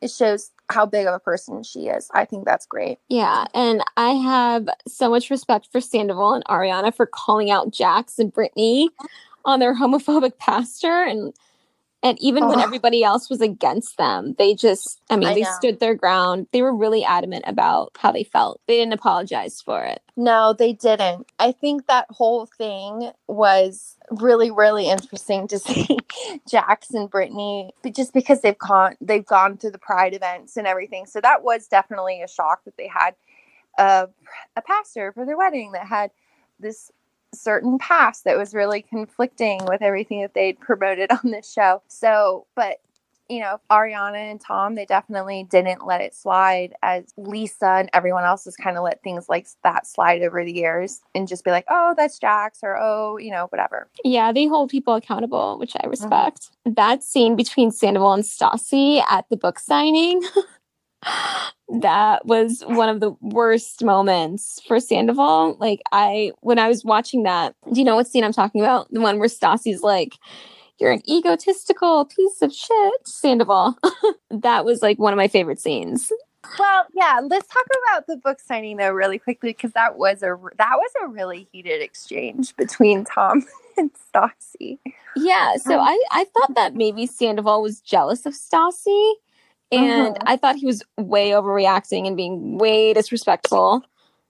it 0.00 0.10
shows 0.10 0.50
how 0.70 0.86
big 0.86 1.06
of 1.06 1.14
a 1.14 1.18
person 1.18 1.62
she 1.62 1.88
is. 1.88 2.08
I 2.14 2.24
think 2.24 2.44
that's 2.44 2.66
great. 2.66 2.98
Yeah, 3.08 3.46
and 3.54 3.84
I 3.96 4.10
have 4.10 4.68
so 4.86 5.10
much 5.10 5.30
respect 5.30 5.68
for 5.70 5.80
Sandoval 5.80 6.34
and 6.34 6.44
Ariana 6.46 6.94
for 6.94 7.06
calling 7.06 7.50
out 7.50 7.70
Jax 7.72 8.18
and 8.18 8.32
Brittany 8.32 8.88
on 9.44 9.58
their 9.60 9.76
homophobic 9.76 10.38
pastor 10.38 11.02
and 11.04 11.34
and 12.02 12.20
even 12.20 12.48
when 12.48 12.60
Oh. 12.60 12.64
everybody 12.64 13.04
else 13.04 13.30
was 13.30 13.40
against 13.40 13.98
them, 13.98 14.34
they 14.38 14.54
just 14.54 15.00
I 15.10 15.16
mean, 15.16 15.28
I 15.30 15.34
they 15.34 15.42
know. 15.42 15.52
stood 15.58 15.80
their 15.80 15.94
ground. 15.94 16.48
They 16.52 16.62
were 16.62 16.74
really 16.74 17.04
adamant 17.04 17.44
about 17.46 17.92
how 17.98 18.12
they 18.12 18.24
felt. 18.24 18.60
They 18.68 18.78
didn't 18.78 18.94
apologize 18.94 19.60
for 19.62 19.84
it. 19.84 20.02
No, 20.16 20.52
they 20.52 20.72
didn't. 20.74 21.28
I 21.38 21.52
think 21.52 21.86
that 21.88 22.06
whole 22.10 22.46
thing 22.46 23.12
was 23.28 23.96
really, 24.10 24.50
really 24.50 24.90
interesting 24.90 25.48
to 25.48 25.58
see 25.60 25.98
Jax 26.48 26.90
and 26.92 27.10
Brittany, 27.10 27.72
but 27.82 27.94
just 27.94 28.12
because 28.14 28.42
they've 28.42 28.58
gone 28.58 28.96
they've 29.00 29.26
gone 29.26 29.58
through 29.58 29.72
the 29.72 29.78
Pride 29.78 30.14
events 30.14 30.56
and 30.56 30.66
everything. 30.66 31.06
So 31.06 31.20
that 31.22 31.42
was 31.44 31.68
definitely 31.68 32.22
a 32.22 32.28
shock 32.28 32.64
that 32.64 32.76
they 32.78 32.88
had 32.88 33.14
a, 33.78 34.08
a 34.56 34.62
pastor 34.62 35.12
for 35.12 35.26
their 35.26 35.36
wedding 35.38 35.72
that 35.72 35.86
had 35.86 36.10
this 36.60 36.90
certain 37.34 37.78
past 37.78 38.24
that 38.24 38.36
was 38.36 38.54
really 38.54 38.82
conflicting 38.82 39.64
with 39.66 39.82
everything 39.82 40.20
that 40.22 40.34
they'd 40.34 40.60
promoted 40.60 41.10
on 41.24 41.30
this 41.30 41.50
show. 41.50 41.82
So, 41.88 42.46
but 42.54 42.78
you 43.28 43.40
know, 43.40 43.58
Ariana 43.70 44.30
and 44.30 44.40
Tom, 44.40 44.74
they 44.74 44.84
definitely 44.84 45.46
didn't 45.50 45.86
let 45.86 46.02
it 46.02 46.14
slide 46.14 46.74
as 46.82 47.04
Lisa 47.16 47.66
and 47.66 47.88
everyone 47.94 48.24
else 48.24 48.44
has 48.44 48.56
kind 48.56 48.76
of 48.76 48.84
let 48.84 49.02
things 49.02 49.26
like 49.28 49.46
that 49.64 49.86
slide 49.86 50.22
over 50.22 50.44
the 50.44 50.52
years 50.52 51.00
and 51.14 51.26
just 51.26 51.42
be 51.42 51.50
like, 51.50 51.64
oh, 51.70 51.94
that's 51.96 52.18
Jax 52.18 52.58
or 52.62 52.76
oh, 52.76 53.16
you 53.16 53.30
know, 53.30 53.46
whatever. 53.46 53.88
Yeah, 54.04 54.32
they 54.32 54.46
hold 54.46 54.70
people 54.70 54.94
accountable, 54.94 55.58
which 55.58 55.74
I 55.76 55.80
mm-hmm. 55.80 55.90
respect. 55.90 56.50
That 56.66 57.02
scene 57.02 57.34
between 57.34 57.70
Sandoval 57.70 58.12
and 58.12 58.24
Stassi 58.24 59.02
at 59.08 59.24
the 59.30 59.36
book 59.38 59.58
signing, 59.58 60.22
that 61.80 62.26
was 62.26 62.62
one 62.66 62.88
of 62.88 63.00
the 63.00 63.12
worst 63.20 63.82
moments 63.82 64.60
for 64.66 64.78
Sandoval. 64.80 65.56
Like 65.58 65.80
I 65.92 66.32
when 66.40 66.58
I 66.58 66.68
was 66.68 66.84
watching 66.84 67.22
that, 67.24 67.54
do 67.72 67.78
you 67.80 67.84
know 67.84 67.96
what 67.96 68.06
scene 68.06 68.24
I'm 68.24 68.32
talking 68.32 68.60
about? 68.60 68.92
The 68.92 69.00
one 69.00 69.18
where 69.18 69.28
Stassi's 69.28 69.82
like, 69.82 70.14
You're 70.78 70.92
an 70.92 71.02
egotistical 71.08 72.04
piece 72.04 72.42
of 72.42 72.52
shit, 72.52 73.06
Sandoval. 73.06 73.76
that 74.30 74.64
was 74.64 74.82
like 74.82 74.98
one 74.98 75.12
of 75.12 75.16
my 75.16 75.28
favorite 75.28 75.60
scenes. 75.60 76.12
Well, 76.58 76.86
yeah, 76.92 77.20
let's 77.22 77.46
talk 77.46 77.66
about 77.86 78.06
the 78.06 78.16
book 78.16 78.40
signing 78.40 78.76
though 78.76 78.90
really 78.90 79.18
quickly 79.18 79.50
because 79.50 79.72
that 79.72 79.96
was 79.96 80.22
a 80.22 80.36
that 80.58 80.76
was 80.76 80.90
a 81.02 81.08
really 81.08 81.48
heated 81.52 81.80
exchange 81.80 82.54
between 82.56 83.04
Tom 83.04 83.46
and 83.76 83.90
Stassi. 83.94 84.78
Yeah, 85.16 85.56
so 85.56 85.78
Um, 85.78 85.86
I, 85.86 86.02
I 86.10 86.24
thought 86.24 86.54
that 86.54 86.74
maybe 86.74 87.06
Sandoval 87.06 87.62
was 87.62 87.80
jealous 87.80 88.26
of 88.26 88.34
Stassi, 88.34 89.12
and 89.72 90.18
Mhm. 90.18 90.22
I 90.26 90.36
thought 90.36 90.56
he 90.56 90.66
was 90.66 90.82
way 90.98 91.30
overreacting 91.30 92.06
and 92.06 92.16
being 92.16 92.58
way 92.58 92.94
disrespectful. 92.94 93.82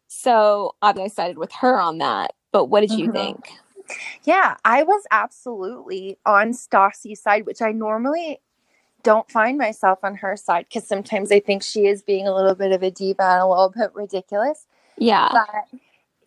So 0.09 0.77
obviously, 0.83 1.05
I 1.05 1.27
sided 1.27 1.39
with 1.39 1.53
her 1.55 1.81
on 1.81 1.99
that. 1.99 2.35
But 2.53 2.67
what 2.67 2.81
did 2.81 2.97
you 2.97 3.09
Mhm. 3.09 3.13
think? 3.13 3.53
Yeah, 4.25 4.57
I 4.65 4.83
was 4.85 5.05
absolutely 5.11 6.19
on 6.27 6.53
Stassi's 6.53 7.21
side, 7.23 7.47
which 7.47 7.63
I 7.63 7.73
normally 7.73 8.41
don't 9.03 9.31
find 9.31 9.59
myself 9.59 10.01
on 10.05 10.17
her 10.17 10.37
side 10.37 10.67
because 10.69 10.87
sometimes 10.87 11.33
I 11.33 11.41
think 11.41 11.63
she 11.63 11.87
is 11.87 12.03
being 12.03 12.27
a 12.29 12.35
little 12.35 12.55
bit 12.55 12.73
of 12.73 12.83
a 12.83 12.91
diva 12.91 13.23
and 13.23 13.43
a 13.43 13.47
little 13.49 13.71
bit 13.71 13.95
ridiculous. 13.95 14.67
Yeah, 14.99 15.29
But, 15.33 15.67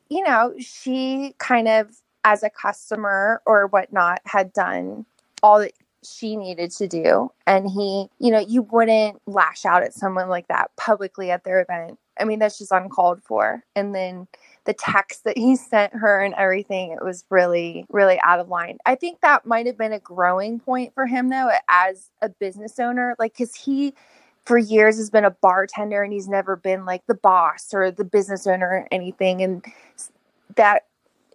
you 0.09 0.23
know, 0.23 0.53
she 0.59 1.35
kind 1.37 1.67
of, 1.67 1.91
as 2.23 2.43
a 2.43 2.49
customer 2.49 3.41
or 3.45 3.67
whatnot, 3.67 4.21
had 4.25 4.53
done 4.53 5.05
all 5.43 5.59
that 5.59 5.73
she 6.05 6.35
needed 6.35 6.71
to 6.71 6.87
do. 6.87 7.31
And 7.47 7.69
he, 7.69 8.09
you 8.19 8.31
know, 8.31 8.39
you 8.39 8.61
wouldn't 8.63 9.21
lash 9.25 9.65
out 9.65 9.83
at 9.83 9.93
someone 9.93 10.29
like 10.29 10.47
that 10.47 10.71
publicly 10.77 11.31
at 11.31 11.43
their 11.43 11.61
event. 11.61 11.99
I 12.19 12.23
mean, 12.23 12.39
that's 12.39 12.57
just 12.57 12.71
uncalled 12.71 13.21
for. 13.23 13.63
And 13.75 13.93
then 13.93 14.27
the 14.63 14.73
text 14.73 15.25
that 15.25 15.37
he 15.37 15.55
sent 15.55 15.93
her 15.93 16.21
and 16.21 16.33
everything, 16.35 16.91
it 16.91 17.03
was 17.03 17.25
really, 17.29 17.85
really 17.89 18.19
out 18.21 18.39
of 18.39 18.47
line. 18.47 18.77
I 18.85 18.95
think 18.95 19.19
that 19.21 19.45
might 19.45 19.65
have 19.65 19.77
been 19.77 19.91
a 19.91 19.99
growing 19.99 20.59
point 20.59 20.93
for 20.93 21.05
him, 21.05 21.29
though, 21.29 21.51
as 21.67 22.09
a 22.21 22.29
business 22.29 22.79
owner. 22.79 23.15
Like, 23.19 23.33
because 23.33 23.53
he, 23.53 23.93
for 24.45 24.57
years, 24.57 24.97
has 24.97 25.09
been 25.09 25.25
a 25.25 25.31
bartender 25.31 26.03
and 26.03 26.13
he's 26.13 26.29
never 26.29 26.55
been 26.55 26.85
like 26.85 27.05
the 27.07 27.15
boss 27.15 27.73
or 27.73 27.91
the 27.91 28.05
business 28.05 28.47
owner 28.47 28.67
or 28.67 28.87
anything. 28.91 29.41
And 29.41 29.65
that 30.55 30.83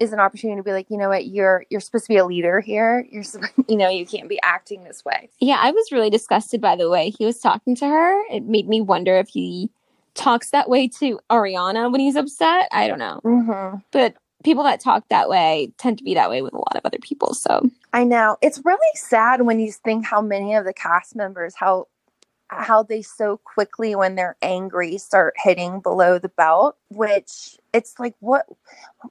is 0.00 0.12
an 0.12 0.18
opportunity 0.18 0.58
to 0.58 0.64
be 0.64 0.72
like, 0.72 0.90
you 0.90 0.96
know 0.96 1.08
what, 1.10 1.26
you're 1.26 1.64
you're 1.70 1.80
supposed 1.80 2.06
to 2.06 2.08
be 2.08 2.16
a 2.16 2.24
leader 2.24 2.60
here. 2.60 3.06
You're, 3.10 3.22
you 3.68 3.76
know, 3.76 3.88
you 3.88 4.04
can't 4.06 4.28
be 4.28 4.40
acting 4.42 4.82
this 4.84 5.04
way. 5.04 5.28
yeah. 5.38 5.58
I 5.60 5.70
was 5.70 5.92
really 5.92 6.10
disgusted 6.10 6.60
by 6.60 6.74
the 6.76 6.88
way 6.90 7.10
he 7.10 7.24
was 7.24 7.38
talking 7.38 7.76
to 7.76 7.86
her. 7.86 8.22
It 8.30 8.44
made 8.44 8.68
me 8.68 8.80
wonder 8.80 9.16
if 9.16 9.28
he 9.28 9.70
talks 10.14 10.50
that 10.50 10.68
way 10.68 10.88
to 10.88 11.20
Ariana 11.30 11.90
when 11.92 12.00
he's 12.00 12.16
upset. 12.16 12.68
I 12.72 12.88
don't 12.88 12.98
know, 12.98 13.20
Mm-hmm. 13.24 13.76
but 13.92 14.14
people 14.42 14.64
that 14.64 14.80
talk 14.80 15.04
that 15.10 15.28
way 15.28 15.70
tend 15.76 15.98
to 15.98 16.04
be 16.04 16.14
that 16.14 16.30
way 16.30 16.40
with 16.40 16.54
a 16.54 16.56
lot 16.58 16.74
of 16.74 16.80
other 16.84 16.98
people. 16.98 17.34
So 17.34 17.68
I 17.92 18.04
know. 18.04 18.38
It's 18.40 18.60
really 18.64 18.78
sad 18.94 19.42
when 19.42 19.60
you 19.60 19.70
think 19.70 20.06
how 20.06 20.22
many 20.22 20.54
of 20.54 20.64
the 20.64 20.72
cast 20.72 21.14
members 21.14 21.54
how 21.54 21.86
how 22.48 22.82
they 22.82 23.00
so 23.02 23.36
quickly 23.44 23.94
when 23.94 24.16
they're 24.16 24.36
angry 24.42 24.98
start 24.98 25.34
hitting 25.36 25.78
below 25.80 26.18
the 26.18 26.30
belt, 26.30 26.76
which 26.88 27.56
it's 27.72 27.98
like 27.98 28.14
what 28.20 28.46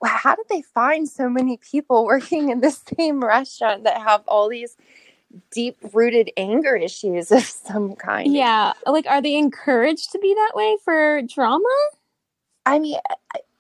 how 0.06 0.36
did 0.36 0.46
they 0.50 0.62
find 0.62 1.08
so 1.08 1.30
many 1.30 1.58
people 1.58 2.06
working 2.06 2.50
in 2.50 2.62
the 2.62 2.72
same 2.72 3.24
restaurant 3.24 3.84
that 3.84 4.02
have 4.02 4.24
all 4.28 4.50
these 4.50 4.78
deep 5.52 5.78
rooted 5.94 6.32
anger 6.38 6.76
issues 6.76 7.32
of 7.32 7.44
some 7.44 7.96
kind? 7.96 8.34
Yeah, 8.34 8.74
like 8.86 9.06
are 9.08 9.22
they 9.22 9.36
encouraged 9.36 10.12
to 10.12 10.20
be 10.20 10.34
that 10.34 10.52
way 10.56 10.78
for 10.84 11.22
drama? 11.22 11.64
I 12.66 12.80
mean, 12.80 13.00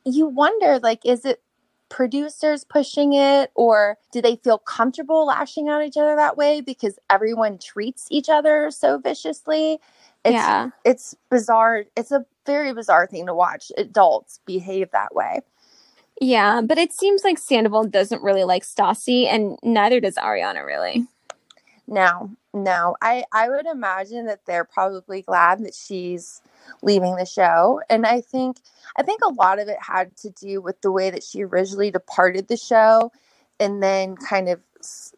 you 0.05 0.27
wonder 0.27 0.79
like 0.79 1.05
is 1.05 1.25
it 1.25 1.41
producers 1.89 2.63
pushing 2.63 3.13
it 3.13 3.51
or 3.55 3.97
do 4.11 4.21
they 4.21 4.35
feel 4.35 4.59
comfortable 4.59 5.25
lashing 5.25 5.69
out 5.69 5.83
each 5.83 5.97
other 5.97 6.15
that 6.15 6.37
way 6.37 6.61
because 6.61 6.99
everyone 7.09 7.57
treats 7.57 8.07
each 8.11 8.29
other 8.29 8.69
so 8.69 8.99
viciously 8.99 9.79
it's, 10.23 10.33
yeah 10.33 10.69
it's 10.85 11.15
bizarre 11.31 11.85
it's 11.97 12.11
a 12.11 12.23
very 12.49 12.73
bizarre 12.73 13.05
thing 13.07 13.25
to 13.27 13.33
watch 13.35 13.71
adults 13.77 14.39
behave 14.45 14.89
that 14.91 15.13
way. 15.13 15.41
Yeah 16.19 16.61
but 16.69 16.77
it 16.77 16.91
seems 16.91 17.23
like 17.23 17.37
sandoval 17.37 17.83
doesn't 17.85 18.23
really 18.23 18.43
like 18.43 18.63
stassi 18.63 19.25
and 19.27 19.57
neither 19.63 19.99
does 19.99 20.15
ariana 20.15 20.65
really. 20.65 21.05
No 21.87 22.31
no. 22.53 22.95
I 23.01 23.23
i 23.31 23.47
would 23.49 23.67
imagine 23.67 24.25
that 24.25 24.45
they're 24.47 24.65
probably 24.65 25.21
glad 25.21 25.59
that 25.65 25.75
she's 25.75 26.41
leaving 26.81 27.15
the 27.15 27.25
show 27.25 27.81
and 27.89 28.05
i 28.05 28.21
think 28.21 28.57
i 28.97 29.01
think 29.03 29.21
a 29.23 29.33
lot 29.43 29.59
of 29.59 29.67
it 29.67 29.77
had 29.81 30.15
to 30.17 30.29
do 30.31 30.61
with 30.61 30.79
the 30.81 30.91
way 30.91 31.09
that 31.11 31.23
she 31.23 31.43
originally 31.43 31.89
departed 31.91 32.47
the 32.47 32.57
show 32.57 33.11
and 33.59 33.81
then 33.81 34.15
kind 34.15 34.49
of 34.49 34.59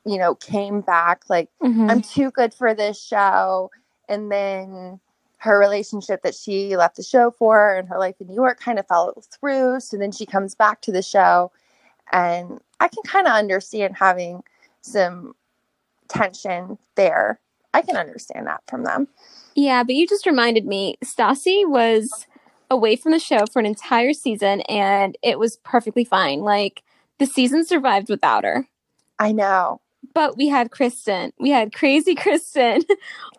you 0.06 0.18
know 0.18 0.34
came 0.36 0.82
back 0.82 1.24
like 1.30 1.50
Mhm. 1.62 1.90
i'm 1.92 2.02
too 2.02 2.30
good 2.32 2.54
for 2.54 2.74
this 2.74 2.98
show 3.02 3.70
and 4.10 4.32
then 4.32 5.00
her 5.42 5.58
relationship 5.60 6.22
that 6.24 6.36
she 6.36 6.76
left 6.78 6.96
the 6.96 7.04
show 7.04 7.32
for 7.32 7.76
and 7.76 7.88
her 7.90 7.98
life 7.98 8.16
in 8.20 8.28
new 8.28 8.36
york 8.36 8.60
kind 8.60 8.78
of 8.80 8.88
fell 8.88 9.14
through 9.40 9.80
so 9.80 9.98
then 9.98 10.12
she 10.12 10.26
comes 10.26 10.56
back 10.56 10.82
to 10.82 10.92
the 10.92 11.02
show 11.02 11.52
and 12.12 12.60
i 12.80 12.88
can 12.88 13.04
kind 13.04 13.28
of 13.28 13.34
understand 13.34 13.96
having 13.98 14.44
some 14.82 15.34
tension 16.08 16.78
there 16.96 17.40
i 17.74 17.82
can 17.82 17.96
understand 17.96 18.46
that 18.48 18.62
from 18.68 18.84
them 18.84 19.08
Yeah, 19.56 19.84
but 19.84 19.96
you 19.96 20.08
just 20.08 20.26
reminded 20.26 20.66
me, 20.66 20.96
Stassi 21.04 21.68
was 21.68 22.26
away 22.70 22.96
from 22.96 23.12
the 23.12 23.20
show 23.20 23.46
for 23.46 23.60
an 23.60 23.66
entire 23.66 24.14
season 24.14 24.62
and 24.62 25.18
it 25.22 25.38
was 25.38 25.58
perfectly 25.58 26.06
fine. 26.06 26.40
Like 26.40 26.84
the 27.20 27.26
season 27.26 27.66
survived 27.66 28.08
without 28.10 28.44
her. 28.46 28.68
i 29.20 29.32
know 29.34 29.82
But 30.14 30.38
we 30.38 30.48
had 30.48 30.72
Kristen. 30.72 31.32
We 31.40 31.50
had 31.50 31.74
crazy 31.74 32.16
Kristen 32.24 32.84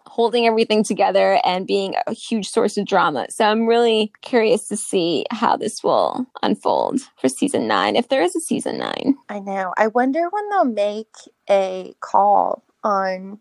holding 0.07 0.47
everything 0.47 0.85
together 0.85 1.41
and 1.43 1.67
being 1.67 1.95
a 2.07 2.13
huge 2.13 2.47
source 2.47 2.77
of 2.77 2.85
drama. 2.85 3.27
So 3.31 3.47
I'm 3.47 3.67
really 3.67 4.13
curious 4.21 4.69
to 4.69 4.77
see 4.77 5.25
how 5.31 5.57
this 5.57 5.83
will 5.83 6.27
unfold 6.43 7.01
for 7.19 7.29
season 7.29 7.67
nine, 7.67 7.97
if 7.97 8.09
there 8.11 8.23
is 8.23 8.37
a 8.37 8.41
season 8.41 8.79
nine. 8.79 9.17
I 9.31 9.39
know. 9.39 9.73
I 9.79 9.87
wonder 9.87 10.29
when 10.29 10.49
they'll 10.51 10.65
make 10.65 11.15
a 11.49 11.95
call 12.01 12.63
on 12.85 13.39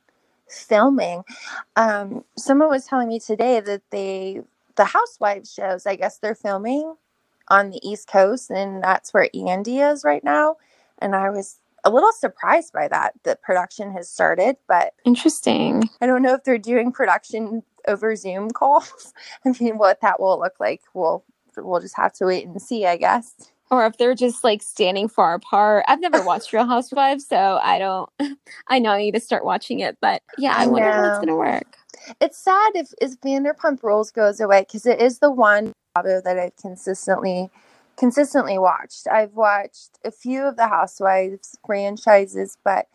filming. 0.48 1.24
Um, 1.76 2.24
someone 2.38 2.70
was 2.70 2.86
telling 2.86 3.10
me 3.10 3.20
today 3.20 3.60
that 3.60 3.82
they, 3.90 4.42
the 4.76 4.86
Housewives 4.86 5.52
shows, 5.54 5.86
I 5.86 5.98
guess 5.98 6.20
they're 6.20 6.36
filming 6.36 6.96
on 7.50 7.72
the 7.72 7.86
East 7.86 8.08
Coast, 8.08 8.50
and 8.50 8.82
that's 8.82 9.14
where 9.14 9.30
Andy 9.34 9.80
is 9.80 10.06
right 10.06 10.24
now. 10.24 10.56
And 11.00 11.16
I 11.16 11.30
was 11.30 11.58
a 11.84 11.90
little 11.90 12.12
surprised 12.12 12.74
by 12.74 12.88
that, 12.88 13.14
that 13.24 13.42
production 13.42 13.92
has 13.94 14.10
started, 14.10 14.58
but 14.68 14.94
Interesting. 15.06 15.90
I 16.02 16.06
don't 16.06 16.22
know 16.22 16.34
if 16.34 16.44
they're 16.44 16.58
doing 16.58 16.92
production 16.92 17.64
over 17.88 18.16
Zoom 18.16 18.52
calls. 18.52 19.14
I 19.46 19.54
mean, 19.60 19.78
what 19.78 20.02
that 20.02 20.20
will 20.20 20.40
look 20.40 20.60
like, 20.60 20.82
we'll 20.94 21.24
we'll 21.58 21.82
just 21.82 21.98
have 21.98 22.14
to 22.14 22.26
wait 22.26 22.48
and 22.48 22.62
see, 22.62 22.86
I 22.86 22.98
guess. 22.98 23.34
Or 23.70 23.86
if 23.86 23.98
they're 23.98 24.16
just 24.16 24.44
like 24.44 24.62
standing 24.62 25.08
far 25.08 25.34
apart. 25.34 25.86
I've 25.88 26.02
never 26.02 26.24
watched 26.24 26.52
Real 26.54 26.66
Housewives, 26.68 27.28
so 27.28 27.60
I 27.62 27.80
don't. 27.80 28.10
I 28.68 28.80
know 28.80 28.92
I 28.92 29.00
need 29.00 29.14
to 29.14 29.20
start 29.20 29.46
watching 29.46 29.80
it, 29.80 29.98
but 30.02 30.22
yeah, 30.38 30.56
I, 30.56 30.64
I 30.64 30.68
wonder 30.68 30.92
how 30.92 31.10
it's 31.10 31.20
gonna 31.20 31.36
work. 31.36 31.78
It's 32.20 32.38
sad 32.38 32.72
if, 32.76 32.94
if 33.02 33.20
Vanderpump 33.22 33.84
Rules 33.84 34.12
goes 34.12 34.40
away 34.40 34.62
because 34.62 34.86
it 34.86 35.02
is 35.02 35.20
the 35.20 35.32
one 35.32 35.74
that 35.96 36.38
I've 36.42 36.56
consistently 36.56 37.50
consistently 37.98 38.58
watched. 38.58 39.08
I've 39.08 39.34
watched 39.34 40.00
a 40.04 40.12
few 40.12 40.44
of 40.44 40.56
the 40.58 40.68
Housewives 40.68 41.58
franchises, 41.66 42.58
but 42.64 42.88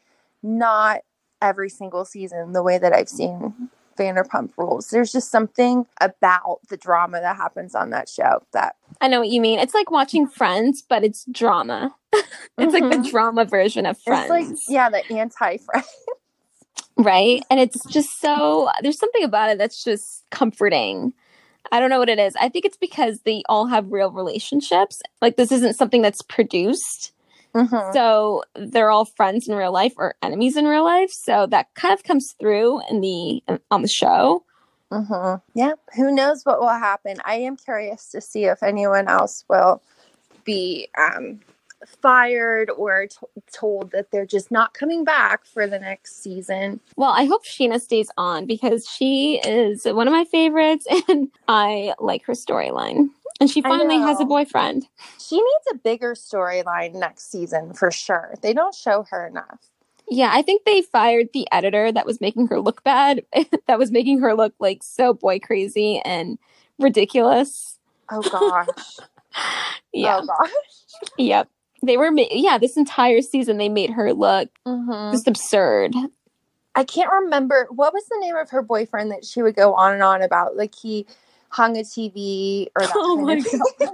not 0.42 1.00
every 1.42 1.68
single 1.68 2.04
season 2.04 2.52
the 2.52 2.62
way 2.62 2.78
that 2.78 2.92
I've 2.92 3.08
seen 3.08 3.68
Vanderpump 3.98 4.50
Rules. 4.56 4.88
There's 4.88 5.12
just 5.12 5.30
something 5.30 5.86
about 6.00 6.60
the 6.68 6.76
drama 6.76 7.20
that 7.20 7.36
happens 7.36 7.74
on 7.74 7.90
that 7.90 8.08
show 8.08 8.42
that 8.52 8.76
I 9.00 9.08
know 9.08 9.20
what 9.20 9.28
you 9.28 9.40
mean. 9.40 9.58
It's 9.58 9.74
like 9.74 9.90
watching 9.90 10.26
Friends, 10.26 10.82
but 10.82 11.04
it's 11.04 11.24
drama. 11.30 11.94
it's 12.12 12.72
like 12.72 12.88
the 12.90 12.96
Mhm. 12.98 13.10
drama 13.10 13.44
version 13.44 13.86
of 13.86 13.98
Friends, 13.98 14.50
it's 14.50 14.68
like 14.68 14.74
yeah, 14.74 14.88
the 14.90 15.04
anti-Friends. 15.10 15.86
right? 16.96 17.42
And 17.50 17.60
it's 17.60 17.84
just 17.86 18.20
so 18.20 18.70
there's 18.82 18.98
something 18.98 19.22
about 19.24 19.50
it 19.50 19.58
that's 19.58 19.84
just 19.84 20.24
comforting. 20.30 21.12
I 21.72 21.80
don't 21.80 21.90
know 21.90 21.98
what 21.98 22.08
it 22.08 22.18
is. 22.18 22.34
I 22.36 22.48
think 22.48 22.64
it's 22.64 22.76
because 22.76 23.20
they 23.20 23.42
all 23.48 23.66
have 23.66 23.92
real 23.92 24.10
relationships. 24.10 25.02
Like 25.20 25.36
this 25.36 25.52
isn't 25.52 25.76
something 25.76 26.02
that's 26.02 26.22
produced. 26.22 27.12
Mhm. 27.54 27.92
So 27.92 28.42
they're 28.54 28.90
all 28.90 29.04
friends 29.04 29.48
in 29.48 29.54
real 29.56 29.72
life 29.72 29.94
or 29.96 30.14
enemies 30.22 30.56
in 30.56 30.66
real 30.66 30.84
life. 30.84 31.10
So 31.10 31.46
that 31.46 31.74
kind 31.74 31.94
of 31.94 32.02
comes 32.04 32.32
through 32.38 32.80
in 32.90 33.00
the 33.00 33.42
on 33.70 33.82
the 33.82 33.88
show. 33.88 34.44
hmm 34.92 35.34
Yeah, 35.54 35.72
who 35.94 36.12
knows 36.12 36.44
what 36.44 36.60
will 36.60 36.68
happen? 36.68 37.16
I 37.24 37.36
am 37.36 37.56
curious 37.56 38.10
to 38.10 38.20
see 38.20 38.44
if 38.44 38.62
anyone 38.62 39.08
else 39.08 39.44
will 39.48 39.82
be 40.44 40.88
um, 40.96 41.40
fired 41.84 42.70
or 42.70 43.06
t- 43.06 43.16
told 43.52 43.90
that 43.92 44.10
they're 44.10 44.26
just 44.26 44.50
not 44.50 44.74
coming 44.74 45.04
back 45.04 45.44
for 45.44 45.66
the 45.66 45.78
next 45.78 46.22
season. 46.22 46.80
Well, 46.96 47.10
I 47.10 47.24
hope 47.24 47.44
Scheana 47.44 47.80
stays 47.80 48.10
on 48.16 48.46
because 48.46 48.88
she 48.88 49.40
is 49.44 49.84
one 49.84 50.08
of 50.08 50.12
my 50.12 50.24
favorites 50.24 50.86
and 51.08 51.30
I 51.48 51.94
like 51.98 52.24
her 52.24 52.32
storyline. 52.32 53.08
And 53.38 53.50
she 53.50 53.60
finally 53.60 53.98
has 53.98 54.18
a 54.18 54.24
boyfriend. 54.24 54.88
She 55.18 55.36
needs 55.36 55.66
a 55.72 55.76
bigger 55.76 56.14
storyline 56.14 56.94
next 56.94 57.30
season 57.30 57.74
for 57.74 57.90
sure. 57.90 58.34
They 58.40 58.54
don't 58.54 58.74
show 58.74 59.04
her 59.10 59.26
enough. 59.26 59.58
Yeah, 60.08 60.30
I 60.32 60.40
think 60.40 60.64
they 60.64 60.82
fired 60.82 61.28
the 61.34 61.46
editor 61.52 61.92
that 61.92 62.06
was 62.06 62.20
making 62.20 62.46
her 62.48 62.60
look 62.60 62.82
bad, 62.84 63.24
that 63.66 63.78
was 63.78 63.90
making 63.90 64.20
her 64.20 64.34
look 64.34 64.54
like 64.58 64.82
so 64.82 65.12
boy 65.12 65.38
crazy 65.38 66.00
and 66.04 66.38
ridiculous. 66.78 67.78
Oh 68.10 68.22
gosh. 68.22 68.98
Yeah. 69.92 70.20
Oh 70.22 70.26
gosh. 70.26 71.10
Yep. 71.18 71.48
They 71.82 71.96
were, 71.96 72.10
ma- 72.10 72.24
yeah, 72.30 72.58
this 72.58 72.76
entire 72.76 73.22
season 73.22 73.58
they 73.58 73.68
made 73.68 73.90
her 73.90 74.12
look 74.12 74.48
hmm 74.66 75.10
just 75.12 75.28
absurd. 75.28 75.94
I 76.74 76.84
can't 76.84 77.10
remember 77.10 77.68
what 77.70 77.94
was 77.94 78.04
the 78.06 78.18
name 78.20 78.36
of 78.36 78.50
her 78.50 78.60
boyfriend 78.60 79.10
that 79.10 79.24
she 79.24 79.40
would 79.40 79.56
go 79.56 79.74
on 79.74 79.94
and 79.94 80.02
on 80.02 80.20
about. 80.22 80.56
Like 80.56 80.74
he 80.74 81.06
hung 81.48 81.76
a 81.76 81.80
TV 81.80 82.68
or 82.76 82.82
that 82.82 82.92
Oh 82.96 83.16
my 83.16 83.40
thing. 83.40 83.60
and 83.80 83.90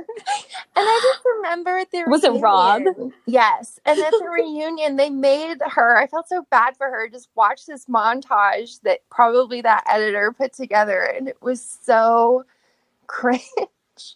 I 0.77 1.01
just 1.03 1.25
remember 1.37 1.79
at 1.79 1.91
the 1.93 2.05
Was 2.09 2.25
it 2.25 2.41
Rob? 2.41 2.83
Yes. 3.27 3.79
And 3.85 4.01
at 4.01 4.11
the 4.11 4.29
reunion, 4.29 4.97
they 4.97 5.11
made 5.11 5.59
her. 5.65 5.97
I 5.97 6.09
felt 6.09 6.29
so 6.29 6.45
bad 6.51 6.77
for 6.77 6.89
her. 6.89 7.09
Just 7.09 7.29
watch 7.37 7.67
this 7.67 7.87
montage 7.87 8.81
that 8.83 9.01
probably 9.11 9.61
that 9.61 9.85
editor 9.89 10.33
put 10.33 10.53
together, 10.53 11.03
and 11.03 11.29
it 11.29 11.41
was 11.41 11.79
so 11.83 12.45
crazy. 13.07 13.47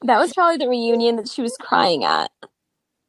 That 0.02 0.18
was 0.18 0.32
probably 0.32 0.56
the 0.56 0.68
reunion 0.68 1.16
that 1.16 1.28
she 1.28 1.42
was 1.42 1.56
crying 1.60 2.04
at. 2.04 2.32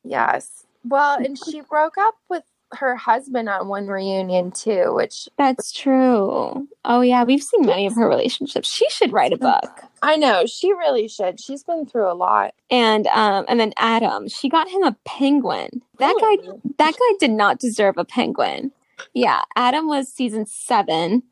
Yes. 0.07 0.65
Well, 0.83 1.17
and 1.17 1.37
she 1.37 1.61
broke 1.61 1.97
up 1.97 2.15
with 2.29 2.43
her 2.73 2.95
husband 2.95 3.47
on 3.47 3.67
one 3.67 3.87
reunion 3.87 4.51
too, 4.51 4.93
which 4.93 5.29
That's 5.37 5.71
true. 5.71 6.67
Oh 6.83 7.01
yeah, 7.01 7.23
we've 7.23 7.43
seen 7.43 7.65
many 7.65 7.85
of 7.87 7.95
her 7.95 8.07
relationships. 8.07 8.71
She 8.71 8.89
should 8.89 9.13
write 9.13 9.33
a 9.33 9.37
book. 9.37 9.83
I 10.01 10.17
know 10.17 10.45
she 10.45 10.73
really 10.73 11.07
should. 11.07 11.39
She's 11.39 11.63
been 11.63 11.85
through 11.85 12.11
a 12.11 12.13
lot. 12.13 12.53
And 12.69 13.07
um 13.07 13.45
and 13.47 13.59
then 13.59 13.73
Adam, 13.77 14.27
she 14.27 14.49
got 14.49 14.69
him 14.69 14.83
a 14.83 14.97
penguin. 15.05 15.81
That 15.99 16.15
guy 16.19 16.53
that 16.77 16.93
guy 16.93 17.17
did 17.19 17.31
not 17.31 17.59
deserve 17.59 17.97
a 17.97 18.05
penguin. 18.05 18.71
Yeah, 19.13 19.41
Adam 19.55 19.87
was 19.87 20.11
season 20.11 20.45
7 20.45 21.23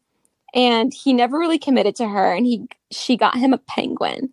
and 0.53 0.93
he 0.93 1.13
never 1.13 1.38
really 1.38 1.59
committed 1.59 1.95
to 1.97 2.07
her 2.07 2.34
and 2.34 2.45
he 2.45 2.67
she 2.91 3.17
got 3.17 3.38
him 3.38 3.53
a 3.53 3.57
penguin. 3.57 4.32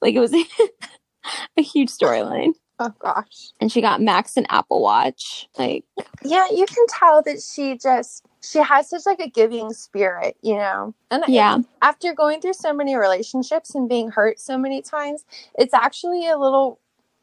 Like 0.00 0.14
it 0.14 0.20
was 0.20 0.32
a 1.56 1.62
huge 1.62 1.90
storyline. 1.90 2.52
Oh 2.78 2.92
gosh. 2.98 3.52
And 3.60 3.72
she 3.72 3.80
got 3.80 4.02
Max 4.02 4.36
an 4.36 4.46
Apple 4.48 4.82
Watch. 4.82 5.48
Like 5.58 5.84
Yeah, 6.22 6.46
you 6.50 6.66
can 6.66 6.86
tell 6.88 7.22
that 7.22 7.42
she 7.42 7.78
just 7.78 8.24
she 8.42 8.58
has 8.58 8.88
such 8.90 9.06
like 9.06 9.20
a 9.20 9.28
giving 9.28 9.72
spirit, 9.72 10.36
you 10.42 10.54
know. 10.54 10.94
And 11.10 11.24
yeah. 11.28 11.58
after 11.82 12.12
going 12.12 12.40
through 12.40 12.54
so 12.54 12.72
many 12.72 12.94
relationships 12.96 13.74
and 13.74 13.88
being 13.88 14.10
hurt 14.10 14.38
so 14.38 14.56
many 14.58 14.82
times, 14.82 15.24
it's 15.58 15.74
actually 15.74 16.28
a 16.28 16.36
little 16.36 16.78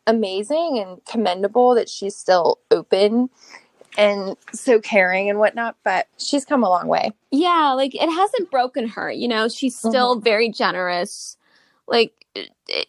amazing 0.05 0.79
and 0.79 1.03
commendable 1.05 1.75
that 1.75 1.87
she's 1.87 2.15
still 2.15 2.59
open 2.71 3.29
and 3.97 4.35
so 4.51 4.79
caring 4.79 5.29
and 5.29 5.39
whatnot, 5.39 5.75
but 5.83 6.07
she's 6.17 6.45
come 6.45 6.63
a 6.63 6.69
long 6.69 6.87
way. 6.87 7.11
Yeah, 7.31 7.73
like 7.73 7.95
it 7.95 8.09
hasn't 8.09 8.51
broken 8.51 8.87
her. 8.89 9.11
You 9.11 9.27
know, 9.27 9.47
she's 9.47 9.75
still 9.77 10.15
mm-hmm. 10.15 10.23
very 10.23 10.49
generous. 10.49 11.37
Like 11.87 12.13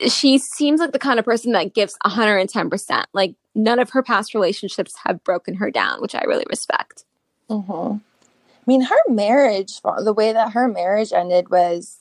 she 0.08 0.38
seems 0.38 0.80
like 0.80 0.92
the 0.92 0.98
kind 0.98 1.18
of 1.18 1.24
person 1.24 1.52
that 1.52 1.74
gives 1.74 1.96
110%. 2.04 3.04
Like 3.12 3.34
none 3.54 3.78
of 3.78 3.90
her 3.90 4.02
past 4.02 4.34
relationships 4.34 4.94
have 5.04 5.22
broken 5.24 5.56
her 5.56 5.70
down, 5.70 6.00
which 6.00 6.14
I 6.14 6.22
really 6.24 6.46
respect. 6.48 7.04
Mm-hmm. 7.50 7.96
I 7.96 8.64
mean, 8.66 8.82
her 8.82 8.96
marriage, 9.08 9.80
the 9.82 10.14
way 10.14 10.32
that 10.32 10.52
her 10.52 10.68
marriage 10.68 11.12
ended 11.12 11.50
was, 11.50 11.98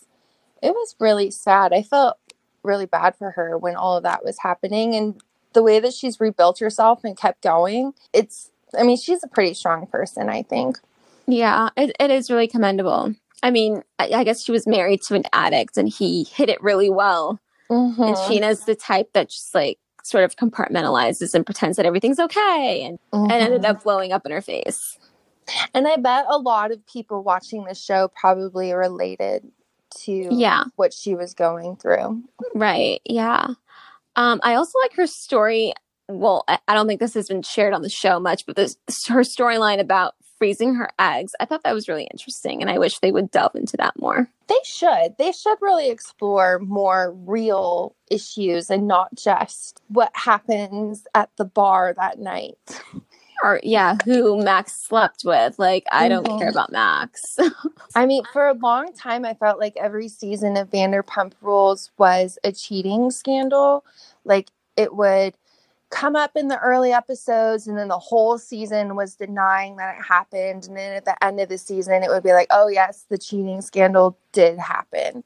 it 0.61 0.71
was 0.71 0.95
really 0.99 1.29
sad. 1.29 1.73
I 1.73 1.83
felt 1.83 2.17
really 2.63 2.85
bad 2.85 3.17
for 3.17 3.31
her 3.31 3.57
when 3.57 3.75
all 3.75 3.97
of 3.97 4.03
that 4.03 4.23
was 4.23 4.39
happening. 4.39 4.95
And 4.95 5.21
the 5.51 5.63
way 5.63 5.81
that 5.81 5.93
she's 5.93 6.21
rebuilt 6.21 6.59
herself 6.59 7.03
and 7.03 7.17
kept 7.17 7.41
going, 7.41 7.93
it's 8.13 8.49
I 8.77 8.83
mean, 8.83 8.97
she's 8.97 9.23
a 9.23 9.27
pretty 9.27 9.53
strong 9.53 9.85
person, 9.87 10.29
I 10.29 10.41
think. 10.41 10.79
Yeah, 11.27 11.69
it, 11.77 11.95
it 11.99 12.11
is 12.11 12.31
really 12.31 12.47
commendable. 12.47 13.13
I 13.43 13.51
mean, 13.51 13.83
I, 13.99 14.09
I, 14.15 14.23
guess 14.23 14.43
she 14.43 14.51
was 14.51 14.65
married 14.65 15.01
to 15.03 15.15
an 15.15 15.23
addict 15.33 15.77
and 15.77 15.89
he 15.89 16.23
hit 16.23 16.49
it 16.49 16.63
really 16.63 16.89
well. 16.89 17.39
Mm-hmm. 17.69 18.01
And 18.01 18.15
Scheana's 18.15 18.65
the 18.65 18.73
type 18.73 19.11
that 19.13 19.29
just 19.29 19.53
like 19.53 19.77
sort 20.03 20.23
of 20.23 20.37
compartmentalizes 20.37 21.33
and 21.33 21.45
pretends 21.45 21.77
that 21.77 21.85
everything's 21.85 22.19
okay 22.19 22.83
and, 22.85 22.99
mm-hmm. 23.13 23.29
and 23.29 23.43
ended 23.43 23.65
up 23.65 23.83
blowing 23.83 24.13
up 24.13 24.25
in 24.25 24.31
her 24.31 24.41
face. 24.41 24.97
And 25.73 25.87
I 25.87 25.97
bet 25.97 26.25
a 26.29 26.37
lot 26.37 26.71
of 26.71 26.85
people 26.87 27.21
watching 27.21 27.65
the 27.65 27.75
show 27.75 28.09
probably 28.15 28.71
related 28.73 29.51
to 30.05 30.29
yeah. 30.31 30.63
what 30.77 30.93
she 30.93 31.13
was 31.13 31.33
going 31.33 31.75
through. 31.75 32.23
Right. 32.55 33.01
Yeah. 33.05 33.47
Um, 34.15 34.39
I 34.41 34.55
also 34.55 34.79
like 34.83 34.93
her 34.93 35.07
story 35.07 35.73
well, 36.09 36.43
I 36.47 36.73
don't 36.73 36.87
think 36.87 36.99
this 36.99 37.13
has 37.13 37.27
been 37.27 37.41
shared 37.41 37.73
on 37.73 37.81
the 37.81 37.89
show 37.89 38.19
much, 38.19 38.45
but 38.45 38.55
this 38.55 38.77
her 39.07 39.21
storyline 39.21 39.79
about 39.79 40.15
freezing 40.43 40.75
her 40.75 40.89
eggs, 40.99 41.33
I 41.39 41.45
thought 41.45 41.63
that 41.63 41.73
was 41.73 41.87
really 41.87 42.03
interesting, 42.11 42.61
and 42.61 42.69
I 42.69 42.77
wish 42.77 42.99
they 42.99 43.13
would 43.13 43.31
delve 43.31 43.55
into 43.55 43.77
that 43.77 43.97
more. 43.97 44.27
They 44.49 44.59
should. 44.65 45.15
They 45.17 45.31
should 45.31 45.57
really 45.61 45.89
explore 45.89 46.59
more 46.59 47.13
real 47.13 47.95
issues 48.11 48.69
and 48.69 48.85
not 48.85 49.15
just 49.15 49.81
what 49.87 50.11
happens 50.15 51.07
at 51.15 51.29
the 51.37 51.45
bar 51.45 51.93
that 51.97 52.19
night. 52.19 52.81
Or 53.41 53.59
yeah, 53.61 53.97
who 54.05 54.41
Max 54.41 54.73
slept 54.73 55.23
with. 55.25 55.59
Like 55.59 55.83
I 55.91 56.07
don't 56.07 56.25
mm-hmm. 56.25 56.37
care 56.37 56.49
about 56.49 56.71
Max. 56.71 57.37
I 57.95 58.05
mean, 58.05 58.23
for 58.31 58.47
a 58.47 58.53
long 58.53 58.93
time 58.93 59.25
I 59.25 59.33
felt 59.33 59.59
like 59.59 59.73
every 59.75 60.07
season 60.07 60.55
of 60.55 60.69
Vanderpump 60.69 61.33
Rules 61.41 61.91
was 61.97 62.39
a 62.45 62.53
cheating 62.53 63.11
scandal. 63.11 63.83
Like 64.23 64.49
it 64.77 64.95
would 64.95 65.35
come 65.93 66.15
up 66.15 66.31
in 66.35 66.47
the 66.47 66.59
early 66.59 66.91
episodes 66.91 67.67
and 67.67 67.77
then 67.77 67.87
the 67.87 67.99
whole 67.99 68.39
season 68.39 68.95
was 68.95 69.15
denying 69.15 69.75
that 69.75 69.95
it 69.97 70.03
happened. 70.03 70.67
And 70.67 70.75
then 70.75 70.93
at 70.93 71.05
the 71.05 71.23
end 71.23 71.39
of 71.39 71.49
the 71.49 71.57
season 71.57 72.01
it 72.01 72.09
would 72.09 72.23
be 72.23 72.33
like 72.33 72.47
oh 72.49 72.67
yes 72.67 73.05
the 73.09 73.17
cheating 73.17 73.61
scandal 73.61 74.17
did 74.31 74.57
happen. 74.57 75.23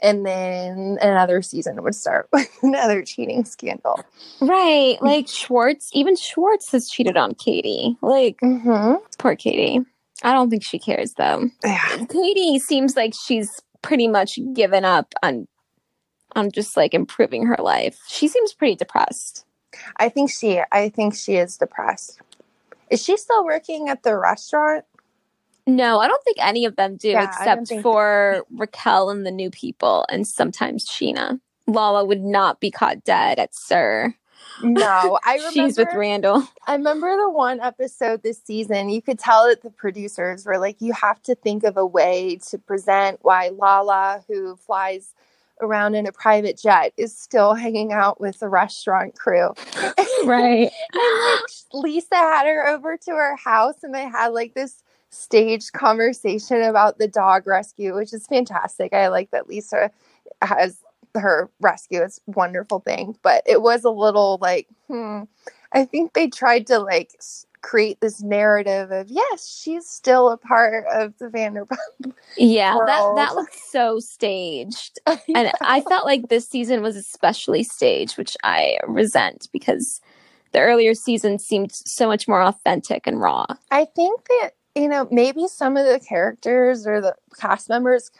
And 0.00 0.26
then 0.26 0.98
another 1.00 1.42
season 1.42 1.82
would 1.82 1.94
start 1.94 2.28
with 2.32 2.50
another 2.62 3.02
cheating 3.02 3.44
scandal. 3.44 4.00
Right. 4.40 4.96
Like 5.02 5.28
schwartz 5.28 5.90
even 5.92 6.16
schwartz 6.16 6.72
has 6.72 6.88
cheated 6.88 7.16
on 7.16 7.34
katie. 7.34 7.96
Like 8.00 8.38
mm-hmm. 8.42 8.94
poor 9.18 9.36
katie. 9.36 9.84
I 10.22 10.32
don't 10.32 10.48
think 10.48 10.64
she 10.64 10.78
cares 10.78 11.12
though. 11.14 11.50
Yeah. 11.62 12.06
katie 12.10 12.58
seems 12.58 12.96
like 12.96 13.12
she's 13.14 13.60
pretty 13.82 14.08
much 14.08 14.38
given 14.54 14.84
up 14.86 15.12
on 15.22 15.46
on 16.34 16.50
just 16.50 16.76
like 16.76 16.94
improving 16.94 17.46
her 17.46 17.56
life. 17.58 17.98
She 18.08 18.28
seems 18.28 18.54
pretty 18.54 18.76
depressed 18.76 19.45
I 19.96 20.08
think 20.08 20.30
she 20.30 20.60
I 20.72 20.88
think 20.88 21.14
she 21.14 21.36
is 21.36 21.56
depressed. 21.56 22.20
Is 22.90 23.02
she 23.02 23.16
still 23.16 23.44
working 23.44 23.88
at 23.88 24.02
the 24.02 24.16
restaurant? 24.16 24.84
No, 25.66 25.98
I 25.98 26.06
don't 26.06 26.22
think 26.22 26.36
any 26.40 26.64
of 26.64 26.76
them 26.76 26.96
do, 26.96 27.08
yeah, 27.08 27.26
except 27.26 27.82
for 27.82 28.44
Raquel 28.54 29.10
and 29.10 29.26
the 29.26 29.32
new 29.32 29.50
people, 29.50 30.06
and 30.08 30.26
sometimes 30.26 30.86
Scheana. 30.86 31.40
Lala 31.66 32.04
would 32.04 32.22
not 32.22 32.60
be 32.60 32.70
caught 32.70 33.02
dead 33.02 33.40
at 33.40 33.52
SUR. 33.52 34.14
No, 34.62 35.18
I 35.24 35.34
remember 35.34 35.52
she's 35.52 35.76
with 35.76 35.88
Randall. 35.92 36.46
I 36.66 36.74
remember 36.74 37.16
the 37.16 37.28
one 37.28 37.60
episode 37.60 38.22
this 38.22 38.40
season. 38.42 38.88
You 38.88 39.02
could 39.02 39.18
tell 39.18 39.48
that 39.48 39.62
the 39.62 39.70
producers 39.70 40.46
were 40.46 40.58
like, 40.58 40.80
"You 40.80 40.92
have 40.92 41.20
to 41.24 41.34
think 41.34 41.64
of 41.64 41.76
a 41.76 41.84
way 41.84 42.38
to 42.50 42.58
present 42.58 43.18
why 43.22 43.50
Lala, 43.52 44.22
who 44.28 44.56
flies 44.56 45.14
around 45.60 45.94
in 45.94 46.06
a 46.06 46.12
private 46.12 46.58
jet 46.58 46.92
is 46.96 47.16
still 47.16 47.54
hanging 47.54 47.92
out 47.92 48.20
with 48.20 48.38
the 48.38 48.48
restaurant 48.48 49.18
crew. 49.18 49.52
Right. 50.24 50.72
and 50.92 51.40
like 51.40 51.50
Lisa 51.72 52.16
had 52.16 52.46
her 52.46 52.66
over 52.66 52.96
to 52.96 53.10
her 53.12 53.36
house 53.36 53.76
and 53.82 53.94
they 53.94 54.08
had 54.08 54.28
like 54.28 54.54
this 54.54 54.82
staged 55.10 55.72
conversation 55.72 56.62
about 56.62 56.98
the 56.98 57.06
dog 57.06 57.46
rescue, 57.46 57.94
which 57.94 58.12
is 58.12 58.26
fantastic. 58.26 58.92
I 58.92 59.08
like 59.08 59.30
that 59.30 59.46
Lisa 59.46 59.90
has 60.42 60.78
her 61.14 61.50
rescue. 61.60 62.02
It's 62.02 62.20
wonderful 62.26 62.80
thing. 62.80 63.16
But 63.22 63.42
it 63.46 63.62
was 63.62 63.84
a 63.84 63.90
little 63.90 64.38
like, 64.40 64.68
hmm. 64.88 65.22
I 65.72 65.84
think 65.84 66.14
they 66.14 66.28
tried 66.28 66.66
to 66.68 66.78
like 66.78 67.12
create 67.66 68.00
this 68.00 68.22
narrative 68.22 68.92
of 68.92 69.10
yes, 69.10 69.58
she's 69.60 69.88
still 69.88 70.30
a 70.30 70.36
part 70.36 70.84
of 70.92 71.18
the 71.18 71.26
Vanderpump. 71.26 72.12
Yeah, 72.36 72.76
world. 72.76 72.88
that 72.88 73.14
that 73.16 73.34
looks 73.34 73.58
so 73.70 73.98
staged, 73.98 75.00
and 75.06 75.50
I 75.60 75.80
felt 75.80 76.06
like 76.06 76.28
this 76.28 76.48
season 76.48 76.80
was 76.80 76.96
especially 76.96 77.64
staged, 77.64 78.16
which 78.16 78.36
I 78.44 78.78
resent 78.86 79.48
because 79.52 80.00
the 80.52 80.60
earlier 80.60 80.94
season 80.94 81.38
seemed 81.38 81.72
so 81.72 82.06
much 82.06 82.28
more 82.28 82.42
authentic 82.42 83.06
and 83.06 83.20
raw. 83.20 83.46
I 83.70 83.86
think 83.86 84.20
that 84.28 84.50
you 84.76 84.88
know 84.88 85.08
maybe 85.10 85.48
some 85.48 85.76
of 85.76 85.86
the 85.86 85.98
characters 85.98 86.86
or 86.86 87.00
the 87.00 87.16
cast 87.40 87.68
members 87.68 88.10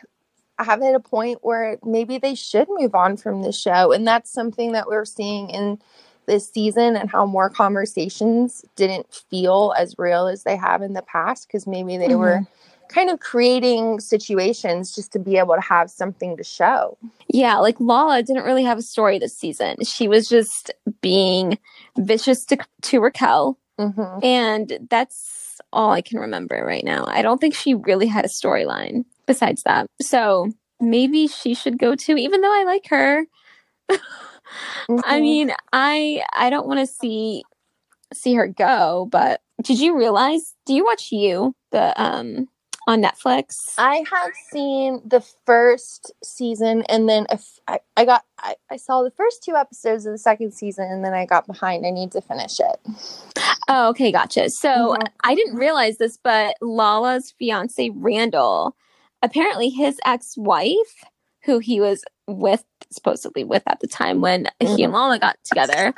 have 0.59 0.83
at 0.83 0.95
a 0.95 1.01
point 1.01 1.39
where 1.43 1.79
maybe 1.85 2.19
they 2.19 2.35
should 2.35 2.67
move 2.69 2.95
on 2.95 3.17
from 3.17 3.43
the 3.43 3.53
show, 3.53 3.93
and 3.93 4.07
that's 4.07 4.33
something 4.33 4.73
that 4.73 4.89
we're 4.89 5.05
seeing 5.05 5.51
in 5.51 5.79
this 6.27 6.51
season 6.51 6.97
and 6.97 7.11
how 7.11 7.27
more 7.27 7.49
conversations 7.51 8.65
didn't 8.77 9.13
feel 9.31 9.75
as 9.79 9.95
real 9.99 10.27
as 10.27 10.45
they 10.45 10.57
have 10.57 10.83
in 10.83 10.93
the 10.93 11.03
past 11.03 11.47
because 11.47 11.67
maybe 11.67 11.97
they 11.97 12.09
mm-hmm. 12.09 12.19
were 12.19 12.47
kind 12.89 13.11
of 13.11 13.21
creating 13.21 14.01
situations 14.01 14.95
just 14.95 15.13
to 15.13 15.19
be 15.19 15.37
able 15.37 15.55
to 15.55 15.61
have 15.61 15.91
something 15.91 16.37
to 16.37 16.45
show. 16.45 16.97
Yeah, 17.29 17.57
like 17.59 17.77
Lala 17.81 18.23
didn't 18.23 18.45
really 18.45 18.65
have 18.65 18.79
a 18.79 18.83
story 18.83 19.19
this 19.19 19.37
season. 19.37 19.77
She 19.85 20.09
was 20.09 20.29
just 20.29 20.71
being 21.01 21.59
vicious 21.99 22.45
to, 22.47 22.59
to 22.83 23.01
Raquel. 23.01 23.59
Mm-hmm. 23.79 24.25
And 24.25 24.87
that's 24.89 25.61
all 25.73 25.91
I 25.91 26.01
can 26.01 26.19
remember 26.19 26.65
right 26.65 26.85
now. 26.85 27.05
I 27.07 27.23
don't 27.23 27.41
think 27.41 27.55
she 27.55 27.75
really 27.75 28.07
had 28.07 28.25
a 28.25 28.29
storyline 28.29 29.05
besides 29.27 29.63
that. 29.65 29.87
So 30.01 30.51
maybe 30.81 31.27
she 31.27 31.55
should 31.55 31.79
go 31.79 31.95
too, 31.95 32.17
even 32.17 32.41
though 32.41 32.53
I 32.53 32.65
like 32.65 32.89
her. 32.89 33.25
Mm-hmm. 34.89 35.01
I 35.05 35.21
mean, 35.21 35.53
I 35.73 36.23
I 36.33 36.51
don't 36.51 36.67
want 36.67 36.81
to 36.81 36.87
see 36.87 37.45
see 38.13 38.35
her 38.35 38.47
go, 38.47 39.09
but 39.11 39.41
did 39.63 39.81
you 39.81 39.97
realize? 39.97 40.55
Do 40.67 40.75
you 40.75 40.85
watch 40.85 41.11
you 41.13 41.55
the 41.73 42.01
um 42.01 42.49
on 42.87 43.03
Netflix? 43.03 43.75
I 43.79 44.05
have 44.11 44.31
seen 44.53 45.01
the 45.05 45.25
first 45.45 46.13
season, 46.23 46.83
and 46.89 47.09
then 47.09 47.27
if 47.31 47.59
I, 47.67 47.81
I 47.97 48.05
got 48.05 48.25
I, 48.39 48.57
I 48.71 48.77
saw 48.77 49.03
the 49.03 49.11
first 49.11 49.43
two 49.43 49.57
episodes 49.57 50.07
of 50.07 50.13
the 50.13 50.19
second 50.19 50.53
season, 50.53 50.87
and 50.91 51.05
then 51.05 51.15
I 51.15 51.27
got 51.27 51.47
behind. 51.47 51.87
I 51.87 51.91
need 51.91 52.13
to 52.13 52.21
finish 52.21 52.61
it. 52.61 52.81
Oh, 53.69 53.89
okay, 53.91 54.13
gotcha. 54.13 54.51
So 54.51 54.69
mm-hmm. 54.69 55.03
I 55.25 55.35
didn't 55.35 55.57
realize 55.57 55.99
this, 55.99 56.17
but 56.17 56.55
Lala's 56.61 57.35
fiance 57.39 57.91
Randall, 57.95 58.77
apparently 59.23 59.71
his 59.71 59.99
ex-wife, 60.07 61.05
who 61.45 61.59
he 61.59 61.81
was 61.81 62.05
with 62.29 62.65
supposedly 62.91 63.45
with 63.45 63.63
at 63.67 63.81
the 63.81 63.87
time 63.87 64.21
when 64.21 64.45
mm-hmm. 64.61 64.77
he 64.77 64.85
and 64.85 64.93
Lala 64.93 65.19
got 65.19 65.37
together. 65.45 65.95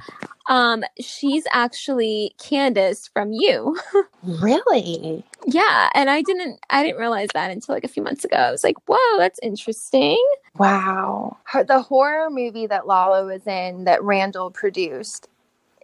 Um, 0.49 0.83
she's 1.01 1.45
actually 1.53 2.35
Candace 2.39 3.09
from 3.09 3.33
you. 3.33 3.79
really? 4.23 5.25
Yeah, 5.51 5.89
and 5.95 6.11
I 6.11 6.21
didn't 6.21 6.61
I 6.69 6.83
didn't 6.83 6.99
realize 6.99 7.29
that 7.33 7.51
until 7.51 7.75
like 7.75 7.85
a 7.85 7.89
few 7.89 8.03
months 8.03 8.23
ago. 8.23 8.37
I 8.37 8.51
was 8.51 8.63
like, 8.63 8.77
"Whoa, 8.87 9.19
that's 9.19 9.39
interesting." 9.43 10.23
Wow. 10.59 11.39
Her, 11.45 11.65
the 11.65 11.81
horror 11.81 12.29
movie 12.29 12.67
that 12.67 12.87
Lala 12.87 13.25
was 13.25 13.47
in 13.47 13.85
that 13.85 14.03
Randall 14.03 14.51
produced. 14.51 15.29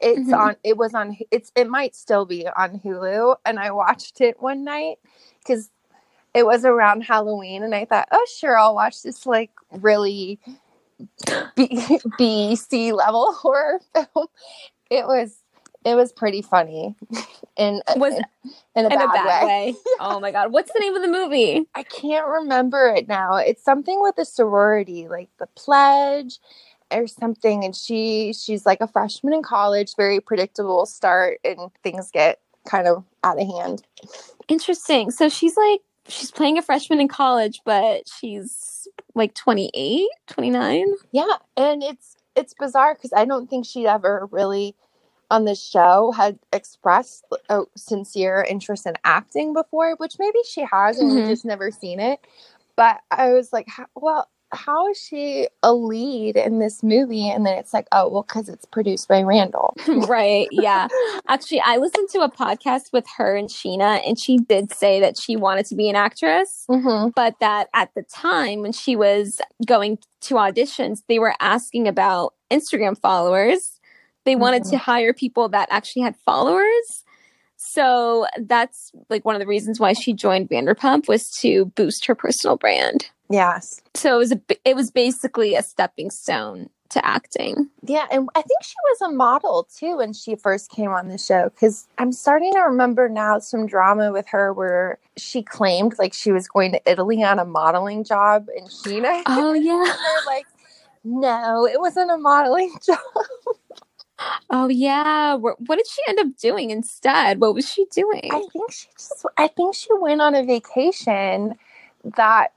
It's 0.02 0.20
mm-hmm. 0.20 0.34
on 0.34 0.56
it 0.64 0.76
was 0.76 0.92
on 0.92 1.16
it's 1.30 1.50
it 1.56 1.66
might 1.66 1.94
still 1.94 2.26
be 2.26 2.46
on 2.46 2.78
Hulu 2.80 3.36
and 3.46 3.58
I 3.58 3.70
watched 3.70 4.20
it 4.20 4.42
one 4.42 4.64
night 4.64 4.96
cuz 5.46 5.70
it 6.34 6.44
was 6.44 6.64
around 6.64 7.02
Halloween, 7.02 7.62
and 7.62 7.74
I 7.74 7.84
thought, 7.84 8.08
oh, 8.10 8.26
sure, 8.36 8.58
I'll 8.58 8.74
watch 8.74 9.02
this 9.02 9.24
like 9.24 9.52
really 9.70 10.40
B, 11.56 11.98
B 12.18 12.56
C 12.56 12.92
level 12.92 13.32
horror 13.38 13.80
film. 13.94 14.26
It 14.90 15.06
was 15.06 15.36
it 15.84 15.94
was 15.96 16.12
pretty 16.12 16.42
funny, 16.42 16.94
in 17.56 17.82
was 17.96 18.14
in, 18.14 18.22
a, 18.76 18.80
in 18.80 18.88
bad, 18.88 19.04
a 19.04 19.08
bad 19.08 19.46
way. 19.46 19.72
way. 19.72 19.74
oh 20.00 20.20
my 20.20 20.30
god, 20.30 20.52
what's 20.52 20.72
the 20.72 20.80
name 20.80 20.94
of 20.94 21.02
the 21.02 21.08
movie? 21.08 21.66
I 21.74 21.82
can't 21.82 22.26
remember 22.26 22.88
it 22.88 23.08
now. 23.08 23.36
It's 23.36 23.64
something 23.64 24.00
with 24.00 24.18
a 24.18 24.24
sorority, 24.24 25.08
like 25.08 25.28
the 25.38 25.46
pledge, 25.56 26.38
or 26.90 27.06
something 27.06 27.64
and 27.64 27.74
she 27.74 28.32
she's 28.32 28.66
like 28.66 28.80
a 28.80 28.86
freshman 28.86 29.32
in 29.32 29.42
college 29.42 29.94
very 29.96 30.20
predictable 30.20 30.84
start 30.86 31.40
and 31.42 31.70
things 31.82 32.10
get 32.10 32.40
kind 32.68 32.86
of 32.86 33.02
out 33.24 33.40
of 33.40 33.48
hand 33.48 33.82
Interesting. 34.48 35.10
So 35.10 35.28
she's 35.28 35.56
like 35.56 35.80
she's 36.08 36.30
playing 36.30 36.58
a 36.58 36.62
freshman 36.62 37.00
in 37.00 37.08
college, 37.08 37.60
but 37.64 38.08
she's 38.08 38.88
like 39.14 39.34
28, 39.34 40.08
29. 40.28 40.86
yeah 41.12 41.36
and 41.56 41.82
it's 41.82 42.16
it's 42.36 42.54
bizarre 42.54 42.94
because 42.94 43.12
i 43.16 43.24
don't 43.24 43.48
think 43.48 43.64
she'd 43.66 43.86
ever 43.86 44.28
really 44.32 44.74
on 45.30 45.44
the 45.44 45.54
show 45.54 46.12
had 46.12 46.38
expressed 46.52 47.24
a 47.48 47.62
sincere 47.76 48.44
interest 48.48 48.86
in 48.86 48.94
acting 49.04 49.52
before 49.54 49.94
which 49.96 50.16
maybe 50.18 50.38
she 50.48 50.62
has 50.64 50.98
and 50.98 51.10
Mhm. 51.10 51.16
we've 51.16 51.26
just 51.28 51.44
never 51.44 51.70
seen 51.70 52.00
it 52.00 52.20
but 52.76 53.00
i 53.10 53.32
was 53.32 53.52
like 53.52 53.68
well 53.94 54.28
how 54.54 54.88
is 54.90 54.98
she 54.98 55.48
a 55.62 55.74
lead 55.74 56.36
in 56.36 56.58
this 56.58 56.82
movie 56.82 57.28
and 57.28 57.44
then 57.44 57.58
it's 57.58 57.72
like 57.74 57.86
oh 57.92 58.08
well 58.08 58.22
because 58.22 58.48
it's 58.48 58.64
produced 58.64 59.08
by 59.08 59.22
randall 59.22 59.74
right. 60.08 60.48
Yeah. 60.50 60.88
Actually, 61.28 61.60
I 61.64 61.76
listened 61.76 62.08
to 62.10 62.20
a 62.20 62.30
podcast 62.30 62.92
with 62.92 63.06
her 63.16 63.36
and 63.36 63.48
Scheana, 63.48 64.00
and 64.06 64.18
she 64.18 64.38
did 64.38 64.72
say 64.72 65.00
that 65.00 65.18
she 65.18 65.36
wanted 65.36 65.66
to 65.66 65.74
be 65.74 65.88
an 65.88 65.96
actress, 65.96 66.64
mm-hmm. 66.70 67.10
but 67.14 67.34
that 67.40 67.68
at 67.74 67.90
the 67.94 68.02
time 68.02 68.60
when 68.62 68.72
she 68.72 68.96
was 68.96 69.40
going 69.66 69.98
to 70.22 70.34
auditions, 70.34 71.02
they 71.08 71.18
were 71.18 71.34
asking 71.40 71.88
about 71.88 72.34
Instagram 72.50 72.98
followers. 72.98 73.80
They 74.24 74.36
wanted 74.36 74.62
Mhm. 74.62 74.70
to 74.70 74.78
hire 74.78 75.12
people 75.12 75.48
that 75.50 75.68
actually 75.70 76.02
had 76.02 76.16
followers. 76.24 77.03
So 77.66 78.26
that's 78.42 78.92
like 79.08 79.24
one 79.24 79.34
of 79.34 79.40
the 79.40 79.46
reasons 79.46 79.80
why 79.80 79.94
she 79.94 80.12
joined 80.12 80.50
Vanderpump 80.50 81.08
was 81.08 81.30
to 81.40 81.66
boost 81.74 82.06
her 82.06 82.14
personal 82.14 82.56
brand. 82.56 83.10
yes 83.30 83.80
So 83.94 84.16
it 84.16 84.18
was 84.18 84.32
a, 84.32 84.40
it 84.64 84.76
was 84.76 84.90
basically 84.90 85.54
a 85.54 85.62
stepping 85.62 86.10
stone 86.10 86.68
to 86.90 87.04
acting. 87.04 87.68
Yeah, 87.82 88.06
and 88.10 88.28
I 88.34 88.42
think 88.42 88.62
she 88.62 88.74
was 88.84 89.02
a 89.02 89.12
model 89.12 89.66
too 89.76 89.96
when 89.96 90.12
she 90.12 90.36
first 90.36 90.70
came 90.70 90.90
on 90.90 91.08
the 91.08 91.18
show 91.18 91.48
because 91.48 91.88
I'm 91.98 92.12
starting 92.12 92.52
to 92.52 92.60
remember 92.60 93.08
now 93.08 93.38
some 93.40 93.66
drama 93.66 94.12
with 94.12 94.26
her 94.28 94.52
where 94.52 94.98
she 95.16 95.42
claimed 95.42 95.94
like 95.98 96.14
she 96.14 96.32
was 96.32 96.46
going 96.46 96.72
to 96.72 96.80
Italy 96.90 97.22
on 97.22 97.38
a 97.38 97.44
modeling 97.44 98.04
job, 98.04 98.46
and 98.56 98.68
Scheana 98.68 99.22
Oh 99.26 99.52
yeah. 99.70 99.92
like, 100.26 100.46
"No, 101.02 101.66
it 101.66 101.80
wasn't 101.80 102.10
a 102.10 102.18
modeling 102.18 102.74
job." 102.86 102.98
Oh 104.50 104.68
yeah. 104.68 105.34
What 105.34 105.56
did 105.68 105.86
she 105.86 106.00
end 106.08 106.18
up 106.20 106.36
doing 106.40 106.70
instead? 106.70 107.40
What 107.40 107.54
was 107.54 107.70
she 107.70 107.86
doing? 107.86 108.30
I 108.32 108.42
think 108.52 108.72
she 108.72 108.88
just, 108.96 109.26
I 109.36 109.48
think 109.48 109.74
she 109.74 109.88
went 110.00 110.20
on 110.20 110.34
a 110.34 110.44
vacation 110.44 111.54
that 112.16 112.52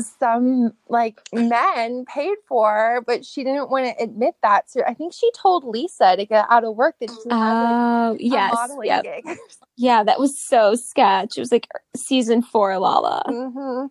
some 0.00 0.72
like 0.88 1.20
men 1.32 2.04
paid 2.06 2.36
for, 2.48 3.02
but 3.06 3.24
she 3.24 3.44
didn't 3.44 3.70
want 3.70 3.86
to 3.86 4.02
admit 4.02 4.34
that. 4.42 4.70
So 4.70 4.82
I 4.86 4.94
think 4.94 5.12
she 5.12 5.30
told 5.32 5.64
Lisa 5.64 6.16
to 6.16 6.24
get 6.26 6.46
out 6.50 6.64
of 6.64 6.76
work 6.76 6.96
that 7.00 7.10
she 7.10 7.30
had 7.30 7.60
like 7.60 7.76
Oh 7.78 8.12
a 8.12 8.16
yes, 8.18 8.52
modeling 8.52 8.86
yep. 8.88 9.02
gig. 9.02 9.24
yeah. 9.76 10.02
That 10.02 10.18
was 10.18 10.38
so 10.38 10.74
sketch. 10.74 11.36
It 11.36 11.40
was 11.40 11.52
like 11.52 11.68
season 11.96 12.42
four 12.42 12.76
Lala, 12.78 13.22
hmm 13.26 13.86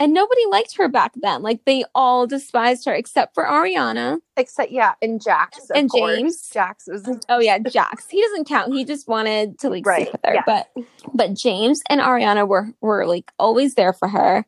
and 0.00 0.12
nobody 0.14 0.40
liked 0.50 0.76
her 0.78 0.88
back 0.88 1.12
then. 1.16 1.42
Like 1.42 1.64
they 1.66 1.84
all 1.94 2.26
despised 2.26 2.86
her 2.86 2.94
except 2.94 3.34
for 3.34 3.44
Ariana 3.44 4.18
Except 4.36 4.72
yeah, 4.72 4.94
and 5.02 5.22
Jax 5.22 5.58
and 5.74 5.90
course. 5.90 6.16
James. 6.16 6.48
Jax 6.52 6.88
was 6.88 7.08
Oh 7.28 7.38
yeah, 7.38 7.58
Jax. 7.58 8.08
He 8.08 8.20
doesn't 8.22 8.48
count. 8.48 8.72
He 8.72 8.84
just 8.84 9.06
wanted 9.06 9.58
to 9.60 9.68
like 9.68 9.86
Right, 9.86 10.08
sleep 10.08 10.12
with 10.12 10.20
her. 10.24 10.34
yeah. 10.34 10.42
But 10.46 10.68
but 11.14 11.34
James 11.34 11.82
and 11.88 12.00
Ariana 12.00 12.48
were 12.48 12.70
were 12.80 13.06
like 13.06 13.30
always 13.38 13.74
there 13.74 13.92
for 13.92 14.08
her. 14.08 14.44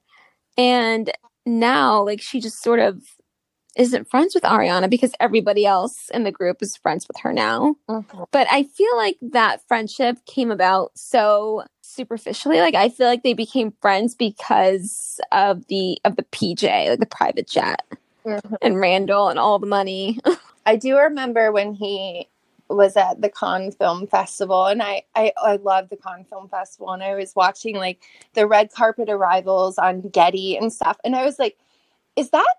And 0.59 1.11
now 1.46 2.03
like 2.05 2.20
she 2.22 2.40
just 2.40 2.62
sort 2.62 2.78
of 2.80 3.03
isn't 3.77 4.11
friends 4.11 4.35
with 4.35 4.43
Ariana 4.45 4.89
because 4.91 5.12
everybody 5.20 5.64
else 5.64 6.11
in 6.12 6.25
the 6.25 6.33
group 6.33 6.62
is 6.62 6.77
friends 6.77 7.09
with 7.09 7.18
her 7.20 7.33
now. 7.33 7.77
Mhm. 7.89 8.27
But 8.31 8.47
I 8.51 8.64
feel 8.64 8.95
like 8.97 9.16
that 9.23 9.66
friendship 9.66 10.18
came 10.27 10.51
about 10.51 10.93
so 10.95 11.64
superficially. 11.83 12.61
Like 12.61 12.75
I 12.75 12.89
feel 12.89 13.07
like 13.07 13.23
they 13.23 13.35
became 13.35 13.73
friends 13.81 14.14
because 14.14 15.20
of 15.33 15.66
the 15.68 15.99
of 16.05 16.16
the 16.16 16.25
PJ, 16.25 16.91
like 16.91 16.99
the 17.01 17.07
private 17.07 17.49
jet 17.49 17.83
Mhm. 18.25 18.57
and 18.61 18.79
Randall 18.81 19.29
and 19.29 19.39
all 19.39 19.59
the 19.59 19.66
money. 19.66 20.18
I 20.66 20.77
do 20.77 20.97
remember 20.97 21.51
when 21.51 21.73
he 21.75 22.29
was 22.68 22.97
at 22.97 23.20
the 23.20 23.29
Cannes 23.29 23.75
Film 23.75 24.07
Festival, 24.07 24.66
and 24.66 24.83
I, 24.83 25.03
I 25.14 25.33
I 25.43 25.57
love 25.57 25.89
the 25.89 25.97
Cannes 25.97 26.27
Film 26.31 26.49
Festival, 26.49 26.91
and 26.91 27.03
I 27.03 27.14
was 27.14 27.35
watching 27.35 27.77
like 27.77 28.01
the 28.35 28.47
red 28.47 28.70
carpet 28.73 29.09
arrivals 29.11 29.77
on 29.79 30.03
Getty 30.03 30.57
and 30.57 30.73
stuff, 30.73 30.99
and 31.05 31.14
I 31.16 31.25
was 31.25 31.39
like, 31.39 31.59
"Is 32.16 32.31
that 32.31 32.55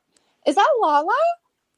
is 0.46 0.56
that 0.56 0.70
Lala? 0.82 1.14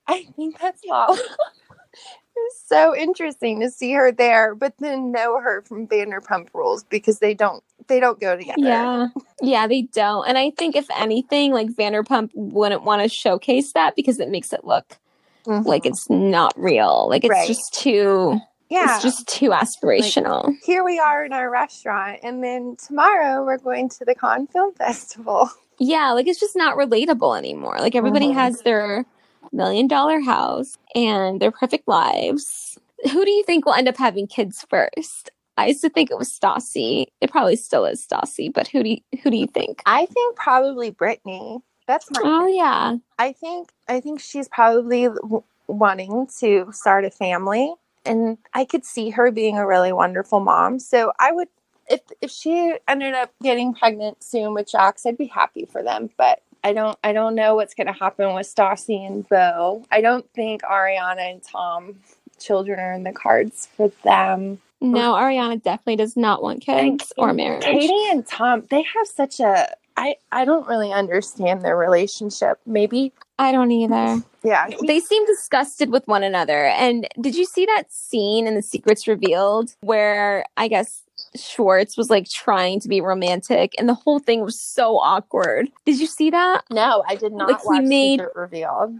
I 0.08 0.26
think 0.36 0.60
that's 0.60 0.84
Lala." 0.86 1.18
it's 2.38 2.64
so 2.68 2.96
interesting 2.96 3.60
to 3.62 3.70
see 3.70 3.94
her 3.94 4.12
there, 4.12 4.56
but 4.56 4.74
then 4.80 5.12
know 5.12 5.40
her 5.40 5.62
from 5.64 5.88
Vanderpump 5.88 6.50
Rules 6.54 6.84
because 6.84 7.20
they 7.20 7.34
don't 7.34 7.64
they 7.88 8.00
don't 8.00 8.20
go 8.20 8.36
together. 8.36 8.56
Yeah. 8.58 9.08
Yeah, 9.42 9.68
they 9.68 9.84
don't. 9.84 10.28
And 10.28 10.38
I 10.38 10.52
think 10.52 10.76
if 10.76 10.88
anything, 10.98 11.52
like 11.54 11.68
Vanderpump 11.70 12.32
wouldn't 12.34 12.84
want 12.84 13.02
to 13.04 13.10
showcase 13.10 13.74
that 13.74 13.96
because 13.96 14.20
it 14.20 14.30
makes 14.30 14.54
it 14.54 14.66
look 14.66 14.98
Mhm. 15.46 15.66
like 15.66 15.86
it's 15.86 16.10
not 16.10 16.54
real. 16.58 17.08
Like 17.10 17.24
it's 17.24 17.30
Right. 17.32 17.48
just 17.48 17.74
too 17.74 18.40
yeah. 18.70 18.96
it's 18.96 19.04
just 19.04 19.28
too 19.28 19.52
aspirational. 19.52 20.56
here 20.64 20.84
we 20.84 20.98
are 21.00 21.24
in 21.24 21.32
our 21.34 21.50
restaurant, 21.52 22.20
and 22.24 22.44
then 22.44 22.76
tomorrow 22.84 23.46
we're 23.46 23.60
going 23.60 23.90
to 23.90 24.06
the 24.06 24.16
Cannes 24.16 24.48
Film 24.48 24.74
Festival. 24.74 25.50
yeah, 25.80 26.12
like 26.12 26.28
it's 26.28 26.40
just 26.40 26.56
not 26.56 26.78
relatable 26.78 27.38
anymore. 27.38 27.78
Like 27.80 27.96
everybody 27.96 28.28
Mhm. 28.28 28.34
has 28.36 28.62
their 28.62 29.06
million 29.52 29.88
dollar 29.88 30.20
house 30.20 30.78
and 30.96 31.40
their 31.42 31.52
perfect 31.52 31.88
lives. 31.88 32.78
Who 33.12 33.26
do 33.26 33.32
you 33.32 33.44
think 33.44 33.66
will 33.66 33.74
end 33.74 33.88
up 33.88 33.98
having 33.98 34.28
kids 34.28 34.66
first? 34.70 35.30
I 35.58 35.68
used 35.68 35.82
to 35.82 35.90
think 35.90 36.12
it 36.12 36.18
was 36.18 36.30
Stassi. 36.30 37.06
It 37.22 37.32
probably 37.32 37.56
still 37.56 37.86
is 37.86 38.06
Stassi, 38.06 38.52
but 38.54 38.68
who 38.68 38.84
do 38.84 38.90
you, 38.90 38.98
who 39.24 39.30
do 39.32 39.38
you 39.38 39.48
think? 39.48 39.82
I 39.86 40.06
think 40.08 40.36
probably 40.36 40.92
Brittany. 40.92 41.60
That's 41.88 42.10
my. 42.12 42.20
Oh 42.24 42.48
yeah. 42.48 42.96
I 43.18 43.32
think 43.32 43.70
I 43.88 44.00
think 44.02 44.20
she's 44.20 44.48
probably 44.50 45.04
w- 45.06 45.44
wanting 45.68 46.28
to 46.40 46.68
start 46.72 47.06
a 47.06 47.10
family, 47.12 47.74
and 48.06 48.38
I 48.54 48.66
could 48.66 48.84
see 48.86 49.12
her 49.12 49.32
being 49.32 49.58
a 49.58 49.66
really 49.66 49.94
wonderful 49.94 50.40
mom. 50.42 50.80
So 50.80 51.14
I 51.20 51.32
would, 51.32 51.48
if 51.90 52.02
if 52.22 52.32
she 52.32 52.76
ended 52.88 53.14
up 53.14 53.32
getting 53.42 53.74
pregnant 53.74 54.24
soon 54.24 54.54
with 54.54 54.72
Jax, 54.72 55.06
I'd 55.06 55.18
be 55.18 55.26
happy 55.26 55.66
for 55.66 55.84
them. 55.84 56.10
But 56.18 56.42
I 56.64 56.74
don't 56.74 56.98
I 57.04 57.14
don't 57.14 57.36
know 57.36 57.56
what's 57.56 57.76
going 57.76 57.88
to 57.88 57.94
happen 57.94 58.34
with 58.34 58.48
Stassi 58.48 59.06
and 59.06 59.28
Beau. 59.30 59.86
I 59.92 60.02
don't 60.02 60.28
think 60.34 60.64
Ariana 60.64 61.32
and 61.32 61.44
Tom 61.44 61.98
children 62.40 62.80
are 62.80 62.94
in 62.94 63.04
the 63.04 63.14
cards 63.14 63.68
for 63.78 63.90
them. 64.04 64.60
No, 64.82 65.14
Ariana 65.14 65.62
definitely 65.62 65.96
does 65.96 66.18
not 66.18 66.44
want 66.44 66.62
kids 66.62 67.14
or 67.18 67.34
marriage. 67.34 67.64
Katie 67.64 68.10
and 68.10 68.26
Tom, 68.26 68.64
they 68.70 68.82
have 68.82 69.08
such 69.08 69.40
a 69.40 69.68
I 69.98 70.16
I 70.32 70.46
don't 70.46 70.68
really 70.68 70.92
understand 70.92 71.62
their 71.62 71.78
relationship. 71.78 72.60
Maybe 72.66 73.14
I 73.40 73.52
don't 73.52 73.72
either. 73.72 74.24
yeah. 74.44 74.70
They 74.86 75.00
seem 75.00 75.26
disgusted 75.26 75.90
with 75.90 76.08
one 76.08 76.24
another. 76.24 76.66
And 76.66 77.08
did 77.20 77.36
you 77.36 77.46
see 77.46 77.66
that 77.66 77.92
scene 77.92 78.48
in 78.48 78.56
The 78.56 78.62
Secrets 78.62 79.08
Revealed 79.08 79.76
where 79.82 80.46
I 80.58 80.68
guess 80.68 81.05
Schwartz 81.40 81.98
was 81.98 82.10
like 82.10 82.30
trying 82.30 82.80
to 82.82 82.88
be 82.88 83.02
romantic 83.02 83.74
and 83.78 83.88
the 83.88 83.94
whole 83.94 84.20
thing 84.20 84.42
was 84.42 84.60
so 84.60 84.98
awkward? 84.98 85.70
Did 85.86 86.00
you 86.00 86.08
see 86.08 86.30
that? 86.30 86.62
No, 86.72 87.04
I 87.08 87.16
did 87.16 87.34
not 87.34 87.50
Like, 87.50 87.62
he 87.62 87.88
made- 87.88 88.22
Revealed. 88.36 88.98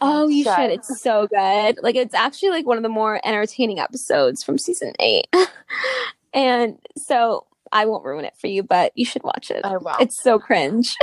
Oh, 0.00 0.28
you 0.28 0.44
should. 0.44 0.70
It's 0.70 1.00
so 1.00 1.26
good. 1.26 1.80
Like 1.82 1.96
it's 1.96 2.14
actually 2.14 2.50
like 2.50 2.66
one 2.66 2.76
of 2.76 2.84
the 2.84 2.88
more 2.88 3.20
entertaining 3.24 3.80
episodes 3.80 4.44
from 4.44 4.56
season 4.56 4.92
8. 5.00 5.26
and 6.32 6.78
so 6.96 7.46
I 7.72 7.86
won't 7.86 8.04
ruin 8.04 8.24
it 8.24 8.36
for 8.36 8.46
you, 8.46 8.62
but 8.62 8.92
you 8.94 9.04
should 9.04 9.22
watch 9.22 9.50
it. 9.50 9.64
I 9.64 9.76
will. 9.76 9.96
It's 10.00 10.22
so 10.22 10.38
cringe. 10.38 10.96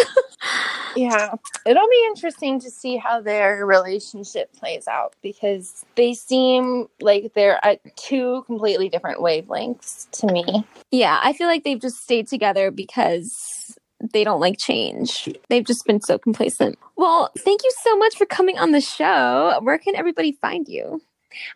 yeah, 0.95 1.34
it'll 1.66 1.89
be 1.89 2.03
interesting 2.07 2.59
to 2.61 2.70
see 2.70 2.97
how 2.97 3.22
their 3.22 3.66
relationship 3.66 4.53
plays 4.53 4.88
out 4.88 5.16
because 5.22 5.86
they 5.95 6.13
seem 6.13 6.88
like 7.01 7.34
they're 7.34 7.63
at 7.66 7.80
two 7.95 8.43
completely 8.45 8.89
different 8.89 9.20
wavelengths 9.20 10.09
to 10.11 10.28
me. 10.28 10.66
Yeah, 10.91 11.20
I 11.24 11.34
feel 11.34 11.47
like 11.47 11.63
they've 11.63 11.82
just 11.82 11.97
stayed 11.97 12.28
together 12.28 12.72
because 12.72 13.78
they 14.13 14.24
don't 14.24 14.39
like 14.39 14.57
change. 14.57 15.30
They've 15.49 15.66
just 15.66 15.86
been 15.86 16.01
so 16.01 16.18
complacent. 16.18 16.78
Well, 16.95 17.32
thank 17.39 17.63
you 17.63 17.72
so 17.84 17.97
much 17.97 18.16
for 18.16 18.26
coming 18.26 18.57
on 18.57 18.72
the 18.72 18.82
show. 18.82 19.59
Where 19.61 19.78
can 19.78 19.95
everybody 19.95 20.34
find 20.34 20.68
you? 20.68 21.01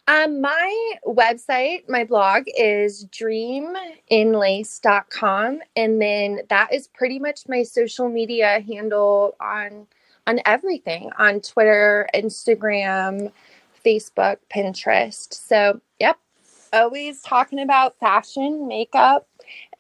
Um, 0.07 0.41
my 0.41 0.93
website, 1.05 1.87
my 1.87 2.03
blog 2.03 2.45
is 2.57 3.05
dreaminlace.com. 3.05 5.59
And 5.75 6.01
then 6.01 6.39
that 6.49 6.73
is 6.73 6.87
pretty 6.87 7.19
much 7.19 7.47
my 7.47 7.61
social 7.63 8.09
media 8.09 8.63
handle 8.67 9.35
on 9.39 9.85
on 10.27 10.41
everything 10.45 11.11
on 11.17 11.39
Twitter, 11.41 12.07
Instagram, 12.13 13.31
Facebook, 13.83 14.37
Pinterest. 14.53 15.33
So 15.33 15.81
yep. 15.99 16.17
Always 16.73 17.21
talking 17.21 17.59
about 17.59 17.97
fashion, 17.99 18.67
makeup, 18.67 19.27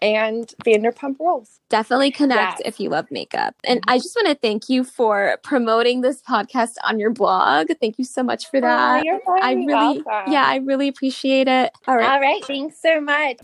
and 0.01 0.53
Vanderpump 0.65 1.19
Rules. 1.19 1.59
Definitely 1.69 2.11
connect 2.11 2.59
yes. 2.59 2.61
if 2.65 2.79
you 2.79 2.89
love 2.89 3.07
makeup. 3.11 3.55
And 3.63 3.81
mm-hmm. 3.81 3.89
I 3.89 3.97
just 3.97 4.15
want 4.15 4.27
to 4.27 4.35
thank 4.35 4.69
you 4.69 4.83
for 4.83 5.37
promoting 5.43 6.01
this 6.01 6.21
podcast 6.21 6.75
on 6.83 6.99
your 6.99 7.11
blog. 7.11 7.67
Thank 7.79 7.97
you 7.97 8.05
so 8.05 8.23
much 8.23 8.49
for 8.49 8.57
oh, 8.57 8.61
that. 8.61 9.03
Oh, 9.05 9.39
I 9.41 9.53
really, 9.53 10.01
welcome. 10.03 10.33
yeah, 10.33 10.45
I 10.45 10.57
really 10.57 10.87
appreciate 10.87 11.47
it. 11.47 11.71
All 11.87 11.95
right. 11.95 12.09
All 12.09 12.19
right. 12.19 12.43
Thanks 12.45 12.81
so 12.81 13.01
much. 13.01 13.37